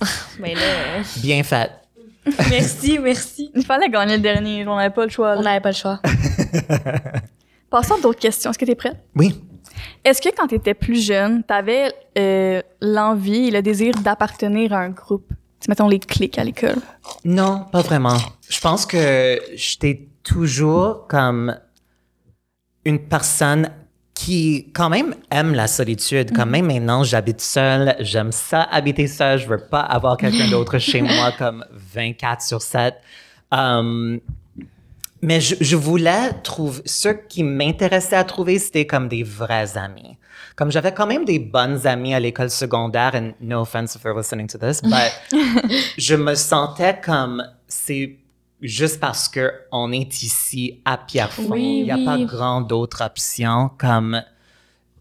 mais 0.39 0.55
là. 0.55 1.01
Bien 1.18 1.43
fait. 1.43 1.72
merci, 2.49 2.99
merci. 2.99 3.51
Il 3.55 3.63
fallait 3.63 3.89
gagner 3.89 4.18
le 4.18 4.22
dernier, 4.24 4.68
on 4.68 4.76
n'avait 4.76 4.93
pas 4.93 5.05
le 5.05 5.11
choix. 5.11 5.36
On 5.38 5.41
n'avait 5.41 5.61
pas 5.61 5.72
le 5.72 5.76
choix. 5.76 6.01
Passons 7.70 7.95
à 7.95 8.01
d'autres 8.01 8.20
questions. 8.20 8.49
Est-ce 8.49 8.59
que 8.59 8.65
t'es 8.65 8.76
prête? 8.76 8.97
Oui. 9.15 9.41
Est-ce 10.04 10.22
que 10.22 10.30
quand 10.36 10.48
t'étais 10.48 10.74
plus 10.74 11.06
jeune, 11.06 11.44
t'avais 11.44 11.94
euh, 12.18 12.62
l'envie 12.82 13.48
et 13.48 13.52
le 13.52 13.62
désir 13.62 13.94
d'appartenir 13.96 14.74
à 14.74 14.80
un 14.80 14.90
groupe? 14.90 15.32
Tu 15.60 15.70
mettons 15.70 15.88
les 15.88 16.00
clics 16.00 16.38
à 16.38 16.44
l'école. 16.44 16.78
Non, 17.26 17.66
pas 17.72 17.82
vraiment. 17.82 18.18
Je 18.48 18.60
pense 18.60 18.86
que 18.86 19.40
j'étais 19.56 20.08
toujours 20.24 21.08
comme 21.08 21.58
une 22.86 23.00
personne 23.00 23.70
qui 24.14 24.72
quand 24.74 24.90
même 24.90 25.14
aime 25.30 25.54
la 25.54 25.68
solitude. 25.68 26.32
Quand 26.36 26.48
même 26.48 26.66
maintenant, 26.66 27.04
j'habite 27.04 27.40
seule, 27.40 27.96
j'aime 28.00 28.32
ça 28.32 28.64
habiter 28.64 29.08
seule, 29.08 29.38
je 29.40 29.48
veux 29.48 29.60
pas 29.60 29.82
avoir 29.82 30.18
quelqu'un 30.18 30.50
d'autre 30.50 30.80
chez 30.80 31.02
moi 31.04 31.32
comme 31.38 31.64
24 31.72 32.42
sur 32.42 32.62
7. 32.62 32.96
Um, 33.52 34.20
mais 35.22 35.41
je, 35.41 35.55
je 35.61 35.76
voulais 35.76 36.32
trouver, 36.43 36.82
ce 36.86 37.09
qui 37.09 37.43
m'intéressait 37.43 38.15
à 38.15 38.24
trouver, 38.24 38.59
c'était 38.59 38.86
comme 38.86 39.07
des 39.07 39.24
vrais 39.24 39.78
amis. 39.78 40.18
Comme 40.55 40.72
j'avais 40.72 40.93
quand 40.93 41.07
même 41.07 41.26
des 41.26 41.39
bonnes 41.39 41.86
amies 41.88 42.13
à 42.13 42.20
l'école 42.20 42.49
secondaire, 42.49 43.11
and 43.15 43.32
no 43.41 43.61
offense 43.61 43.95
if 43.95 44.03
you're 44.03 44.15
listening 44.18 44.47
to 44.47 44.57
this, 44.57 44.82
but 44.82 45.11
je 45.97 46.15
me 46.15 46.36
sentais 46.36 46.99
comme 47.03 47.43
c'est 47.68 48.18
juste 48.61 48.99
parce 48.99 49.28
que 49.30 49.51
on 49.72 49.91
est 49.91 50.24
ici 50.24 50.82
à 50.86 50.97
Pierrefonds, 50.97 51.51
Oui, 51.51 51.80
il 51.80 51.84
n'y 51.86 51.91
a 51.91 51.95
oui. 51.95 52.05
pas 52.05 52.18
grand 52.20 52.61
d'autres 52.61 53.03
options 53.03 53.70
comme 53.78 54.22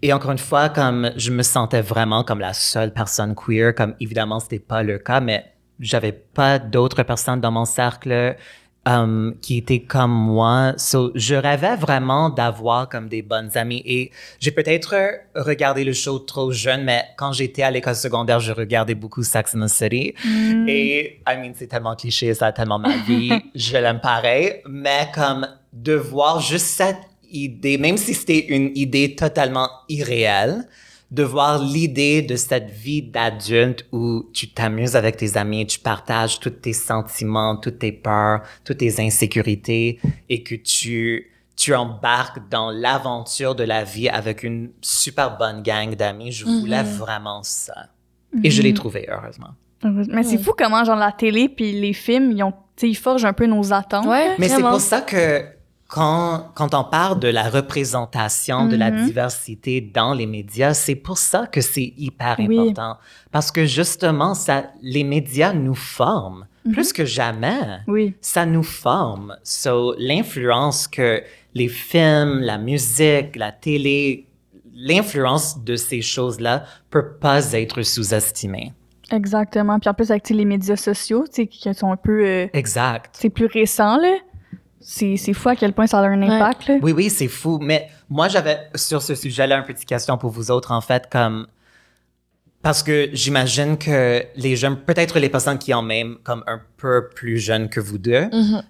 et 0.03 0.13
encore 0.13 0.33
une 0.33 0.39
fois 0.39 0.69
comme 0.69 1.11
je 1.17 1.31
me 1.31 1.43
sentais 1.43 1.81
vraiment 1.81 2.23
comme 2.23 2.41
la 2.41 2.53
seule 2.53 2.93
personne 2.93 3.35
queer 3.35 3.75
comme 3.75 3.95
évidemment 3.99 4.41
c'était 4.41 4.59
pas 4.59 4.83
le 4.83 4.99
cas 4.99 5.21
mais 5.21 5.53
j'avais 5.81 6.13
pas 6.13 6.59
d'autres 6.59 7.03
personnes 7.03 7.41
dans 7.41 7.51
mon 7.51 7.65
cercle 7.65 8.37
um, 8.87 9.35
qui 9.43 9.59
étaient 9.59 9.81
comme 9.81 10.13
moi. 10.13 10.75
So, 10.79 11.11
je 11.15 11.35
rêvais 11.35 11.77
vraiment 11.77 12.31
d'avoir 12.31 12.89
comme 12.89 13.09
des 13.09 13.23
bonnes 13.23 13.51
amies 13.57 13.83
et 13.85 14.11
j'ai 14.41 14.53
peut-être 14.53 14.95
regardé 15.35 15.85
le 15.85 15.93
show 15.93 16.19
trop 16.21 16.53
jeune, 16.53 16.85
mais 16.85 17.05
quand 17.17 17.33
j'étais 17.33 17.63
à 17.63 17.71
l'école 17.71 17.97
secondaire, 17.97 18.41
je 18.41 18.53
regardais 18.53 18.95
beaucoup 18.95 19.23
Sex 19.23 19.55
and 19.55 19.67
the 19.67 19.69
City. 19.69 20.15
Et, 20.69 21.21
I 21.27 21.37
mean, 21.37 21.53
c'est 21.55 21.67
tellement 21.67 21.97
cliché, 21.97 22.33
ça 22.33 22.47
a 22.47 22.53
tellement 22.53 22.79
ma 22.79 22.97
vie, 22.99 23.33
je 23.55 23.77
l'aime 23.77 24.01
pareil, 24.01 24.63
mais 24.69 25.09
comme 25.13 25.47
de 25.73 25.95
voir 25.95 26.41
juste 26.41 26.67
cette 26.67 26.97
idée, 27.31 27.77
même 27.77 27.97
si 27.97 28.15
c'était 28.15 28.47
une 28.47 28.71
idée 28.77 29.15
totalement 29.15 29.69
irréelle, 29.89 30.67
de 31.17 31.23
voir 31.23 31.63
l'idée 31.63 32.21
de 32.21 32.37
cette 32.37 32.71
vie 32.71 33.03
d'adulte 33.03 33.87
où 33.91 34.27
tu 34.35 34.51
t'amuses 34.51 34.97
avec 34.97 35.17
tes 35.17 35.39
amis, 35.39 35.67
tu 35.67 35.79
partages 35.79 36.39
tous 36.39 36.51
tes 36.51 36.75
sentiments, 36.75 37.57
toutes 37.57 37.79
tes 37.79 37.91
peurs, 37.91 38.43
toutes 38.65 38.79
tes 38.79 39.01
insécurités 39.01 39.99
et 40.29 40.43
que 40.43 40.55
tu, 40.55 41.33
tu 41.57 41.75
embarques 41.75 42.49
dans 42.51 42.71
l'aventure 42.71 43.55
de 43.55 43.65
la 43.65 43.83
vie 43.83 44.11
avec 44.11 44.43
une 44.43 44.71
super 44.83 45.39
bonne 45.39 45.63
gang 45.63 45.97
d'amis. 45.97 46.33
Je 46.33 46.45
voulais 46.45 46.83
vraiment 46.83 47.43
ça. 47.43 47.89
Et 48.45 48.51
je 48.51 48.61
l'ai 48.61 48.75
trouvé, 48.75 49.09
heureusement. 49.11 49.55
Mais 49.83 50.23
c'est 50.23 50.39
fou 50.39 50.53
comment, 50.57 50.85
genre, 50.85 50.97
la 50.97 51.13
télé 51.13 51.49
puis 51.49 51.73
les 51.81 51.95
films, 51.95 52.33
ils 52.33 52.43
ont, 52.43 52.53
ils 52.83 52.97
forgent 52.97 53.25
un 53.25 53.33
peu 53.33 53.47
nos 53.47 53.73
attentes. 53.73 54.07
Ouais, 54.07 54.35
Mais 54.39 54.49
c'est 54.49 54.61
pour 54.61 54.81
ça 54.81 55.01
que 55.01 55.56
quand, 55.89 56.51
quand 56.55 56.75
on 56.75 56.85
parle 56.85 57.21
de 57.21 57.29
la 57.29 57.49
représentation, 57.49 58.67
de 58.67 58.77
la 58.77 58.91
Mhm. 58.91 59.07
diversité 59.07 59.81
dans 59.81 60.13
les 60.15 60.27
médias, 60.27 60.75
c'est 60.75 60.95
pour 60.97 61.19
ça 61.19 61.47
que 61.47 61.61
c'est 61.61 61.93
hyper 61.97 62.37
Oui. 62.39 62.59
important. 62.59 62.99
Parce 63.31 63.51
que 63.53 63.65
justement, 63.67 64.35
ça, 64.35 64.65
les 64.83 65.05
médias 65.05 65.53
nous 65.53 65.75
forment 65.75 66.47
plus 66.73 66.93
que 66.93 67.05
jamais. 67.05 67.79
Oui. 67.87 68.15
Ça 68.21 68.45
nous 68.47 68.65
forme. 68.65 69.37
So, 69.45 69.95
l'influence 69.99 70.89
que 70.89 71.23
les 71.55 71.69
films, 71.69 72.41
la 72.41 72.59
musique, 72.59 73.37
la 73.37 73.53
télé, 73.53 74.27
l'influence 74.75 75.63
de 75.63 75.77
ces 75.77 76.03
choses-là 76.03 76.65
peut 76.91 77.13
pas 77.21 77.53
être 77.53 77.83
sous-estimée. 77.83 78.73
Exactement. 79.13 79.79
Puis 79.79 79.89
en 79.89 79.95
plus, 79.95 80.11
avec 80.11 80.29
les 80.29 80.45
médias 80.45 80.75
sociaux, 80.77 81.25
qui 81.33 81.75
sont 81.75 81.93
un 81.93 81.97
peu, 81.97 82.27
euh, 82.27 82.47
Exact. 82.53 83.15
c'est 83.17 83.31
plus 83.31 83.47
récent, 83.47 83.97
là. 83.99 84.17
C'est 84.81 85.17
c'est 85.17 85.33
fou 85.33 85.49
à 85.49 85.57
quel 85.57 85.73
point 85.73 85.87
ça 85.87 85.99
a 86.01 86.03
un 86.07 86.23
impact, 86.23 86.69
là. 86.69 86.79
Oui, 86.83 86.93
oui, 86.93 87.11
c'est 87.11 87.29
fou. 87.29 87.59
Mais 87.61 87.89
moi, 88.09 88.29
j'avais 88.29 88.69
sur 88.75 89.03
ce 89.03 89.15
sujet-là 89.15 89.59
une 89.59 89.65
petite 89.65 89.89
question 89.89 90.17
pour 90.19 90.31
vous 90.31 90.51
autres, 90.51 90.73
en 90.73 90.81
fait, 90.81 91.09
comme. 91.11 91.47
Parce 92.63 92.83
que 92.83 93.09
j'imagine 93.13 93.79
que 93.79 94.25
les 94.35 94.57
jeunes, 94.57 94.77
peut-être 94.77 95.19
les 95.19 95.29
personnes 95.29 95.59
qui 95.59 95.73
ont 95.73 95.83
même 95.83 96.17
comme 96.25 96.43
un 96.47 96.61
peu 96.77 97.09
plus 97.15 97.39
jeunes 97.39 97.69
que 97.69 97.79
vous 97.79 97.99
deux, 97.99 98.25
Mhm. 98.33 98.63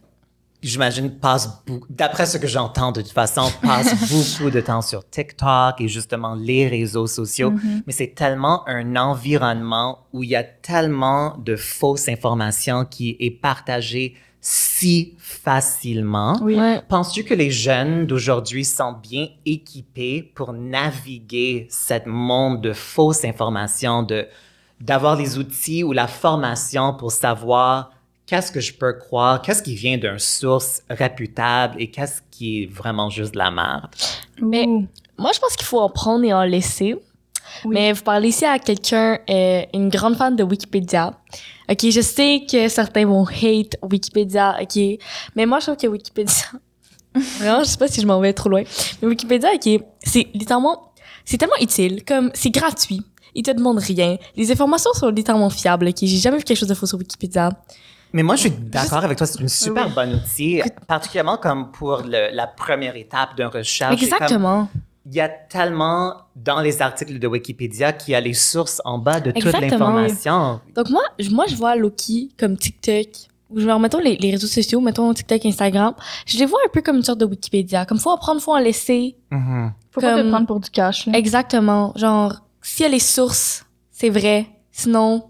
j'imagine, 0.63 1.11
passent 1.11 1.63
beaucoup, 1.67 1.87
d'après 1.89 2.27
ce 2.27 2.37
que 2.37 2.47
j'entends 2.47 2.93
de 2.93 3.01
toute 3.01 3.13
façon, 3.13 3.51
passent 3.63 3.95
beaucoup 4.11 4.51
de 4.51 4.61
temps 4.61 4.83
sur 4.83 5.09
TikTok 5.09 5.81
et 5.81 5.89
justement 5.89 6.35
les 6.35 6.69
réseaux 6.69 7.07
sociaux. 7.07 7.55
Mais 7.87 7.93
c'est 7.93 8.15
tellement 8.15 8.69
un 8.69 8.97
environnement 8.97 10.01
où 10.13 10.23
il 10.23 10.31
y 10.31 10.37
a 10.37 10.45
tellement 10.45 11.37
de 11.39 11.57
fausses 11.57 12.09
informations 12.09 12.85
qui 12.85 13.17
est 13.19 13.31
partagée 13.31 14.15
si 14.49 15.15
facilement. 15.19 16.39
Oui. 16.41 16.55
Ouais. 16.55 16.81
Penses-tu 16.89 17.25
que 17.25 17.35
les 17.35 17.51
jeunes 17.51 18.07
d'aujourd'hui 18.07 18.65
sont 18.65 18.93
bien 18.93 19.27
équipés 19.45 20.23
pour 20.37 20.53
naviguer 20.53 21.67
cette 21.69 22.07
monde 22.07 22.61
de 22.61 22.73
fausses 22.73 23.25
informations, 23.25 24.05
de 24.05 24.29
d'avoir 24.81 25.17
les 25.17 25.37
outils 25.39 25.83
ou 25.83 25.93
la 25.93 26.07
formation 26.07 26.95
pour 26.95 27.11
savoir 27.11 27.91
qu'est-ce 28.27 28.53
que 28.53 28.61
je 28.61 28.73
peux 28.75 28.93
croire, 28.93 29.43
qu'est-ce 29.43 29.63
qui 29.65 29.75
vient 29.75 29.99
d'une 29.99 30.19
source 30.21 30.83
réputable 30.91 31.75
et 31.81 31.91
qu'est-ce 31.91 32.21
qui 32.31 32.63
est 32.63 32.67
vraiment 32.67 33.09
juste 33.11 33.33
de 33.33 33.39
la 33.39 33.51
merde? 33.51 33.89
Mais- 34.41 34.67
Ouh. 34.67 34.87
Moi, 35.19 35.31
je 35.35 35.41
pense 35.41 35.57
qu'il 35.57 35.67
faut 35.67 35.81
en 35.81 35.89
prendre 35.89 36.25
et 36.25 36.33
en 36.35 36.45
laisser. 36.45 36.95
Oui. 37.65 37.75
Mais 37.75 37.93
vous 37.93 38.03
parlez 38.03 38.29
ici 38.29 38.45
à 38.45 38.59
quelqu'un, 38.59 39.19
euh, 39.29 39.63
une 39.75 39.89
grande 39.89 40.17
fan 40.17 40.35
de 40.37 40.43
Wikipédia. 40.45 41.13
OK, 41.69 41.91
je 41.91 42.01
sais 42.01 42.43
que 42.51 42.69
certains 42.69 43.07
vont 43.07 43.25
hate 43.27 43.77
Wikipédia, 43.83 44.57
OK. 44.61 44.79
Mais 45.35 45.47
moi, 45.47 45.59
je 45.61 45.67
trouve 45.67 45.77
que 45.77 45.87
Wikipédia... 45.87 46.33
Vraiment, 47.39 47.61
je 47.61 47.69
sais 47.69 47.79
pas 47.79 47.89
si 47.89 48.01
je 48.01 48.07
m'en 48.07 48.21
vais 48.21 48.33
trop 48.35 48.49
loin. 48.51 48.63
Mais 49.01 49.09
Wikipédia, 49.09 49.49
OK, 49.55 49.83
c'est 50.03 50.27
littéralement... 50.35 50.93
C'est 51.25 51.39
tellement 51.39 51.57
utile. 51.61 52.05
Comme, 52.05 52.31
c'est 52.35 52.51
gratuit. 52.51 53.01
Ils 53.35 53.43
te 53.43 53.51
demandent 53.51 53.81
rien. 53.81 54.17
Les 54.37 54.51
informations 54.53 54.93
sont 54.95 55.09
littéralement 55.09 55.51
fiables, 55.51 55.89
OK. 55.89 55.97
J'ai 56.03 56.19
jamais 56.19 56.39
vu 56.39 56.45
quelque 56.45 56.59
chose 56.59 56.69
de 56.69 56.75
faux 56.75 56.87
sur 56.87 56.99
Wikipédia. 56.99 57.51
Mais 58.13 58.23
moi, 58.23 58.37
je 58.37 58.43
suis 58.43 58.51
d'accord 58.51 59.05
avec 59.05 59.19
toi, 59.19 59.27
c'est 59.27 59.41
une 59.41 59.49
super 59.49 59.89
Oui. 59.89 59.93
bonne 59.95 60.15
outil, 60.15 60.63
particulièrement 60.87 61.37
comme 61.37 61.71
pour 61.73 62.03
le- 62.07 62.31
la 62.33 62.47
première 62.47 62.95
étape 62.97 63.35
d'une 63.37 63.47
recherche. 63.47 63.95
Comme- 63.99 64.05
Exactement. 64.05 64.69
Il 65.09 65.15
y 65.15 65.21
a 65.21 65.29
tellement 65.29 66.15
dans 66.35 66.61
les 66.61 66.83
articles 66.83 67.19
de 67.21 67.27
Wikipédia 67.29 67.93
qu'il 67.93 68.13
y 68.13 68.15
a 68.17 68.21
les 68.21 68.35
sources 68.35 68.83
en 68.85 68.99
bas 68.99 69.21
de 69.21 69.31
toute 69.31 69.53
l'information. 69.53 70.61
Donc 70.75 70.91
moi, 70.91 71.03
je, 71.21 71.31
moi, 71.31 71.45
je 71.49 71.55
vois 71.55 71.77
Loki 71.77 72.31
comme 72.37 72.57
TikTok, 72.57 73.07
ou 73.51 73.61
genre, 73.61 73.79
mettons 73.79 74.01
les, 74.01 74.17
les 74.17 74.33
réseaux 74.33 74.49
sociaux, 74.49 74.81
mettons 74.81 75.15
TikTok, 75.15 75.47
Instagram, 75.47 75.95
je 76.27 76.37
les 76.39 76.47
vois 76.47 76.59
un 76.67 76.69
peu 76.71 76.83
comme 76.83 76.97
une 76.97 77.05
sorte 77.05 77.21
de 77.21 77.25
Wikipédia. 77.25 77.87
Comme 77.87 77.99
faut 78.01 78.11
en 78.11 78.17
prendre, 78.19 78.41
faut 78.41 78.53
en 78.53 78.59
laisser. 78.59 79.17
Mhm. 79.31 79.73
Faut 79.93 80.01
pas 80.01 80.17
te 80.17 80.21
comme- 80.23 80.31
prendre 80.31 80.47
pour 80.49 80.59
du 80.59 80.71
cash. 80.71 81.07
là. 81.07 81.17
Exactement. 81.17 81.93
Genre, 81.95 82.35
s'il 82.61 82.83
y 82.83 82.87
a 82.87 82.89
les 82.91 82.99
sources, 82.99 83.65
c'est 83.93 84.11
vrai. 84.11 84.47
Sinon, 84.73 85.23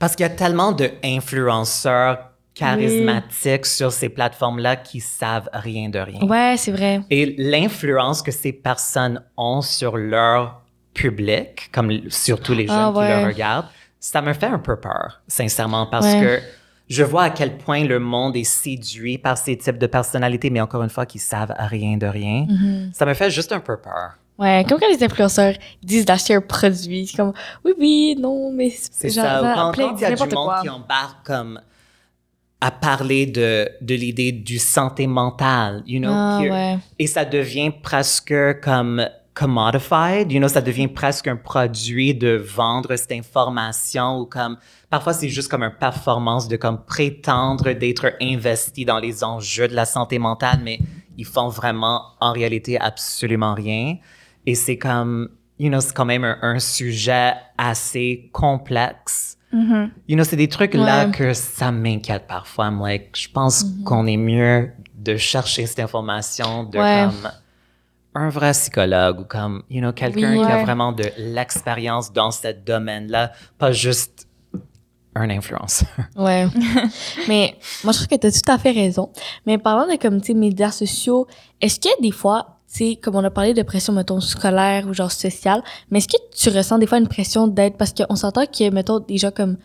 Parce 0.00 0.16
qu'il 0.16 0.24
y 0.24 0.26
a 0.28 0.30
tellement 0.30 0.72
d'influenceurs 0.72 2.29
charismatiques 2.54 3.66
sur 3.66 3.92
ces 3.92 4.08
plateformes-là 4.08 4.76
qui 4.76 5.00
savent 5.00 5.48
rien 5.52 5.88
de 5.88 5.98
rien. 5.98 6.20
ouais, 6.22 6.54
c'est 6.56 6.72
vrai. 6.72 7.00
Et 7.10 7.34
l'influence 7.38 8.22
que 8.22 8.30
ces 8.30 8.52
personnes 8.52 9.22
ont 9.36 9.62
sur 9.62 9.96
leur 9.96 10.62
public, 10.94 11.70
comme 11.72 11.90
surtout 12.10 12.52
les 12.54 12.66
jeunes 12.66 12.76
Ah, 12.76 12.90
qui 12.92 12.98
ouais. 12.98 13.20
le 13.22 13.26
regardent, 13.28 13.66
ça 13.98 14.20
me 14.22 14.32
fait 14.32 14.46
un 14.46 14.58
peu 14.58 14.76
peur, 14.76 15.20
sincèrement, 15.28 15.86
parce 15.86 16.06
Ouais. 16.06 16.20
que 16.20 16.40
je 16.88 17.04
vois 17.04 17.24
à 17.24 17.30
quel 17.30 17.56
point 17.58 17.84
le 17.84 17.98
monde 18.00 18.36
est 18.36 18.44
séduit 18.44 19.18
par 19.18 19.38
ces 19.38 19.56
types 19.56 19.78
de 19.78 19.86
personnalités, 19.86 20.50
mais 20.50 20.60
encore 20.60 20.82
une 20.82 20.90
fois, 20.90 21.06
qui 21.06 21.18
savent 21.18 21.54
rien 21.58 21.96
de 21.96 22.06
rien. 22.06 22.46
Mhm. 22.48 22.90
Ça 22.92 23.06
me 23.06 23.14
fait 23.14 23.30
juste 23.30 23.52
un 23.52 23.60
peu 23.60 23.76
peur. 23.76 24.14
Ouais, 24.38 24.64
comme 24.66 24.80
quand 24.80 24.88
les 24.90 25.04
influenceurs 25.04 25.54
disent 25.82 26.06
d'acheter 26.06 26.34
un 26.34 26.40
produit, 26.40 27.06
c'est 27.06 27.16
comme, 27.16 27.34
oui, 27.64 27.72
oui, 27.78 28.16
non, 28.18 28.50
mais 28.50 28.70
C'est 28.70 29.10
genre, 29.10 29.24
ça. 29.24 29.40
Ou 29.42 29.54
quand, 29.54 29.72
plein- 29.72 29.88
quand 29.90 29.96
il 29.96 30.00
y 30.00 30.04
a 30.06 30.14
du 30.14 30.34
monde 30.34 30.44
quoi. 30.46 30.60
qui 30.62 30.68
embarque 30.70 31.26
comme 31.26 31.60
à 32.60 32.70
parler 32.70 33.26
de, 33.26 33.68
de 33.80 33.94
l'idée 33.94 34.32
du 34.32 34.58
santé 34.58 35.06
mentale, 35.06 35.82
you 35.86 35.98
know, 36.00 36.10
Ah, 36.12 36.38
qui- 36.42 36.50
ouais. 36.50 36.78
et 36.98 37.06
ça 37.06 37.24
devient 37.24 37.70
presque 37.82 38.34
comme 38.62 39.06
commodified, 39.34 40.30
you 40.30 40.38
know, 40.38 40.48
ça 40.48 40.60
devient 40.60 40.88
presque 40.88 41.26
un 41.28 41.36
produit 41.36 42.14
de 42.14 42.36
vendre 42.36 42.94
cette 42.96 43.12
information 43.12 44.18
ou 44.18 44.26
comme 44.26 44.58
parfois 44.90 45.12
c'est 45.14 45.28
juste 45.28 45.48
comme 45.50 45.62
une 45.62 45.74
performance 45.78 46.48
de 46.48 46.56
comme 46.56 46.84
prétendre 46.84 47.72
d'être 47.72 48.12
investi 48.20 48.84
dans 48.84 48.98
les 48.98 49.24
enjeux 49.24 49.68
de 49.68 49.74
la 49.74 49.84
santé 49.86 50.18
mentale, 50.18 50.60
mais 50.62 50.78
ils 51.16 51.24
font 51.24 51.48
vraiment 51.48 52.02
en 52.20 52.32
réalité 52.32 52.78
absolument 52.78 53.54
rien. 53.54 53.96
Et 54.46 54.54
c'est 54.54 54.78
comme, 54.78 55.28
you 55.58 55.68
know, 55.68 55.80
c'est 55.80 55.94
quand 55.94 56.04
même 56.06 56.24
un, 56.24 56.38
un 56.42 56.58
sujet 56.58 57.32
assez 57.58 58.30
complexe. 58.32 59.36
Mhm. 59.52 59.90
You 60.08 60.14
know, 60.16 60.24
c'est 60.24 60.36
des 60.36 60.48
trucs 60.48 60.74
là 60.74 61.06
que 61.06 61.32
ça 61.34 61.72
m'inquiète 61.72 62.26
parfois. 62.28 62.66
I'm 62.66 62.80
like, 62.80 63.10
je 63.16 63.28
pense 63.30 63.64
qu'on 63.84 64.06
est 64.06 64.16
mieux 64.16 64.70
de 64.94 65.16
chercher 65.16 65.66
cette 65.66 65.80
information 65.80 66.64
de 66.64 66.78
Ouais. 66.78 67.06
comme 67.08 67.30
un 68.14 68.28
vrai 68.28 68.52
psychologue 68.52 69.20
ou 69.20 69.24
comme, 69.24 69.62
you 69.70 69.80
know, 69.80 69.92
quelqu'un 69.92 70.32
Oui. 70.38 70.46
qui 70.46 70.52
a 70.52 70.62
vraiment 70.62 70.92
de 70.92 71.04
l'expérience 71.18 72.12
dans 72.12 72.30
ce 72.30 72.48
domaine-là, 72.52 73.32
pas 73.58 73.72
juste 73.72 74.28
un 75.16 75.28
influenceur. 75.30 75.88
Ouais. 76.16 76.46
mais 77.28 77.56
moi, 77.82 77.92
je 77.92 77.98
trouve 77.98 78.08
que 78.08 78.16
tu 78.16 78.26
as 78.28 78.32
tout 78.32 78.52
à 78.52 78.58
fait 78.58 78.70
raison. 78.70 79.10
Mais 79.46 79.58
parlant 79.58 79.90
de 79.92 79.96
comme, 79.96 80.20
tu 80.20 80.34
médias 80.34 80.70
sociaux, 80.70 81.26
est-ce 81.60 81.80
que 81.80 81.88
des 82.00 82.12
fois, 82.12 82.59
sais, 82.76 82.96
comme 83.02 83.16
on 83.16 83.24
a 83.24 83.30
parlé 83.30 83.54
de 83.54 83.62
pression, 83.62 83.92
mettons, 83.92 84.20
scolaire 84.20 84.86
ou 84.88 84.94
genre 84.94 85.10
sociale, 85.12 85.62
mais 85.90 85.98
est-ce 85.98 86.08
que 86.08 86.16
tu 86.36 86.48
ressens 86.56 86.78
des 86.78 86.86
fois 86.86 86.98
une 86.98 87.08
pression 87.08 87.46
d'être, 87.48 87.76
parce 87.76 87.92
qu'on 87.92 88.16
s'entend 88.16 88.46
que, 88.46 88.70
mettons, 88.70 89.00
des 89.00 89.18
gens 89.18 89.30
comme, 89.30 89.56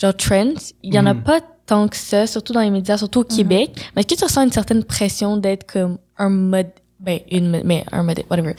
genre, 0.00 0.14
Trends, 0.16 0.54
il 0.82 0.94
y 0.94 0.98
en 0.98 1.06
a 1.06 1.14
Mhm. 1.14 1.22
pas 1.22 1.40
tant 1.66 1.88
que 1.88 1.96
ça, 1.96 2.26
surtout 2.26 2.52
dans 2.52 2.60
les 2.60 2.70
médias, 2.70 2.96
surtout 2.98 3.20
au 3.20 3.24
Québec. 3.24 3.70
Mais 3.94 4.02
est-ce 4.02 4.14
que 4.14 4.18
tu 4.18 4.24
ressens 4.24 4.42
une 4.44 4.52
certaine 4.52 4.84
pression 4.84 5.36
d'être 5.36 5.66
comme 5.70 5.98
un 6.16 6.28
mode, 6.30 6.70
ben, 7.00 7.18
une, 7.30 7.60
mais 7.64 7.84
un 7.92 8.02
mode, 8.04 8.22
whatever. 8.30 8.54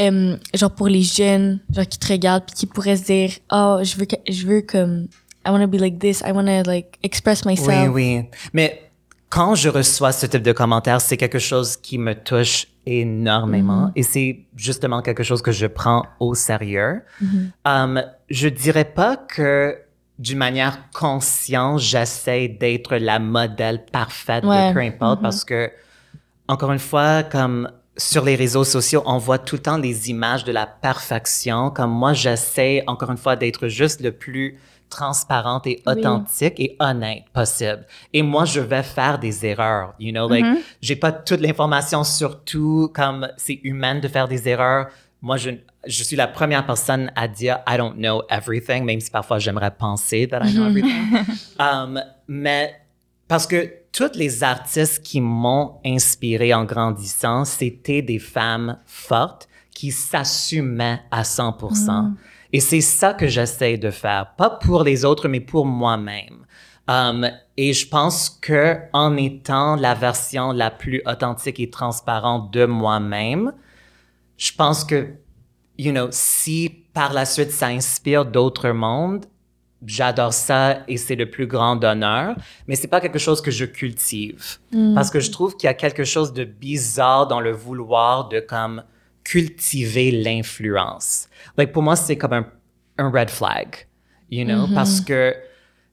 Euh, 0.00 0.36
genre 0.54 0.70
pour 0.70 0.88
les 0.88 1.02
jeunes, 1.02 1.60
genre 1.74 1.86
qui 1.86 1.98
te 1.98 2.12
regardent 2.12 2.44
puis 2.46 2.54
qui 2.54 2.66
pourraient 2.66 2.96
se 2.96 3.04
dire, 3.04 3.30
oh, 3.52 3.78
je 3.82 3.96
veux, 3.96 4.06
que- 4.06 4.16
je 4.28 4.46
veux 4.46 4.62
comme, 4.62 5.08
I 5.46 5.50
want 5.50 5.60
to 5.60 5.66
be 5.66 5.74
like 5.80 5.98
this, 5.98 6.22
I 6.26 6.32
want 6.32 6.46
to 6.46 6.68
like 6.68 6.98
express 7.02 7.44
myself. 7.44 7.68
Oui, 7.68 7.88
oui. 7.88 8.24
Mais 8.52 8.82
quand 9.28 9.54
je 9.54 9.68
reçois 9.68 10.12
ce 10.12 10.26
type 10.26 10.42
de 10.42 10.52
commentaires, 10.52 11.00
c'est 11.00 11.16
quelque 11.16 11.38
chose 11.38 11.76
qui 11.76 11.98
me 11.98 12.14
touche 12.14 12.66
énormément 12.88 13.90
et 13.96 14.02
c'est 14.02 14.46
justement 14.56 15.02
quelque 15.02 15.22
chose 15.22 15.42
que 15.42 15.52
je 15.52 15.66
prends 15.66 16.04
au 16.20 16.34
sérieux. 16.34 17.02
Um, 17.64 18.02
je 18.30 18.48
dirais 18.48 18.84
pas 18.84 19.16
que 19.16 19.76
d'une 20.18 20.38
manière 20.38 20.90
consciente, 20.92 21.78
j'essaie 21.80 22.48
d'être 22.48 22.96
la 22.96 23.18
modèle 23.18 23.84
parfaite 23.92 24.44
Ouais. 24.44 24.68
de 24.70 24.74
peu 24.74 24.80
importe 24.80 25.22
parce 25.22 25.44
que, 25.44 25.70
encore 26.48 26.72
une 26.72 26.78
fois, 26.80 27.22
comme 27.22 27.70
sur 27.96 28.24
les 28.24 28.34
réseaux 28.36 28.64
sociaux, 28.64 29.02
on 29.06 29.18
voit 29.18 29.38
tout 29.38 29.56
le 29.56 29.62
temps 29.62 29.76
les 29.76 30.10
images 30.10 30.44
de 30.44 30.52
la 30.52 30.66
perfection. 30.66 31.70
Comme 31.70 31.90
moi, 31.92 32.12
j'essaie, 32.14 32.82
encore 32.86 33.10
une 33.10 33.16
fois, 33.16 33.36
d'être 33.36 33.68
juste 33.68 34.00
le 34.00 34.12
plus 34.12 34.58
transparente 34.88 35.66
et 35.66 35.82
Oui. 35.86 35.92
authentique 35.94 36.54
et 36.58 36.76
honnête 36.80 37.24
possible. 37.32 37.86
Et 38.12 38.22
moi, 38.22 38.44
je 38.44 38.60
vais 38.60 38.82
faire 38.82 39.18
des 39.18 39.44
erreurs, 39.46 39.94
you 39.98 40.12
know, 40.12 40.28
like, 40.28 40.44
j'ai 40.80 40.96
pas 40.96 41.12
toute 41.12 41.40
l'information 41.40 42.04
sur 42.04 42.42
tout, 42.44 42.90
comme 42.94 43.28
c'est 43.36 43.60
humain 43.62 43.96
de 43.98 44.08
faire 44.08 44.28
des 44.28 44.48
erreurs. 44.48 44.88
Moi, 45.20 45.36
je, 45.36 45.50
je 45.86 46.02
suis 46.04 46.16
la 46.16 46.28
première 46.28 46.64
personne 46.64 47.10
à 47.16 47.26
dire 47.26 47.58
I 47.68 47.76
don't 47.76 47.94
know 47.96 48.22
everything, 48.30 48.84
même 48.84 49.00
si 49.00 49.10
parfois 49.10 49.38
j'aimerais 49.38 49.72
penser 49.72 50.28
that 50.28 50.44
I 50.44 50.52
know 50.54 50.66
everything. 50.66 51.24
Um, 51.58 52.00
mais 52.28 52.74
parce 53.26 53.46
que 53.46 53.72
toutes 53.92 54.14
les 54.16 54.44
artistes 54.44 55.02
qui 55.02 55.20
m'ont 55.20 55.80
inspiré 55.84 56.54
en 56.54 56.64
grandissant, 56.64 57.44
c'était 57.44 58.00
des 58.02 58.18
femmes 58.20 58.78
fortes 58.86 59.48
qui 59.74 59.90
s'assumaient 59.90 61.00
à 61.10 61.22
100%. 61.22 62.12
Et 62.52 62.60
c'est 62.60 62.80
ça 62.80 63.14
que 63.14 63.26
j'essaie 63.26 63.76
de 63.76 63.90
faire, 63.90 64.34
pas 64.36 64.50
pour 64.50 64.82
les 64.82 65.04
autres, 65.04 65.28
mais 65.28 65.40
pour 65.40 65.66
moi-même. 65.66 66.46
Um, 66.88 67.28
et 67.58 67.74
je 67.74 67.86
pense 67.86 68.30
que 68.30 68.78
en 68.94 69.16
étant 69.18 69.76
la 69.76 69.94
version 69.94 70.52
la 70.52 70.70
plus 70.70 71.02
authentique 71.04 71.60
et 71.60 71.68
transparente 71.68 72.50
de 72.50 72.64
moi-même, 72.64 73.52
je 74.38 74.52
pense 74.56 74.84
que, 74.84 75.08
you 75.76 75.92
know, 75.92 76.08
si 76.10 76.86
par 76.94 77.12
la 77.12 77.26
suite 77.26 77.50
ça 77.50 77.66
inspire 77.66 78.24
d'autres 78.24 78.70
mondes, 78.70 79.26
j'adore 79.84 80.32
ça 80.32 80.78
et 80.88 80.96
c'est 80.96 81.14
le 81.14 81.30
plus 81.30 81.46
grand 81.46 81.84
honneur, 81.84 82.36
mais 82.66 82.74
c'est 82.74 82.88
pas 82.88 83.02
quelque 83.02 83.18
chose 83.18 83.42
que 83.42 83.50
je 83.50 83.66
cultive. 83.66 84.58
Parce 84.94 85.10
que 85.10 85.20
je 85.20 85.30
trouve 85.30 85.56
qu'il 85.56 85.66
y 85.66 85.70
a 85.70 85.74
quelque 85.74 86.04
chose 86.04 86.32
de 86.32 86.44
bizarre 86.44 87.26
dans 87.28 87.40
le 87.40 87.52
vouloir 87.52 88.28
de 88.28 88.40
comme 88.40 88.82
cultiver 89.30 90.10
l'influence. 90.10 91.28
Like, 91.56 91.72
pour 91.72 91.82
moi, 91.82 91.96
c'est 91.96 92.16
comme 92.16 92.32
un, 92.32 92.46
un 92.98 93.10
red 93.10 93.30
flag, 93.30 93.86
you 94.30 94.44
know, 94.44 94.66
parce 94.74 95.00
que 95.00 95.34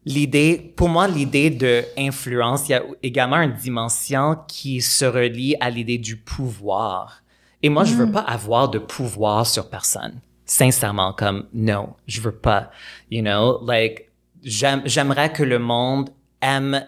l'idée, 0.06 0.74
pour 0.76 0.90
moi, 0.90 1.08
l'idée 1.08 1.50
de 1.50 1.84
influence, 1.98 2.68
il 2.70 2.72
y 2.72 2.76
a 2.76 2.84
également 3.04 3.42
une 3.42 3.54
dimension 3.54 4.38
qui 4.48 4.82
se 4.82 5.06
relie 5.06 5.56
à 5.60 5.70
l'idée 5.70 5.98
du 5.98 6.16
pouvoir. 6.18 7.22
Et 7.62 7.70
moi, 7.70 7.84
je 7.84 7.94
veux 7.96 8.12
pas 8.12 8.22
avoir 8.22 8.70
de 8.70 8.80
pouvoir 8.80 9.46
sur 9.46 9.70
personne. 9.70 10.20
Sincèrement, 10.46 11.14
comme, 11.14 11.48
non, 11.54 11.94
je 12.08 12.22
veux 12.22 12.32
pas. 12.36 12.70
You 13.10 13.22
know, 13.22 13.60
like, 13.66 14.12
j'aime- 14.44 14.84
j'aimerais 14.86 15.32
que 15.34 15.44
le 15.44 15.58
monde 15.60 16.10
aime 16.42 16.86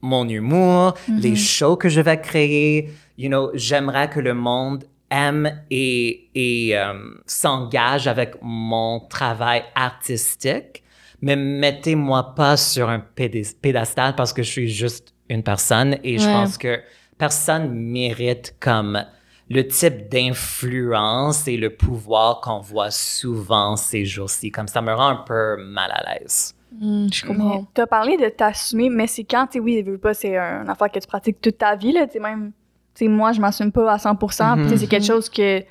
mon 0.00 0.26
humour, 0.28 0.94
les 1.08 1.36
shows 1.36 1.76
que 1.76 1.88
je 1.88 2.00
vais 2.00 2.18
créer. 2.20 2.90
You 3.18 3.28
know, 3.28 3.50
j'aimerais 3.54 4.08
que 4.08 4.20
le 4.20 4.32
monde 4.32 4.84
aime 5.10 5.62
et, 5.70 6.28
et 6.34 6.76
euh, 6.78 6.94
s'engage 7.26 8.06
avec 8.06 8.36
mon 8.42 9.00
travail 9.00 9.64
artistique, 9.74 10.82
mais 11.20 11.36
mettez-moi 11.36 12.34
pas 12.34 12.56
sur 12.56 12.88
un 12.88 13.00
pédestal 13.00 14.14
parce 14.14 14.32
que 14.32 14.42
je 14.42 14.50
suis 14.50 14.68
juste 14.70 15.14
une 15.28 15.42
personne 15.42 15.98
et 16.04 16.18
je 16.18 16.28
pense 16.28 16.56
que 16.58 16.80
personne 17.18 17.70
mérite 17.74 18.54
comme 18.60 19.04
le 19.50 19.66
type 19.66 20.08
d'influence 20.10 21.48
et 21.48 21.56
le 21.56 21.74
pouvoir 21.74 22.40
qu'on 22.40 22.60
voit 22.60 22.90
souvent 22.90 23.76
ces 23.76 24.04
jours-ci. 24.04 24.50
Comme 24.50 24.68
ça 24.68 24.82
me 24.82 24.92
rend 24.92 25.08
un 25.08 25.16
peu 25.16 25.56
mal 25.56 25.90
à 25.92 26.14
l'aise. 26.18 26.54
Hmm, 26.70 27.06
je 27.12 27.24
comprends. 27.24 27.66
t'as 27.72 27.86
parlé 27.86 28.16
de 28.18 28.28
t'assumer, 28.28 28.90
mais 28.90 29.06
c'est 29.06 29.24
quand, 29.24 29.46
tu 29.46 29.54
sais, 29.54 29.60
oui, 29.60 29.82
veux 29.82 29.96
pas, 29.98 30.12
c'est 30.12 30.36
un- 30.36 30.62
une 30.64 30.68
affaire 30.68 30.90
que 30.92 30.98
tu 30.98 31.06
pratiques 31.06 31.40
toute 31.40 31.56
ta 31.58 31.74
vie, 31.76 31.92
là, 31.92 32.06
tu 32.06 32.12
sais, 32.14 32.20
même, 32.20 32.52
tu 32.52 32.57
sais, 32.98 33.08
moi, 33.08 33.32
je 33.32 33.40
m'assume 33.40 33.72
pas 33.72 33.92
à 33.92 33.96
100%, 33.98 34.54
puis 34.56 34.64
tu 34.64 34.68
sais, 34.70 34.76
c'est 34.78 34.86
quelque 34.86 35.02
Mhm. 35.02 35.06
chose 35.08 35.28
que 35.28 35.60
tu 35.60 35.66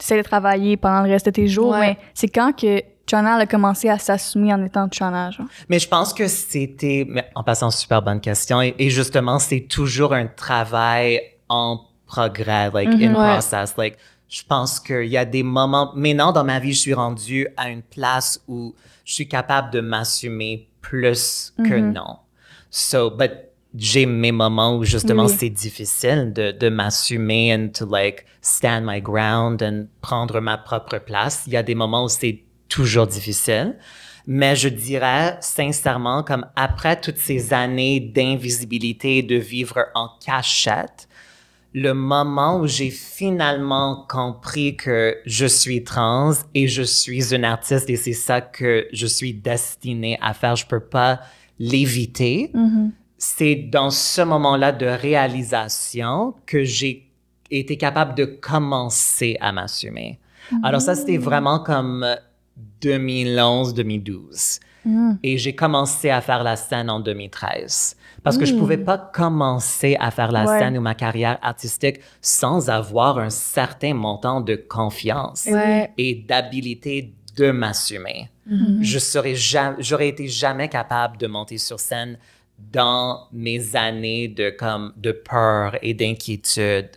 essaies 0.00 0.18
de 0.18 0.22
travailler 0.22 0.76
pendant 0.76 1.02
le 1.02 1.10
reste 1.10 1.26
de 1.26 1.30
tes 1.32 1.48
jours, 1.48 1.70
Ouais. 1.70 1.80
mais 1.80 1.98
c'est 2.14 2.28
quand 2.28 2.52
que 2.52 2.80
Chana 3.10 3.36
a 3.36 3.46
commencé 3.46 3.88
à 3.88 3.98
s'assumer 3.98 4.52
en 4.52 4.62
étant 4.64 4.86
Chana, 4.90 5.30
genre? 5.30 5.46
Mais 5.68 5.78
je 5.78 5.88
pense 5.88 6.12
que 6.12 6.28
c'était, 6.28 7.06
en 7.34 7.42
passant, 7.42 7.70
super 7.70 8.02
bonne 8.02 8.20
question. 8.20 8.60
Et, 8.60 8.74
et 8.78 8.90
justement, 8.90 9.38
c'est 9.38 9.60
toujours 9.62 10.12
un 10.12 10.26
travail 10.26 11.20
en 11.48 11.80
progrès, 12.06 12.70
like, 12.72 12.90
Mhm. 12.90 13.02
in 13.02 13.14
Ouais. 13.14 13.32
process. 13.32 13.74
Like, 13.76 13.96
je 14.28 14.42
pense 14.46 14.78
qu'il 14.78 15.06
y 15.06 15.16
a 15.16 15.24
des 15.24 15.42
moments, 15.42 15.90
maintenant 15.94 16.32
dans 16.32 16.44
ma 16.44 16.58
vie, 16.58 16.74
je 16.74 16.80
suis 16.80 16.94
rendue 16.94 17.48
à 17.56 17.70
une 17.70 17.82
place 17.82 18.42
où 18.46 18.74
je 19.06 19.14
suis 19.14 19.26
capable 19.28 19.70
de 19.72 19.80
m'assumer 19.80 20.68
plus 20.82 21.54
que 21.56 21.74
Mhm. 21.74 21.92
non. 21.94 22.18
So, 22.70 23.10
but 23.10 23.30
j'ai 23.74 24.06
mes 24.06 24.32
moments 24.32 24.76
où 24.76 24.84
justement 24.84 25.26
Oui, 25.26 25.34
c'est 25.36 25.50
difficile 25.50 26.32
de, 26.34 26.52
de 26.52 26.68
m'assumer 26.68 27.54
and 27.54 27.68
to 27.78 27.86
like 27.86 28.24
stand 28.40 28.84
my 28.84 29.00
ground 29.00 29.62
and 29.62 29.86
prendre 30.00 30.40
ma 30.40 30.56
propre 30.56 30.98
place. 30.98 31.44
Il 31.46 31.52
y 31.52 31.56
a 31.56 31.62
des 31.62 31.74
moments 31.74 32.04
où 32.04 32.08
c'est 32.08 32.42
toujours 32.68 33.06
difficile. 33.06 33.76
Mais 34.26 34.56
je 34.56 34.68
dirais 34.68 35.38
sincèrement, 35.40 36.22
comme 36.22 36.46
après 36.54 37.00
toutes 37.00 37.16
ces 37.16 37.54
années 37.54 37.98
d'invisibilité, 37.98 39.22
de 39.22 39.36
vivre 39.36 39.86
en 39.94 40.10
cachette, 40.24 41.08
le 41.72 41.92
moment 41.92 42.60
où 42.60 42.66
j'ai 42.66 42.90
finalement 42.90 44.06
compris 44.08 44.76
que 44.76 45.16
je 45.24 45.46
suis 45.46 45.84
trans 45.84 46.32
et 46.54 46.68
je 46.68 46.82
suis 46.82 47.34
une 47.34 47.44
artiste 47.44 47.88
et 47.88 47.96
c'est 47.96 48.12
ça 48.12 48.40
que 48.40 48.86
je 48.92 49.06
suis 49.06 49.32
destinée 49.32 50.18
à 50.20 50.34
faire, 50.34 50.56
je 50.56 50.66
peux 50.66 50.80
pas 50.80 51.20
l'éviter. 51.58 52.52
C'est 53.18 53.56
dans 53.56 53.90
ce 53.90 54.22
moment-là 54.22 54.70
de 54.72 54.86
réalisation 54.86 56.34
que 56.46 56.62
j'ai 56.64 57.10
été 57.50 57.76
capable 57.76 58.14
de 58.14 58.24
commencer 58.24 59.36
à 59.40 59.50
m'assumer. 59.52 60.18
Alors 60.62 60.80
ça, 60.80 60.94
c'était 60.94 61.16
vraiment 61.18 61.58
comme 61.58 62.06
2011-2012. 62.82 64.60
Et 65.22 65.36
j'ai 65.36 65.54
commencé 65.54 66.08
à 66.08 66.22
faire 66.22 66.42
la 66.42 66.56
scène 66.56 66.88
en 66.88 66.98
2013. 67.00 67.94
Parce 68.22 68.38
que 68.38 68.46
je 68.46 68.54
pouvais 68.54 68.78
pas 68.78 68.96
commencer 68.96 69.96
à 70.00 70.10
faire 70.10 70.32
la 70.32 70.46
Ouais. 70.46 70.58
scène 70.58 70.78
ou 70.78 70.80
ma 70.80 70.94
carrière 70.94 71.38
artistique 71.42 72.00
sans 72.22 72.70
avoir 72.70 73.18
un 73.18 73.28
certain 73.30 73.92
montant 73.92 74.40
de 74.40 74.54
confiance 74.56 75.46
Ouais. 75.50 75.92
et 75.98 76.14
d'habilité 76.14 77.12
de 77.36 77.50
m'assumer. 77.50 78.30
Mhm. 78.46 78.78
Je 78.82 78.98
serais 78.98 79.34
jamais, 79.34 79.76
j'aurais 79.80 80.08
été 80.08 80.26
jamais 80.26 80.68
capable 80.70 81.18
de 81.18 81.26
monter 81.26 81.58
sur 81.58 81.78
scène 81.78 82.16
dans 82.72 83.28
mes 83.32 83.74
années 83.76 84.28
de 84.28 84.50
comme 84.50 84.92
de 84.96 85.12
peur 85.12 85.76
et 85.82 85.94
d'inquiétude. 85.94 86.88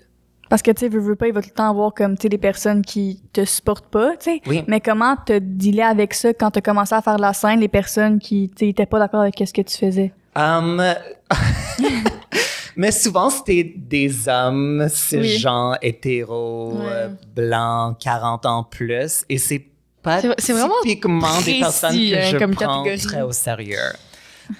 Parce 0.49 0.62
que, 0.62 0.72
tu 0.72 0.82
sais, 0.82 0.89
veux, 0.89 0.99
veux 0.99 1.16
pas, 1.16 1.28
il 1.28 1.34
va 1.34 1.41
tout 1.41 1.47
le 1.49 1.55
temps 1.55 1.70
avoir 1.70 1.93
comme, 1.93 2.18
tu 2.18 2.24
sais, 2.24 2.30
des 2.30 2.38
personnes 2.38 2.82
qui 2.82 3.22
te 3.32 3.45
supportent 3.45 3.88
pas, 3.88 4.18
tu 4.18 4.32
sais. 4.32 4.41
Oui. 4.47 4.64
Mais 4.68 4.82
comment 4.82 5.16
te 5.16 5.39
dealer 5.39 5.84
avec 5.84 6.14
ça 6.14 6.34
quand 6.34 6.51
t'as 6.51 6.59
commencé 6.59 6.93
à 6.93 7.01
faire 7.01 7.16
de 7.16 7.22
la 7.22 7.32
scène, 7.32 7.62
les 7.62 7.70
personnes 7.70 8.20
qui, 8.20 8.49
tu 8.49 8.66
sais, 8.66 8.70
étaient 8.72 8.86
pas 8.86 8.99
d'accord 8.99 9.22
avec 9.22 9.36
ce 9.38 9.53
que 9.53 9.62
tu 9.62 9.78
faisais? 9.78 10.12
Um, 10.36 10.84
mais 12.76 12.91
souvent, 12.91 13.30
c'était 13.30 13.74
des 13.76 14.28
hommes 14.28 14.88
cisgenres, 14.89 15.78
hétéros, 15.82 16.74
Ouais. 16.74 16.86
euh, 16.89 17.09
blancs, 17.36 17.97
40 17.99 18.45
ans 18.45 18.64
plus. 18.64 19.24
Et 19.30 19.38
c'est 19.38 19.66
pas 20.01 20.20
C'est- 20.22 20.34
c'est 20.39 20.53
vraiment 20.53 20.74
typiquement 20.84 21.20
des 21.38 21.43
précis, 21.43 21.59
personnes 21.59 21.91
que 21.95 22.16
hein, 22.16 22.30
je 22.32 22.38
comme 22.38 22.55
prends 22.55 22.84
catégorie. 22.84 23.01
très 23.01 23.22
au 23.22 23.32
sérieux. 23.32 23.78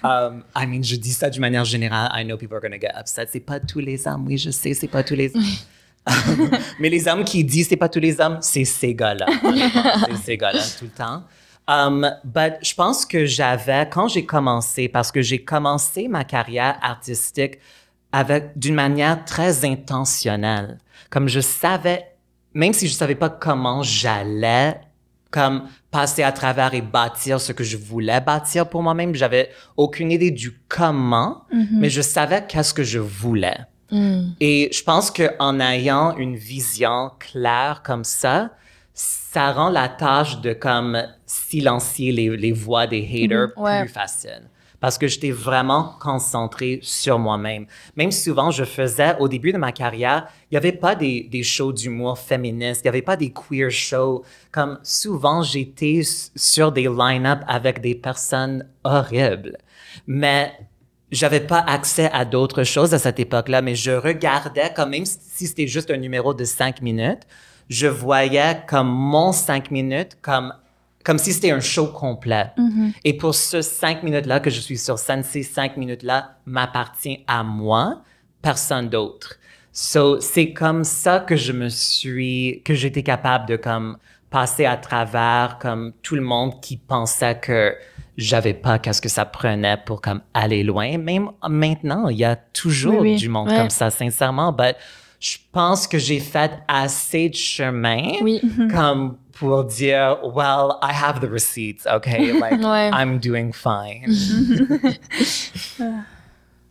Um, 0.04 0.44
I 0.56 0.66
mean, 0.66 0.84
je 0.84 0.96
dis 0.96 1.14
ça 1.14 1.30
d'une 1.30 1.42
manière 1.42 1.66
générale. 1.66 2.10
I 2.14 2.24
know 2.24 2.38
people 2.38 2.56
are 2.56 2.62
gonna 2.62 2.80
get 2.80 2.92
upset. 3.00 3.28
C'est 3.32 3.40
pas 3.40 3.60
tous 3.60 3.80
les 3.80 4.08
hommes. 4.08 4.26
Oui, 4.28 4.38
je 4.38 4.50
sais, 4.50 4.74
c'est 4.74 4.88
pas 4.88 5.04
tous 5.04 5.16
les 5.16 5.32
Mais 6.80 6.90
les 6.90 7.08
hommes 7.08 7.24
qui 7.24 7.44
disent 7.44 7.70
c'est 7.70 7.78
pas 7.78 7.90
tous 7.90 8.00
les 8.00 8.20
hommes, 8.20 8.40
c'est 8.42 8.66
ces 8.66 8.96
gars-là. 8.96 9.28
c'est 10.08 10.18
ces 10.18 10.38
gars-là 10.38 10.64
tout 10.78 10.86
le 10.86 10.92
temps. 10.92 11.24
Um, 11.68 12.10
but 12.24 12.56
je 12.64 12.74
pense 12.74 13.06
que 13.06 13.26
j'avais, 13.26 13.88
quand 13.90 14.08
j'ai 14.08 14.26
commencé, 14.26 14.88
parce 14.88 15.12
que 15.12 15.22
j'ai 15.22 15.44
commencé 15.44 16.08
ma 16.08 16.24
carrière 16.24 16.78
artistique 16.82 17.60
avec, 18.12 18.58
d'une 18.58 18.76
manière 18.76 19.24
très 19.26 19.64
intentionnelle. 19.64 20.80
Comme 21.10 21.28
je 21.30 21.40
savais, 21.40 22.08
même 22.54 22.74
si 22.74 22.88
je 22.88 22.94
savais 22.94 23.16
pas 23.16 23.30
comment 23.30 23.84
j'allais, 23.84 24.82
comme 25.32 25.64
passer 25.90 26.24
à 26.24 26.32
travers 26.32 26.74
et 26.74 26.82
bâtir 26.82 27.40
ce 27.42 27.52
que 27.54 27.64
je 27.64 27.78
voulais 27.78 28.20
bâtir 28.22 28.68
pour 28.70 28.84
moi-même, 28.84 29.16
j'avais 29.16 29.50
aucune 29.78 30.12
idée 30.12 30.30
du 30.32 30.60
comment, 30.68 31.46
mais 31.72 31.90
je 31.90 32.02
savais 32.02 32.46
qu'est-ce 32.48 32.74
que 32.74 32.84
je 32.84 33.00
voulais. 33.00 33.58
Hmm. 33.90 34.30
Et 34.40 34.70
je 34.74 34.84
pense 34.84 35.10
que 35.12 35.32
en 35.40 35.60
ayant 35.60 36.16
une 36.18 36.36
vision 36.36 37.12
claire 37.20 37.82
comme 37.84 38.04
ça, 38.04 38.52
ça 38.94 39.52
rend 39.54 39.70
la 39.70 39.90
tâche 39.90 40.40
de 40.42 40.54
comme 40.54 41.02
silencier 41.26 42.12
les, 42.12 42.36
les 42.38 42.52
voix 42.52 42.88
des 42.88 43.02
haters 43.02 43.50
Mhm. 43.56 43.64
Ouais. 43.64 43.82
plus 43.84 43.90
facile. 43.94 44.44
Parce 44.82 44.98
que 44.98 45.08
j'étais 45.08 45.32
vraiment 45.32 45.96
concentré 46.02 46.80
sur 46.82 47.18
moi-même. 47.20 47.68
Même 47.96 48.12
souvent, 48.12 48.52
je 48.52 48.66
faisais, 48.66 49.16
au 49.20 49.30
début 49.30 49.54
de 49.54 49.58
ma 49.58 49.72
carrière, 49.72 50.28
il 50.50 50.56
n'y 50.56 50.58
avait 50.58 50.74
pas 50.74 50.96
des, 50.96 51.24
des 51.32 51.44
shows 51.44 51.72
d'humour 51.72 52.20
féministe, 52.20 52.82
il 52.84 52.88
n'y 52.88 52.90
avait 52.90 53.02
pas 53.02 53.16
des 53.16 53.32
queer 53.32 53.72
shows. 53.72 54.24
Comme 54.52 54.80
souvent, 54.84 55.44
j'étais 55.44 56.02
sur 56.36 56.74
des 56.74 56.90
line-up 56.90 57.40
avec 57.48 57.80
des 57.80 57.96
personnes 57.96 58.68
horribles. 58.84 59.58
Mais 60.08 60.52
j'avais 61.12 61.42
pas 61.42 61.60
accès 61.60 62.10
à 62.12 62.26
d'autres 62.26 62.64
choses 62.64 62.94
à 62.94 63.00
cette 63.00 63.20
époque-là, 63.20 63.62
mais 63.62 63.76
je 63.76 63.92
regardais 63.92 64.72
comme 64.74 64.92
même 64.92 65.06
si 65.06 65.48
c'était 65.48 65.68
juste 65.68 65.92
un 65.92 65.98
numéro 65.98 66.34
de 66.34 66.46
cinq 66.46 66.82
minutes, 66.82 67.28
je 67.70 67.88
voyais 67.88 68.62
comme 68.68 68.90
mon 68.90 69.32
cinq 69.32 69.72
minutes 69.72 70.18
comme 70.22 70.54
comme 71.04 71.18
si 71.18 71.34
c'était 71.34 71.52
un 71.52 71.60
show 71.60 71.88
complet. 71.88 72.48
Et 73.04 73.14
pour 73.18 73.34
ce 73.36 73.62
cinq 73.62 74.04
minutes-là 74.04 74.40
que 74.40 74.50
je 74.50 74.60
suis 74.60 74.78
sur 74.78 74.98
scène, 75.00 75.24
ces 75.24 75.44
cinq 75.44 75.78
minutes-là 75.78 76.38
m'appartiennent 76.46 77.20
à 77.28 77.44
moi, 77.44 78.02
personne 78.42 78.90
d'autre. 78.90 79.36
So, 79.74 80.20
c'est 80.20 80.52
comme 80.52 80.84
ça 80.84 81.20
que 81.20 81.36
je 81.36 81.54
me 81.54 81.70
suis, 81.70 82.62
que 82.66 82.74
j'étais 82.74 83.04
capable 83.04 83.46
de 83.48 83.56
comme 83.56 83.98
passer 84.30 84.66
à 84.66 84.78
travers 84.78 85.58
comme 85.62 85.94
tout 86.02 86.16
le 86.16 86.22
monde 86.22 86.60
qui 86.62 86.78
pensait 86.78 87.38
que 87.40 87.76
j'avais 88.18 88.54
pas 88.54 88.80
qu'est-ce 88.80 89.02
que 89.02 89.10
ça 89.10 89.24
prenait 89.26 89.78
pour 89.86 90.02
comme 90.02 90.22
aller 90.34 90.64
loin. 90.64 90.98
Même 90.98 91.30
maintenant, 91.50 92.10
il 92.10 92.18
y 92.18 92.26
a 92.26 92.36
toujours 92.36 93.02
Oui, 93.02 93.12
oui. 93.12 93.16
du 93.16 93.30
monde 93.30 93.50
Ouais. 93.50 93.58
comme 93.58 93.70
ça, 93.70 93.90
sincèrement. 93.90 94.52
But 94.52 94.76
je 95.20 95.38
pense 95.52 95.88
que 95.88 95.98
j'ai 96.00 96.20
fait 96.20 96.52
assez 96.68 97.30
de 97.30 97.36
chemin 97.36 98.14
Oui. 98.22 98.42
comme 98.74 99.18
pour 99.42 99.64
dire, 99.66 100.20
well, 100.24 100.78
I 100.84 100.92
have 100.94 101.20
the 101.20 101.28
receipts, 101.30 101.88
okay? 101.88 102.32
Like, 102.40 102.62
Ouais. 102.62 102.92
I'm 102.94 103.18
doing 103.20 103.52
fine. 103.52 104.06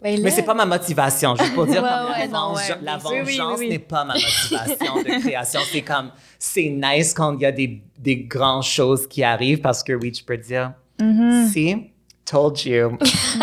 Ben 0.02 0.16
là- 0.16 0.22
Mais 0.22 0.30
c'est 0.30 0.44
pas 0.44 0.54
ma 0.54 0.64
motivation, 0.64 1.36
juste 1.36 1.54
pour 1.54 1.66
dire 1.66 1.82
Ouais, 1.82 1.88
comme 1.90 2.10
ouais, 2.12 2.18
la, 2.20 2.26
non, 2.28 2.54
vengeance- 2.54 2.70
ouais. 2.70 2.78
la 2.82 2.96
Oui, 2.96 3.02
oui, 3.04 3.20
oui, 3.26 3.36
vengeance 3.36 3.58
oui. 3.58 3.68
n'est 3.68 3.78
pas 3.78 4.04
ma 4.04 4.14
motivation 4.14 4.96
de 5.02 5.20
création. 5.20 5.60
C'est 5.70 5.82
comme, 5.82 6.10
c'est 6.38 6.70
nice 6.70 7.12
quand 7.12 7.34
il 7.34 7.42
y 7.42 7.46
a 7.46 7.52
des, 7.52 7.82
des 7.98 8.16
grandes 8.16 8.62
choses 8.62 9.06
qui 9.06 9.22
arrivent 9.22 9.60
parce 9.60 9.82
que 9.82 9.92
oui, 9.92 10.10
tu 10.12 10.24
peux 10.24 10.38
dire, 10.38 10.72
Mm-hmm. 10.98 11.46
see, 11.48 11.90
told 12.26 12.62
you. 12.66 12.90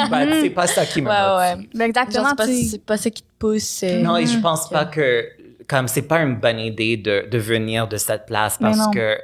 But 0.09 0.30
c'est 0.41 0.49
pas 0.51 0.65
ça 0.67 0.86
qui 0.86 1.01
me 1.01 1.09
Ouais, 1.09 1.15
motive. 1.19 1.59
ouais. 1.59 1.69
Ben 1.75 1.86
exactement, 1.86 2.30
c'est 2.30 2.36
pas, 2.36 2.45
tu 2.47 2.80
pas 2.86 2.97
ça 2.97 3.09
qui 3.09 3.21
te 3.23 3.28
pousse. 3.39 3.84
Non, 3.84 4.17
et 4.17 4.25
je 4.28 4.38
pense 4.39 4.69
pas 4.69 4.86
que, 4.86 5.25
comme 5.68 5.88
c'est 5.88 6.07
pas 6.07 6.22
une 6.22 6.36
bonne 6.36 6.59
idée 6.59 6.97
de, 6.97 7.28
de 7.30 7.38
venir 7.38 7.88
de 7.88 7.97
cette 7.97 8.26
place 8.26 8.57
parce 8.57 8.88
que, 8.93 9.18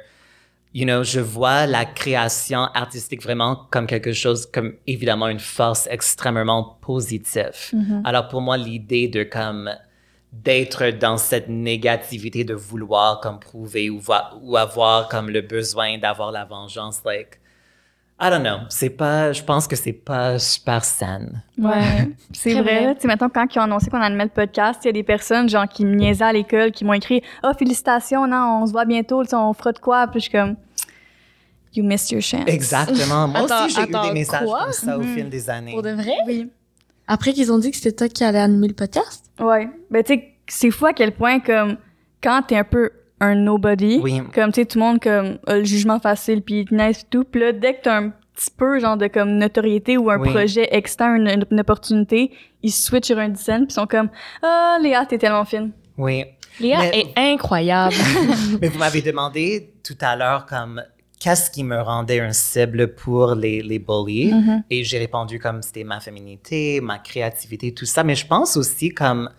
you 0.74 0.84
know, 0.84 1.02
je 1.02 1.20
vois 1.20 1.66
la 1.66 1.84
création 1.84 2.64
artistique 2.74 3.22
vraiment 3.22 3.66
comme 3.70 3.86
quelque 3.86 4.12
chose, 4.12 4.46
comme 4.46 4.74
évidemment 4.86 5.28
une 5.28 5.40
force 5.40 5.88
extrêmement 5.90 6.78
positive. 6.80 7.52
Mm-hmm. 7.72 8.02
Alors 8.04 8.28
pour 8.28 8.40
moi, 8.40 8.56
l'idée 8.56 9.08
de 9.08 9.22
comme, 9.22 9.70
d'être 10.32 10.90
dans 10.90 11.16
cette 11.16 11.48
négativité 11.48 12.44
de 12.44 12.54
vouloir 12.54 13.20
comme 13.20 13.38
prouver 13.38 13.88
ou, 13.88 14.00
ou 14.42 14.56
avoir 14.56 15.08
comme 15.08 15.30
le 15.30 15.40
besoin 15.40 15.98
d'avoir 15.98 16.32
la 16.32 16.44
vengeance, 16.44 17.02
like, 17.04 17.38
I 18.20 18.30
don't 18.30 18.42
know, 18.42 18.58
c'est 18.68 18.90
pas, 18.90 19.32
je 19.32 19.42
pense 19.42 19.66
que 19.66 19.74
c'est 19.74 19.92
pas 19.92 20.38
super 20.38 20.84
saine. 20.84 21.42
Ouais, 21.58 22.10
c'est 22.32 22.54
vrai. 22.54 22.94
Tu 22.94 23.02
sais, 23.02 23.08
mettons, 23.08 23.28
quand 23.28 23.46
ils 23.52 23.58
ont 23.58 23.62
annoncé 23.62 23.90
qu'on 23.90 24.00
animait 24.00 24.24
le 24.24 24.30
podcast, 24.30 24.80
il 24.84 24.86
y 24.86 24.90
a 24.90 24.92
des 24.92 25.02
personnes, 25.02 25.48
genre, 25.48 25.68
qui 25.68 25.84
me 25.84 25.94
niaisaient 25.96 26.24
à 26.24 26.32
l'école, 26.32 26.70
qui 26.70 26.84
m'ont 26.84 26.92
écrit 26.92 27.22
«Ah, 27.42 27.52
félicitations, 27.54 28.26
non, 28.26 28.60
on 28.62 28.66
se 28.66 28.72
voit 28.72 28.84
bientôt, 28.84 29.22
on 29.32 29.52
fera 29.52 29.72
de 29.72 29.80
quoi?» 29.80 30.06
Puis 30.08 30.20
je 30.20 30.24
suis 30.24 30.32
comme 30.32 30.54
«You 31.74 31.84
missed 31.84 32.12
your 32.12 32.22
chance. 32.22 32.44
Exactement. 32.46 33.26
Moi 33.26 33.40
Attends, 33.40 33.66
aussi, 33.66 33.74
j'ai 33.74 33.82
eu 33.82 33.86
des 34.06 34.12
messages 34.12 34.46
quoi? 34.46 34.64
comme 34.64 34.72
ça 34.72 34.96
au 34.96 35.02
fil 35.02 35.28
des 35.28 35.50
années. 35.50 35.72
Pour 35.72 35.82
de 35.82 35.90
vrai? 35.90 36.14
Oui. 36.26 36.48
Après 37.08 37.32
qu'ils 37.32 37.52
ont 37.52 37.58
dit 37.58 37.72
que 37.72 37.76
c'était 37.76 37.92
toi 37.92 38.08
qui 38.08 38.22
allais 38.22 38.38
animer 38.38 38.68
le 38.68 38.74
podcast? 38.74 39.24
Ouais. 39.40 39.68
Ben, 39.90 40.04
tu 40.04 40.14
sais, 40.14 40.34
c'est 40.46 40.70
fou 40.70 40.86
à 40.86 40.92
quel 40.92 41.12
point, 41.12 41.40
comme, 41.40 41.76
quand 42.22 42.42
t'es 42.46 42.56
un 42.56 42.64
peu 42.64 42.90
un 43.24 43.34
nobody, 43.36 43.98
Oui. 44.02 44.20
comme, 44.34 44.52
tu 44.52 44.60
sais, 44.60 44.66
tout 44.66 44.78
le 44.78 44.84
monde, 44.84 45.00
comme, 45.02 45.38
a 45.46 45.56
le 45.58 45.64
jugement 45.64 45.98
facile, 46.00 46.42
puis 46.42 46.60
ils 46.60 46.64
te 46.66 46.74
naissent 46.74 47.06
tout, 47.10 47.24
puis 47.24 47.40
là, 47.40 47.52
dès 47.52 47.74
que 47.74 47.82
t'as 47.82 47.98
un 48.00 48.10
petit 48.34 48.50
peu 48.56 48.80
genre 48.80 48.96
de 48.96 49.06
comme 49.06 49.36
notoriété 49.38 49.96
ou 49.96 50.10
un 50.10 50.18
Oui. 50.18 50.30
projet 50.30 50.68
externe, 50.74 51.26
une, 51.28 51.44
une 51.50 51.60
opportunité, 51.60 52.32
ils 52.62 52.72
switchent 52.72 53.06
sur 53.08 53.18
un 53.18 53.28
10 53.28 53.40
cents 53.40 53.64
puis 53.64 53.72
sont 53.72 53.86
comme 53.86 54.08
ah 54.42 54.76
Léa 54.82 55.06
t'es 55.06 55.18
tellement 55.18 55.44
fine. 55.44 55.70
Oui. 55.96 56.24
Léa 56.58 56.78
Mais- 56.80 57.00
est 57.00 57.12
incroyable. 57.32 57.94
Mais 58.60 58.66
vous 58.68 58.78
m'avez 58.78 59.02
demandé 59.02 59.72
tout 59.84 59.96
à 60.00 60.16
l'heure 60.16 60.46
comme 60.46 60.82
qu'est-ce 61.20 61.48
qui 61.48 61.62
me 61.62 61.80
rendait 61.80 62.18
un 62.20 62.32
cible 62.32 62.94
pour 62.94 63.36
les, 63.36 63.62
les 63.62 63.78
bullies? 63.78 64.32
Et 64.68 64.82
j'ai 64.82 64.98
répondu 64.98 65.38
comme 65.38 65.62
c'était 65.62 65.84
ma 65.84 66.00
féminité, 66.00 66.80
ma 66.80 66.98
créativité, 66.98 67.72
tout 67.72 67.86
ça. 67.86 68.02
Mais 68.02 68.16
je 68.16 68.26
pense 68.26 68.56
aussi 68.56 68.88
comme 68.90 69.30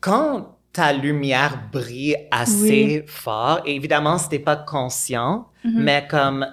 quand 0.00 0.57
ta 0.78 0.92
lumière 0.92 1.58
brille 1.72 2.16
assez 2.30 3.02
fort, 3.08 3.60
et 3.66 3.74
évidemment, 3.74 4.16
c'était 4.16 4.38
pas 4.38 4.54
conscient, 4.54 5.48
mais 5.64 6.06
comme 6.08 6.46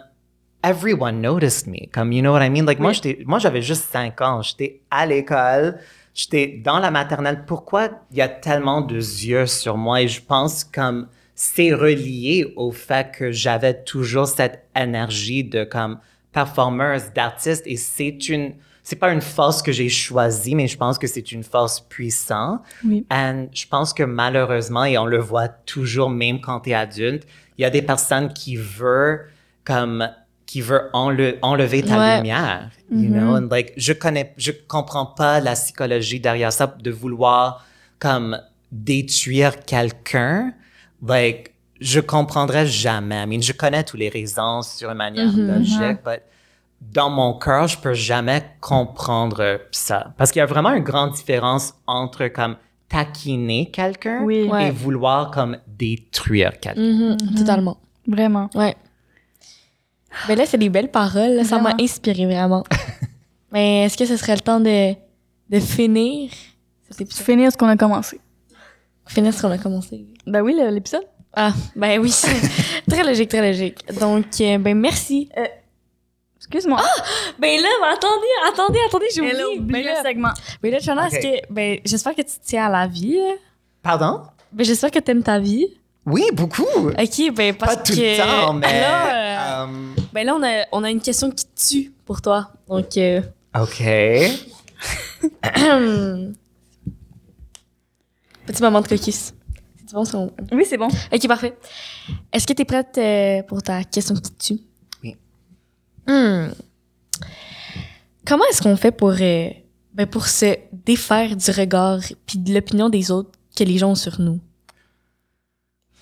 everyone 0.64 1.22
noticed 1.22 1.68
me. 1.68 1.88
Comme, 1.94 2.12
you 2.12 2.22
know 2.24 2.32
what 2.34 2.44
I 2.44 2.50
mean? 2.50 2.66
Like, 2.66 2.80
moi, 2.80 2.92
Oui. 3.04 3.24
moi, 3.28 3.38
j'avais 3.38 3.62
juste 3.62 3.84
5 3.92 4.20
ans. 4.22 4.42
J'étais 4.42 4.82
à 4.90 5.06
l'école. 5.06 5.78
J'étais 6.16 6.60
dans 6.66 6.80
la 6.80 6.90
maternelle. 6.90 7.44
Pourquoi 7.46 7.90
il 8.10 8.18
y 8.18 8.22
a 8.24 8.28
tellement 8.28 8.82
de 8.82 8.96
yeux 8.96 9.46
sur 9.46 9.78
moi? 9.78 10.02
Et 10.02 10.08
je 10.08 10.24
pense 10.24 10.64
comme 10.64 11.08
c'est 11.36 11.72
relié 11.72 12.52
au 12.56 12.72
fait 12.72 13.12
que 13.12 13.32
j'avais 13.32 13.84
toujours 13.84 14.26
cette 14.28 14.66
énergie 14.76 15.44
de 15.44 15.66
comme 15.66 16.00
performeuse, 16.32 17.12
d'artiste. 17.14 17.62
Et 17.68 17.78
c'est 17.78 18.28
une, 18.30 18.56
c'est 18.88 18.96
pas 18.98 19.12
une 19.12 19.20
force 19.22 19.62
que 19.64 19.72
j'ai 19.72 19.90
choisie, 19.90 20.54
mais 20.54 20.68
je 20.68 20.78
pense 20.78 20.98
que 21.00 21.08
c'est 21.08 21.32
une 21.32 21.44
force 21.44 21.80
puissante. 21.82 22.62
Oui. 22.86 23.04
And 23.10 23.48
je 23.52 23.66
pense 23.68 23.94
que 23.94 24.04
malheureusement, 24.04 24.86
et 24.86 24.96
on 25.00 25.08
le 25.08 25.18
voit 25.18 25.48
toujours 25.48 26.12
même 26.12 26.40
quand 26.40 26.60
tu 26.62 26.70
es 26.70 26.74
adulte, 26.76 27.24
il 27.58 27.64
y 27.64 27.66
a 27.66 27.72
des 27.72 27.82
personnes 27.82 28.32
qui 28.32 28.56
veulent 28.56 29.28
comme 29.66 30.08
qui 30.46 30.62
veut 30.62 30.84
enle- 30.94 31.40
enlever 31.42 31.82
ta 31.82 31.98
Ouais. 31.98 32.18
lumière, 32.18 32.70
you 32.92 33.10
know, 33.10 33.36
and 33.36 33.48
like 33.50 33.74
je 33.78 33.92
connais 33.94 34.32
je 34.38 34.52
comprends 34.68 35.08
pas 35.08 35.40
la 35.40 35.54
psychologie 35.54 36.20
derrière 36.20 36.54
ça 36.54 36.68
de 36.68 36.92
vouloir 36.92 37.66
comme 37.98 38.40
détruire 38.72 39.66
quelqu'un, 39.66 40.54
like 41.06 41.54
je 41.82 42.00
comprendrais 42.00 42.68
jamais. 42.68 43.24
I 43.24 43.26
mean, 43.26 43.42
je 43.42 43.52
connais 43.54 43.84
toutes 43.84 44.00
les 44.00 44.10
raisons 44.10 44.62
sur 44.62 44.90
une 44.92 44.98
manière 44.98 45.32
logique, 45.36 46.04
but 46.06 46.22
dans 46.82 47.10
mon 47.10 47.34
cœur, 47.34 47.68
je 47.68 47.78
peux 47.78 47.94
jamais 47.94 48.44
comprendre 48.62 49.62
ça. 49.72 50.14
Parce 50.18 50.32
qu'il 50.32 50.40
y 50.40 50.44
a 50.44 50.46
vraiment 50.46 50.72
une 50.72 50.84
grande 50.84 51.14
différence 51.14 51.74
entre 51.88 52.28
comme 52.28 52.56
taquiner 52.88 53.72
quelqu'un 53.72 54.22
Oui. 54.24 54.36
et 54.36 54.44
Ouais. 54.50 54.72
vouloir 54.72 55.32
comme 55.32 55.58
détruire 55.68 56.60
quelqu'un. 56.60 56.80
Mhm, 56.82 57.18
Totalement. 57.38 57.78
Vraiment. 58.08 58.50
Ouais. 58.56 58.76
Mais 60.28 60.36
là, 60.36 60.46
c'est 60.46 60.58
des 60.58 60.70
belles 60.70 60.92
paroles. 60.92 61.36
là. 61.36 61.44
Ça 61.44 61.58
m'a 61.58 61.72
Vraiment. 61.72 61.84
inspiré 61.84 62.26
vraiment. 62.34 62.64
Mais 63.52 63.84
est-ce 63.84 63.98
que 63.98 64.06
ce 64.06 64.16
serait 64.18 64.36
le 64.36 64.42
temps 64.42 64.60
de, 64.60 64.94
de 65.50 65.60
finir 65.60 66.30
cet 66.90 67.02
épisode? 67.02 67.26
Finir 67.26 67.52
ce 67.52 67.58
qu'on 67.58 67.68
a 67.68 67.76
commencé. 67.78 68.20
Finir 69.08 69.34
ce 69.34 69.42
qu'on 69.42 69.52
a 69.52 69.58
commencé. 69.58 70.06
Ben 70.28 70.42
oui, 70.42 70.56
l'épisode. 70.72 71.06
Ah, 71.34 71.52
ben 71.76 72.00
oui. 72.00 72.14
très 72.90 73.04
logique, 73.04 73.30
très 73.30 73.42
logique. 73.52 73.84
Donc, 74.00 74.26
euh, 74.42 74.58
ben 74.58 74.78
merci. 74.78 75.30
Excuse-moi. 76.48 76.80
Ben 77.40 77.60
là, 77.60 77.68
attendez, 77.92 78.28
attendez, 78.48 78.80
attendez, 78.88 79.08
j'ai 79.14 79.22
oublié. 79.22 79.44
oublié 79.58 79.84
Ben 79.84 79.84
le 79.84 79.90
là, 79.96 80.04
segment. 80.04 80.32
ben 80.62 80.72
là, 80.72 80.80
Chana, 80.80 81.08
Ok. 81.08 81.14
est-ce 81.14 81.28
que... 81.28 81.54
Ben, 81.54 81.80
j'espère 81.84 82.14
que 82.16 82.22
tu 82.22 82.38
te 82.40 82.46
tiens 82.46 82.68
à 82.68 82.70
la 82.70 82.88
vie. 82.88 83.18
là. 83.18 83.34
Pardon? 83.82 84.22
Ben, 84.52 84.64
j'espère 84.64 84.92
que 84.92 85.00
t'aimes 85.00 85.24
ta 85.24 85.40
vie. 85.40 85.68
Oui, 86.06 86.24
beaucoup. 86.34 86.62
OK, 86.64 87.34
ben 87.34 87.56
parce 87.56 87.78
Pas 87.78 87.82
tout 87.82 87.94
que... 87.94 88.00
le 88.00 88.18
temps, 88.18 88.54
mais... 88.54 88.80
Là, 88.80 89.08
euh, 89.08 89.66
euh, 89.66 89.94
ben 90.14 90.24
là, 90.26 90.36
on 90.36 90.44
a, 90.44 90.66
on 90.72 90.84
a 90.84 90.92
une 90.92 91.02
question 91.02 91.32
qui 91.32 91.46
tue 91.56 91.92
pour 92.06 92.22
toi. 92.22 92.52
Donc... 92.68 92.96
euh, 92.98 93.22
OK. 93.60 93.82
Petit 98.46 98.62
moment 98.62 98.82
de 98.82 98.88
coquisse. 98.88 99.34
C'est 99.88 99.96
bon, 99.96 100.06
c'est 100.06 100.18
bon. 100.18 100.32
Oui, 100.52 100.66
c'est 100.70 100.78
bon. 100.78 100.88
Ok, 101.12 101.28
parfait. 101.28 101.58
Est-ce 102.32 102.46
que 102.46 102.54
tu 102.54 102.62
es 102.62 102.66
prête 102.66 102.96
euh, 102.98 103.42
pour 103.44 103.64
ta 103.64 103.84
question 103.84 104.16
qui 104.16 104.32
tue? 104.36 104.60
Hmm. 106.08 106.50
Comment 108.26 108.44
est-ce 108.50 108.62
qu'on 108.62 108.76
fait 108.76 108.92
pour, 108.92 109.14
euh, 109.20 109.50
ben, 109.94 110.08
pour 110.08 110.28
se 110.28 110.58
défaire 110.72 111.36
du 111.36 111.52
regard 111.52 112.00
puis 112.26 112.40
de 112.40 112.54
l'opinion 112.54 112.90
des 112.90 113.12
autres 113.12 113.32
que 113.56 113.64
les 113.64 113.78
gens 113.78 113.92
ont 113.92 113.96
sur 113.96 114.20
nous? 114.20 114.40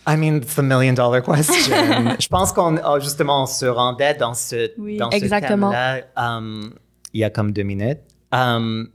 I 0.05 0.17
mean, 0.17 0.37
it's 0.37 0.55
the 0.55 0.59
million 0.59 0.93
dollar 0.93 1.23
question. 1.23 1.75
Je 2.19 2.27
pense 2.27 2.51
qu'on 2.51 2.77
oh, 2.85 2.99
justement 2.99 3.43
on 3.43 3.45
se 3.45 3.65
rendait 3.65 4.15
dans 4.15 4.33
ce 4.33 4.71
Oui. 4.77 4.97
dans 4.97 5.09
Exactement. 5.11 5.71
ce 5.71 5.75
thème-là 5.75 6.37
um, 6.37 6.73
il 7.13 7.21
y 7.21 7.23
a 7.23 7.29
comme 7.29 7.51
deux 7.53 7.63
minutes. 7.63 7.99
Um, 8.31 8.89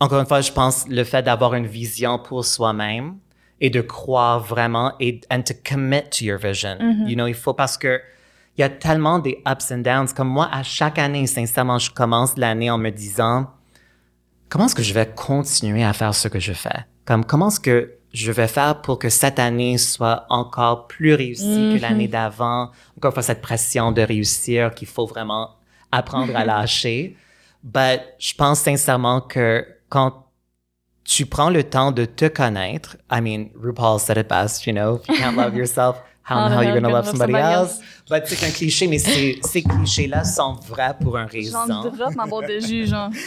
encore 0.00 0.20
une 0.20 0.26
fois, 0.26 0.40
je 0.40 0.52
pense 0.52 0.86
le 0.88 1.02
fait 1.02 1.22
d'avoir 1.22 1.54
une 1.54 1.66
vision 1.66 2.18
pour 2.18 2.44
soi-même 2.44 3.16
et 3.60 3.70
de 3.70 3.80
croire 3.80 4.38
vraiment 4.40 4.92
et 5.00 5.20
and 5.30 5.42
to 5.42 5.54
commit 5.68 6.02
to 6.10 6.24
your 6.24 6.38
vision. 6.38 6.76
You 7.06 7.16
know, 7.16 7.26
il 7.26 7.34
faut 7.34 7.54
parce 7.54 7.76
que 7.76 8.00
il 8.58 8.62
y 8.62 8.64
a 8.64 8.68
tellement 8.68 9.20
des 9.20 9.40
ups 9.46 9.70
and 9.70 9.78
downs. 9.78 10.08
Comme 10.14 10.28
moi, 10.28 10.48
à 10.52 10.64
chaque 10.64 10.98
année, 10.98 11.28
sincèrement, 11.28 11.78
je 11.78 11.92
commence 11.92 12.36
l'année 12.36 12.70
en 12.70 12.76
me 12.76 12.90
disant 12.90 13.46
comment 14.48 14.66
est-ce 14.66 14.74
que 14.74 14.82
je 14.82 14.92
vais 14.92 15.06
continuer 15.06 15.84
à 15.84 15.92
faire 15.92 16.12
ce 16.12 16.26
que 16.26 16.40
je 16.40 16.52
fais? 16.52 16.84
Comme, 17.04 17.24
comment 17.24 17.48
est-ce 17.48 17.60
que 17.60 17.94
je 18.12 18.32
vais 18.32 18.48
faire 18.48 18.80
pour 18.82 18.98
que 18.98 19.10
cette 19.10 19.38
année 19.38 19.78
soit 19.78 20.26
encore 20.28 20.88
plus 20.88 21.14
réussie 21.14 21.76
que 21.76 21.80
l'année 21.80 22.08
d'avant? 22.08 22.72
Encore 22.96 23.10
une 23.10 23.14
fois, 23.14 23.22
cette 23.22 23.42
pression 23.42 23.92
de 23.92 24.02
réussir 24.02 24.74
qu'il 24.74 24.88
faut 24.88 25.06
vraiment 25.06 25.50
apprendre 25.92 26.36
à 26.36 26.44
lâcher. 26.44 27.16
But 27.62 28.00
je 28.18 28.34
pense 28.34 28.60
sincèrement 28.60 29.20
que 29.20 29.64
quand 29.88 30.24
tu 31.04 31.26
prends 31.26 31.50
le 31.50 31.62
temps 31.62 31.92
de 31.92 32.04
te 32.04 32.26
connaître, 32.26 32.96
I 33.10 33.20
mean, 33.20 33.50
RuPaul 33.54 34.00
said 34.00 34.18
it 34.18 34.28
best, 34.28 34.66
you 34.66 34.72
know, 34.72 34.96
if 34.96 35.08
you 35.08 35.14
can't 35.14 35.36
love 35.36 35.54
yourself, 35.56 36.02
how 36.28 36.48
the 36.48 36.54
hell 36.54 36.64
you 36.64 36.74
gonna 36.74 36.88
love 36.88 37.06
somebody 37.06 37.34
else? 37.34 37.80
But 38.08 38.26
c'est 38.26 38.44
un 38.46 38.50
cliché, 38.50 38.86
mais 38.86 38.98
ces, 38.98 39.62
clichés-là 39.62 40.24
sont 40.24 40.54
vrais 40.54 40.94
pour 41.00 41.16
une 41.16 41.28
J'en 41.28 41.66
raison. 41.66 41.90
drop 41.90 42.14
ma 42.14 42.26
boîte 42.26 42.48
de 42.48 42.60
jus, 42.60 42.86
genre. 42.86 43.10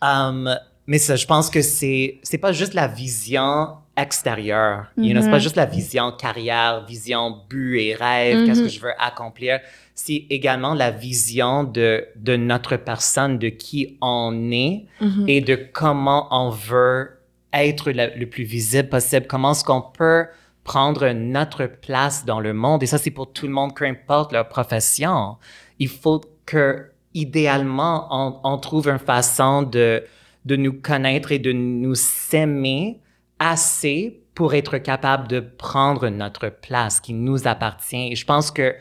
Um, 0.00 0.48
mais 0.86 0.98
ça, 0.98 1.16
je 1.16 1.26
pense 1.26 1.50
que 1.50 1.60
c'est 1.60 2.20
c'est 2.22 2.38
pas 2.38 2.52
juste 2.52 2.72
la 2.72 2.86
vision 2.86 3.78
extérieure. 3.96 4.86
You 4.96 5.12
know, 5.12 5.22
c'est 5.22 5.30
pas 5.30 5.40
juste 5.40 5.56
la 5.56 5.66
vision 5.66 6.12
carrière, 6.12 6.84
vision 6.86 7.36
but 7.50 7.80
et 7.80 7.94
rêve, 7.96 8.46
qu'est-ce 8.46 8.62
que 8.62 8.68
je 8.68 8.80
veux 8.80 8.92
accomplir. 8.96 9.58
C'est 9.96 10.26
également 10.30 10.74
la 10.74 10.92
vision 10.92 11.64
de 11.64 12.06
de 12.14 12.36
notre 12.36 12.76
personne, 12.76 13.38
de 13.38 13.48
qui 13.48 13.98
on 14.00 14.52
est 14.52 14.86
et 15.26 15.40
de 15.40 15.56
comment 15.56 16.28
on 16.30 16.50
veut 16.50 17.10
être 17.52 17.90
le, 17.90 18.16
le 18.16 18.26
plus 18.26 18.44
visible 18.44 18.88
possible. 18.88 19.26
Comment 19.26 19.50
est-ce 19.50 19.64
qu'on 19.64 19.82
peut 19.82 20.26
prendre 20.72 21.04
notre 21.36 21.64
place 21.86 22.24
dans 22.30 22.40
le 22.40 22.52
monde. 22.64 22.82
Et 22.82 22.86
ça, 22.86 22.98
c'est 22.98 23.10
pour 23.18 23.32
tout 23.32 23.46
le 23.46 23.52
monde, 23.58 23.72
peu 23.74 23.86
importe 23.86 24.32
leur 24.32 24.46
profession. 24.48 25.36
Il 25.78 25.88
faut 25.88 26.20
que, 26.50 26.90
idéalement, 27.14 27.96
on, 28.10 28.40
on 28.52 28.58
trouve 28.58 28.88
une 28.88 28.98
façon 29.14 29.62
de, 29.62 30.04
de 30.44 30.56
nous 30.56 30.74
connaître 30.90 31.32
et 31.32 31.38
de 31.38 31.52
nous 31.52 31.94
s'aimer 31.94 33.00
assez 33.38 34.22
pour 34.34 34.54
être 34.54 34.78
capable 34.78 35.26
de 35.28 35.40
prendre 35.40 36.08
notre 36.10 36.48
place 36.50 37.00
qui 37.00 37.12
nous 37.14 37.46
appartient. 37.48 38.12
Et 38.12 38.16
je 38.16 38.24
pense 38.26 38.50
que 38.50 38.74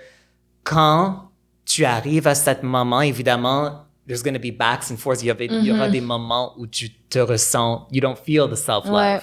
quand 0.63 1.31
tu 1.65 1.85
arrives 1.85 2.27
à 2.27 2.35
cet 2.35 2.63
moment, 2.63 3.01
évidemment, 3.01 3.85
there's 4.07 4.23
going 4.23 4.33
to 4.33 4.39
be 4.39 4.55
backs 4.55 4.91
and 4.91 4.97
forths. 4.97 5.21
Il 5.23 5.27
y, 5.27 5.31
avait- 5.31 5.47
il 5.47 5.65
y 5.65 5.71
aura 5.71 5.89
des 5.89 6.01
moments 6.01 6.53
où 6.57 6.67
tu 6.67 6.89
te 7.09 7.19
ressens, 7.19 7.87
you 7.91 8.01
don't 8.01 8.17
feel 8.17 8.45
the 8.49 8.55
self-love. 8.55 8.93
Ouais. 8.93 9.19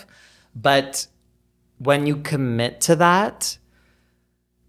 But 0.55 1.09
when 1.85 2.07
you 2.07 2.17
commit 2.17 2.81
to 2.81 2.97
that, 2.97 3.59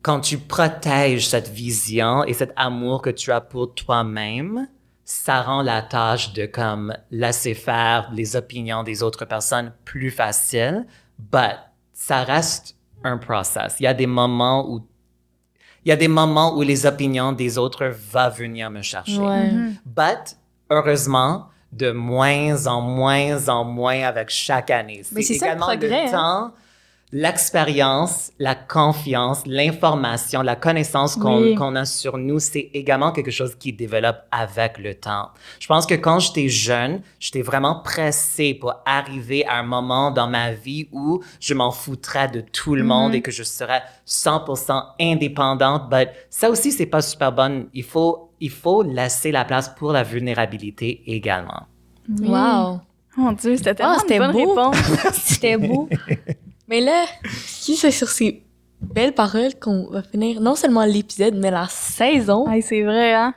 quand 0.01 0.22
tu 0.22 0.38
protèges 0.38 1.28
cette 1.28 1.49
vision 1.49 2.24
et 2.24 2.34
cet 2.34 2.53
amour 2.55 3.01
que 3.01 3.09
tu 3.09 3.32
as 3.32 3.41
pour 3.41 3.74
toi-même, 3.74 4.68
ça 5.03 5.41
rend 5.41 5.61
la 5.61 5.82
tâche 5.82 6.34
de 6.34 6.45
comme 6.45 6.95
laisser 7.11 7.53
faire 7.53 8.09
les 8.13 8.36
opinions 8.36 8.84
des 8.84 9.01
autres 9.03 9.26
personnes 9.26 9.72
plus 9.84 10.11
facile, 10.11 10.86
but 11.18 11.57
ça 11.93 12.24
reste 12.24 12.76
un 13.03 13.18
process. 13.18 13.78
Il 13.80 13.84
y 13.84 13.88
a 13.88 13.93
des 13.93 14.07
moments 14.07 14.70
où 14.70 14.88
il 15.86 15.89
y 15.89 15.91
a 15.91 15.95
des 15.95 16.07
moments 16.07 16.57
où 16.57 16.63
les 16.63 16.88
opinions 16.88 17.32
des 17.32 17.59
autres 17.59 17.86
vont 17.86 18.30
venir 18.30 18.72
me 18.72 18.82
chercher. 18.82 19.20
Ouais. 19.20 19.51
But 19.86 20.36
heureusement, 20.72 21.49
de 21.72 21.91
moins 21.91 22.66
en 22.66 22.82
moins 22.82 23.47
en 23.49 23.63
moins 23.63 24.01
avec 24.01 24.30
chaque 24.30 24.72
année. 24.72 25.03
Mais 25.11 25.22
c'est 25.22 25.36
ça 25.36 25.45
le 25.45 25.51
également 25.51 25.68
progrès, 25.68 26.05
le 26.07 26.16
hein. 26.16 26.53
L'expérience, 27.12 28.32
la 28.39 28.56
confiance, 28.56 29.43
l'information, 29.45 30.41
la 30.41 30.56
connaissance 30.56 31.16
qu'on 31.16 31.41
Oui. 31.41 31.58
a 31.78 31.86
sur 31.86 32.18
nous, 32.18 32.39
c'est 32.39 32.70
également 32.74 33.12
quelque 33.12 33.32
chose 33.32 33.56
qui 33.56 33.74
développe 33.74 34.18
avec 34.32 34.78
le 34.78 34.95
temps. 34.95 35.30
Je 35.60 35.68
pense 35.68 35.86
que 35.86 35.95
quand 35.95 36.20
j'étais 36.20 36.49
jeune, 36.49 37.01
j'étais 37.20 37.41
vraiment 37.41 37.82
pressée 37.84 38.53
pour 38.53 38.74
arriver 38.86 39.45
à 39.47 39.60
un 39.60 39.64
moment 39.64 40.12
dans 40.12 40.28
ma 40.28 40.51
vie 40.51 40.88
où 40.91 41.22
je 41.39 41.53
m'en 41.53 41.72
foutrais 41.72 42.28
de 42.28 42.41
tout 42.41 42.76
le 42.76 42.84
monde 42.84 43.16
et 43.16 43.22
que 43.22 43.32
je 43.32 43.43
serais 43.43 43.84
100% 44.08 44.82
indépendante. 44.99 45.89
But 45.89 46.10
ça 46.30 46.49
aussi, 46.49 46.72
c'est 46.72 46.86
pas 46.86 47.01
super 47.01 47.32
bon. 47.32 47.68
Il 47.74 47.84
faut 47.84 48.32
il 48.41 48.49
faut 48.49 48.84
laisser 48.84 49.32
la 49.32 49.45
place 49.45 49.70
pour 49.70 49.93
la 49.93 50.03
vulnérabilité 50.03 51.01
également. 51.08 51.64
Oui. 52.10 52.28
Wow. 52.28 52.82
Mon 53.18 53.32
Dieu, 53.32 53.56
c'était 53.56 53.76
tellement 53.76 53.97
c'était 53.99 54.18
une 54.18 54.24
bonne 54.24 54.34
beau. 54.34 54.49
réponse. 54.72 54.76
C'était 55.14 55.58
beau. 55.58 55.88
Mais 56.68 56.82
là, 56.82 57.05
qui 57.61 57.76
c'est 57.76 57.91
sur 57.91 58.09
ces 58.09 58.43
belles 58.82 59.13
paroles 59.13 59.55
qu'on 59.59 59.89
va 59.89 60.01
finir 60.03 60.41
non 60.41 60.55
seulement 60.55 60.86
l'épisode, 60.86 61.36
mais 61.36 61.51
la 61.51 61.68
saison. 61.70 62.49
Hey, 62.49 62.61
c'est 62.61 62.84
vrai, 62.84 63.13
hein? 63.13 63.34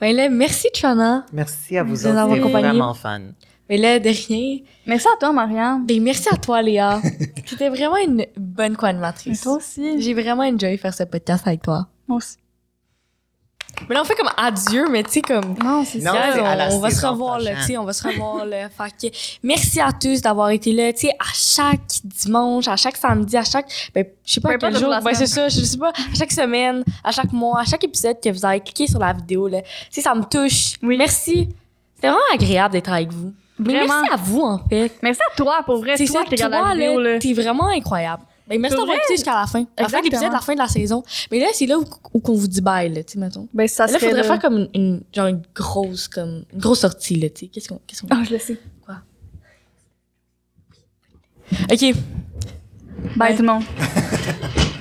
Ben 0.00 0.14
là, 0.14 0.28
merci 0.28 0.68
Chana. 0.74 1.24
Merci 1.32 1.78
à 1.78 1.82
vous 1.82 1.96
De 1.96 2.08
autres, 2.08 2.34
c'était 2.34 2.50
vraiment 2.50 2.92
fun. 2.94 3.20
Mais 3.68 3.78
là, 3.78 3.98
de 3.98 4.08
rien. 4.08 4.58
Merci 4.86 5.08
à 5.08 5.18
toi, 5.18 5.32
Marianne. 5.32 5.86
Ben 5.86 6.02
merci 6.02 6.28
à 6.30 6.36
toi, 6.36 6.62
Léa. 6.62 7.00
C'était 7.46 7.68
vraiment 7.68 7.96
une 7.96 8.24
bonne 8.36 8.76
co-animatrice. 8.76 9.40
Et 9.40 9.42
toi 9.42 9.54
aussi. 9.54 10.00
J'ai 10.00 10.14
vraiment 10.14 10.44
enjoyé 10.44 10.76
faire 10.76 10.94
ce 10.94 11.02
podcast 11.02 11.46
avec 11.46 11.62
toi. 11.62 11.88
Moi 12.06 12.18
aussi. 12.18 12.36
Mais 13.88 13.94
là, 13.94 14.02
on 14.02 14.04
fait 14.04 14.14
comme 14.14 14.30
adieu, 14.36 14.86
mais 14.90 15.02
tu 15.02 15.12
sais, 15.12 15.22
comme. 15.22 15.54
Non, 15.62 15.84
c'est 15.84 16.00
ça. 16.00 16.12
on, 16.70 16.78
va 16.78 16.90
se 16.90 17.06
revoir 17.06 17.38
là, 17.38 17.56
tu 17.56 17.62
sais, 17.62 17.78
on 17.78 17.84
va 17.84 17.92
se 17.92 18.06
revoir 18.06 18.44
là. 18.44 18.68
Fait 18.68 19.10
que 19.10 19.16
merci 19.42 19.80
à 19.80 19.92
tous 19.92 20.20
d'avoir 20.20 20.50
été 20.50 20.72
là, 20.72 20.92
tu 20.92 21.06
sais, 21.06 21.10
à 21.18 21.32
chaque 21.34 21.80
dimanche, 22.04 22.68
à 22.68 22.76
chaque 22.76 22.96
samedi, 22.96 23.36
à 23.36 23.44
chaque, 23.44 23.66
ben, 23.94 24.04
je 24.24 24.32
sais 24.32 24.40
pas 24.40 24.50
Peu 24.50 24.58
quel 24.58 24.76
jour, 24.76 24.92
ben, 25.02 25.14
c'est 25.14 25.26
ça, 25.26 25.48
je 25.48 25.60
sais 25.60 25.78
pas, 25.78 25.90
à 25.90 26.14
chaque 26.16 26.32
semaine, 26.32 26.84
à 27.04 27.12
chaque 27.12 27.32
mois, 27.32 27.60
à 27.60 27.64
chaque 27.64 27.84
épisode 27.84 28.16
que 28.22 28.30
vous 28.30 28.44
avez 28.44 28.60
cliqué 28.60 28.86
sur 28.86 28.98
la 28.98 29.12
vidéo 29.12 29.48
là, 29.48 29.62
tu 29.62 29.68
sais, 29.90 30.00
ça 30.02 30.14
me 30.14 30.24
touche. 30.24 30.74
Oui. 30.82 30.96
Merci. 30.96 31.48
C'était 31.94 32.08
vraiment 32.08 32.22
agréable 32.32 32.72
d'être 32.72 32.92
avec 32.92 33.12
vous. 33.12 33.32
Vraiment. 33.58 34.02
merci 34.02 34.12
à 34.12 34.16
vous 34.16 34.42
en 34.42 34.58
fait. 34.68 34.92
Merci 35.02 35.20
à 35.32 35.34
toi, 35.34 35.60
pour 35.64 35.78
vrai. 35.78 35.96
C'est 35.96 36.04
toi 36.06 36.24
regardes 36.28 36.52
la 36.52 36.58
toi 36.58 36.72
vidéo, 36.74 37.00
là. 37.00 37.12
là, 37.14 37.18
t'es 37.18 37.32
vraiment 37.32 37.68
incroyable. 37.68 38.22
Ben, 38.48 38.60
merci 38.60 38.76
d'avoir 38.76 38.96
écouté 38.96 39.14
jusqu'à 39.16 39.34
la 39.34 39.46
fin. 39.46 39.64
La 39.78 39.88
fin 39.88 39.98
de 39.98 40.04
l'épisode, 40.04 40.30
la 40.32 40.40
fin 40.40 40.54
de 40.54 40.58
la 40.58 40.68
saison. 40.68 41.02
Mais 41.32 41.40
là, 41.40 41.46
c'est 41.52 41.66
là 41.66 41.78
où, 41.78 41.84
où 42.14 42.20
qu'on 42.20 42.34
vous 42.34 42.46
dit 42.46 42.60
bye, 42.60 42.88
là, 42.92 43.02
tu 43.02 43.14
sais, 43.14 43.18
mettons. 43.18 43.48
Ben, 43.52 43.66
ça 43.66 43.86
Là, 43.86 43.94
serait... 43.94 44.06
faudrait 44.08 44.22
faire 44.24 44.38
comme 44.38 44.56
une, 44.58 44.68
une- 44.74 45.02
genre 45.12 45.26
une 45.26 45.42
grosse, 45.54 46.06
comme, 46.08 46.44
une 46.52 46.58
grosse 46.60 46.80
sortie, 46.80 47.16
là, 47.16 47.28
tu 47.30 47.40
sais. 47.40 47.46
Qu'est-ce 47.48 47.68
qu'on, 47.68 47.80
qu'est-ce 47.86 48.02
qu'on 48.02 48.08
Ah, 48.10 48.22
je 48.24 48.32
le 48.34 48.38
sais. 48.38 48.58
OK. 51.70 51.80
Bye, 53.16 53.30
Ouais. 53.30 53.36
tout 53.36 53.42
le 53.42 53.48
monde. 53.48 53.62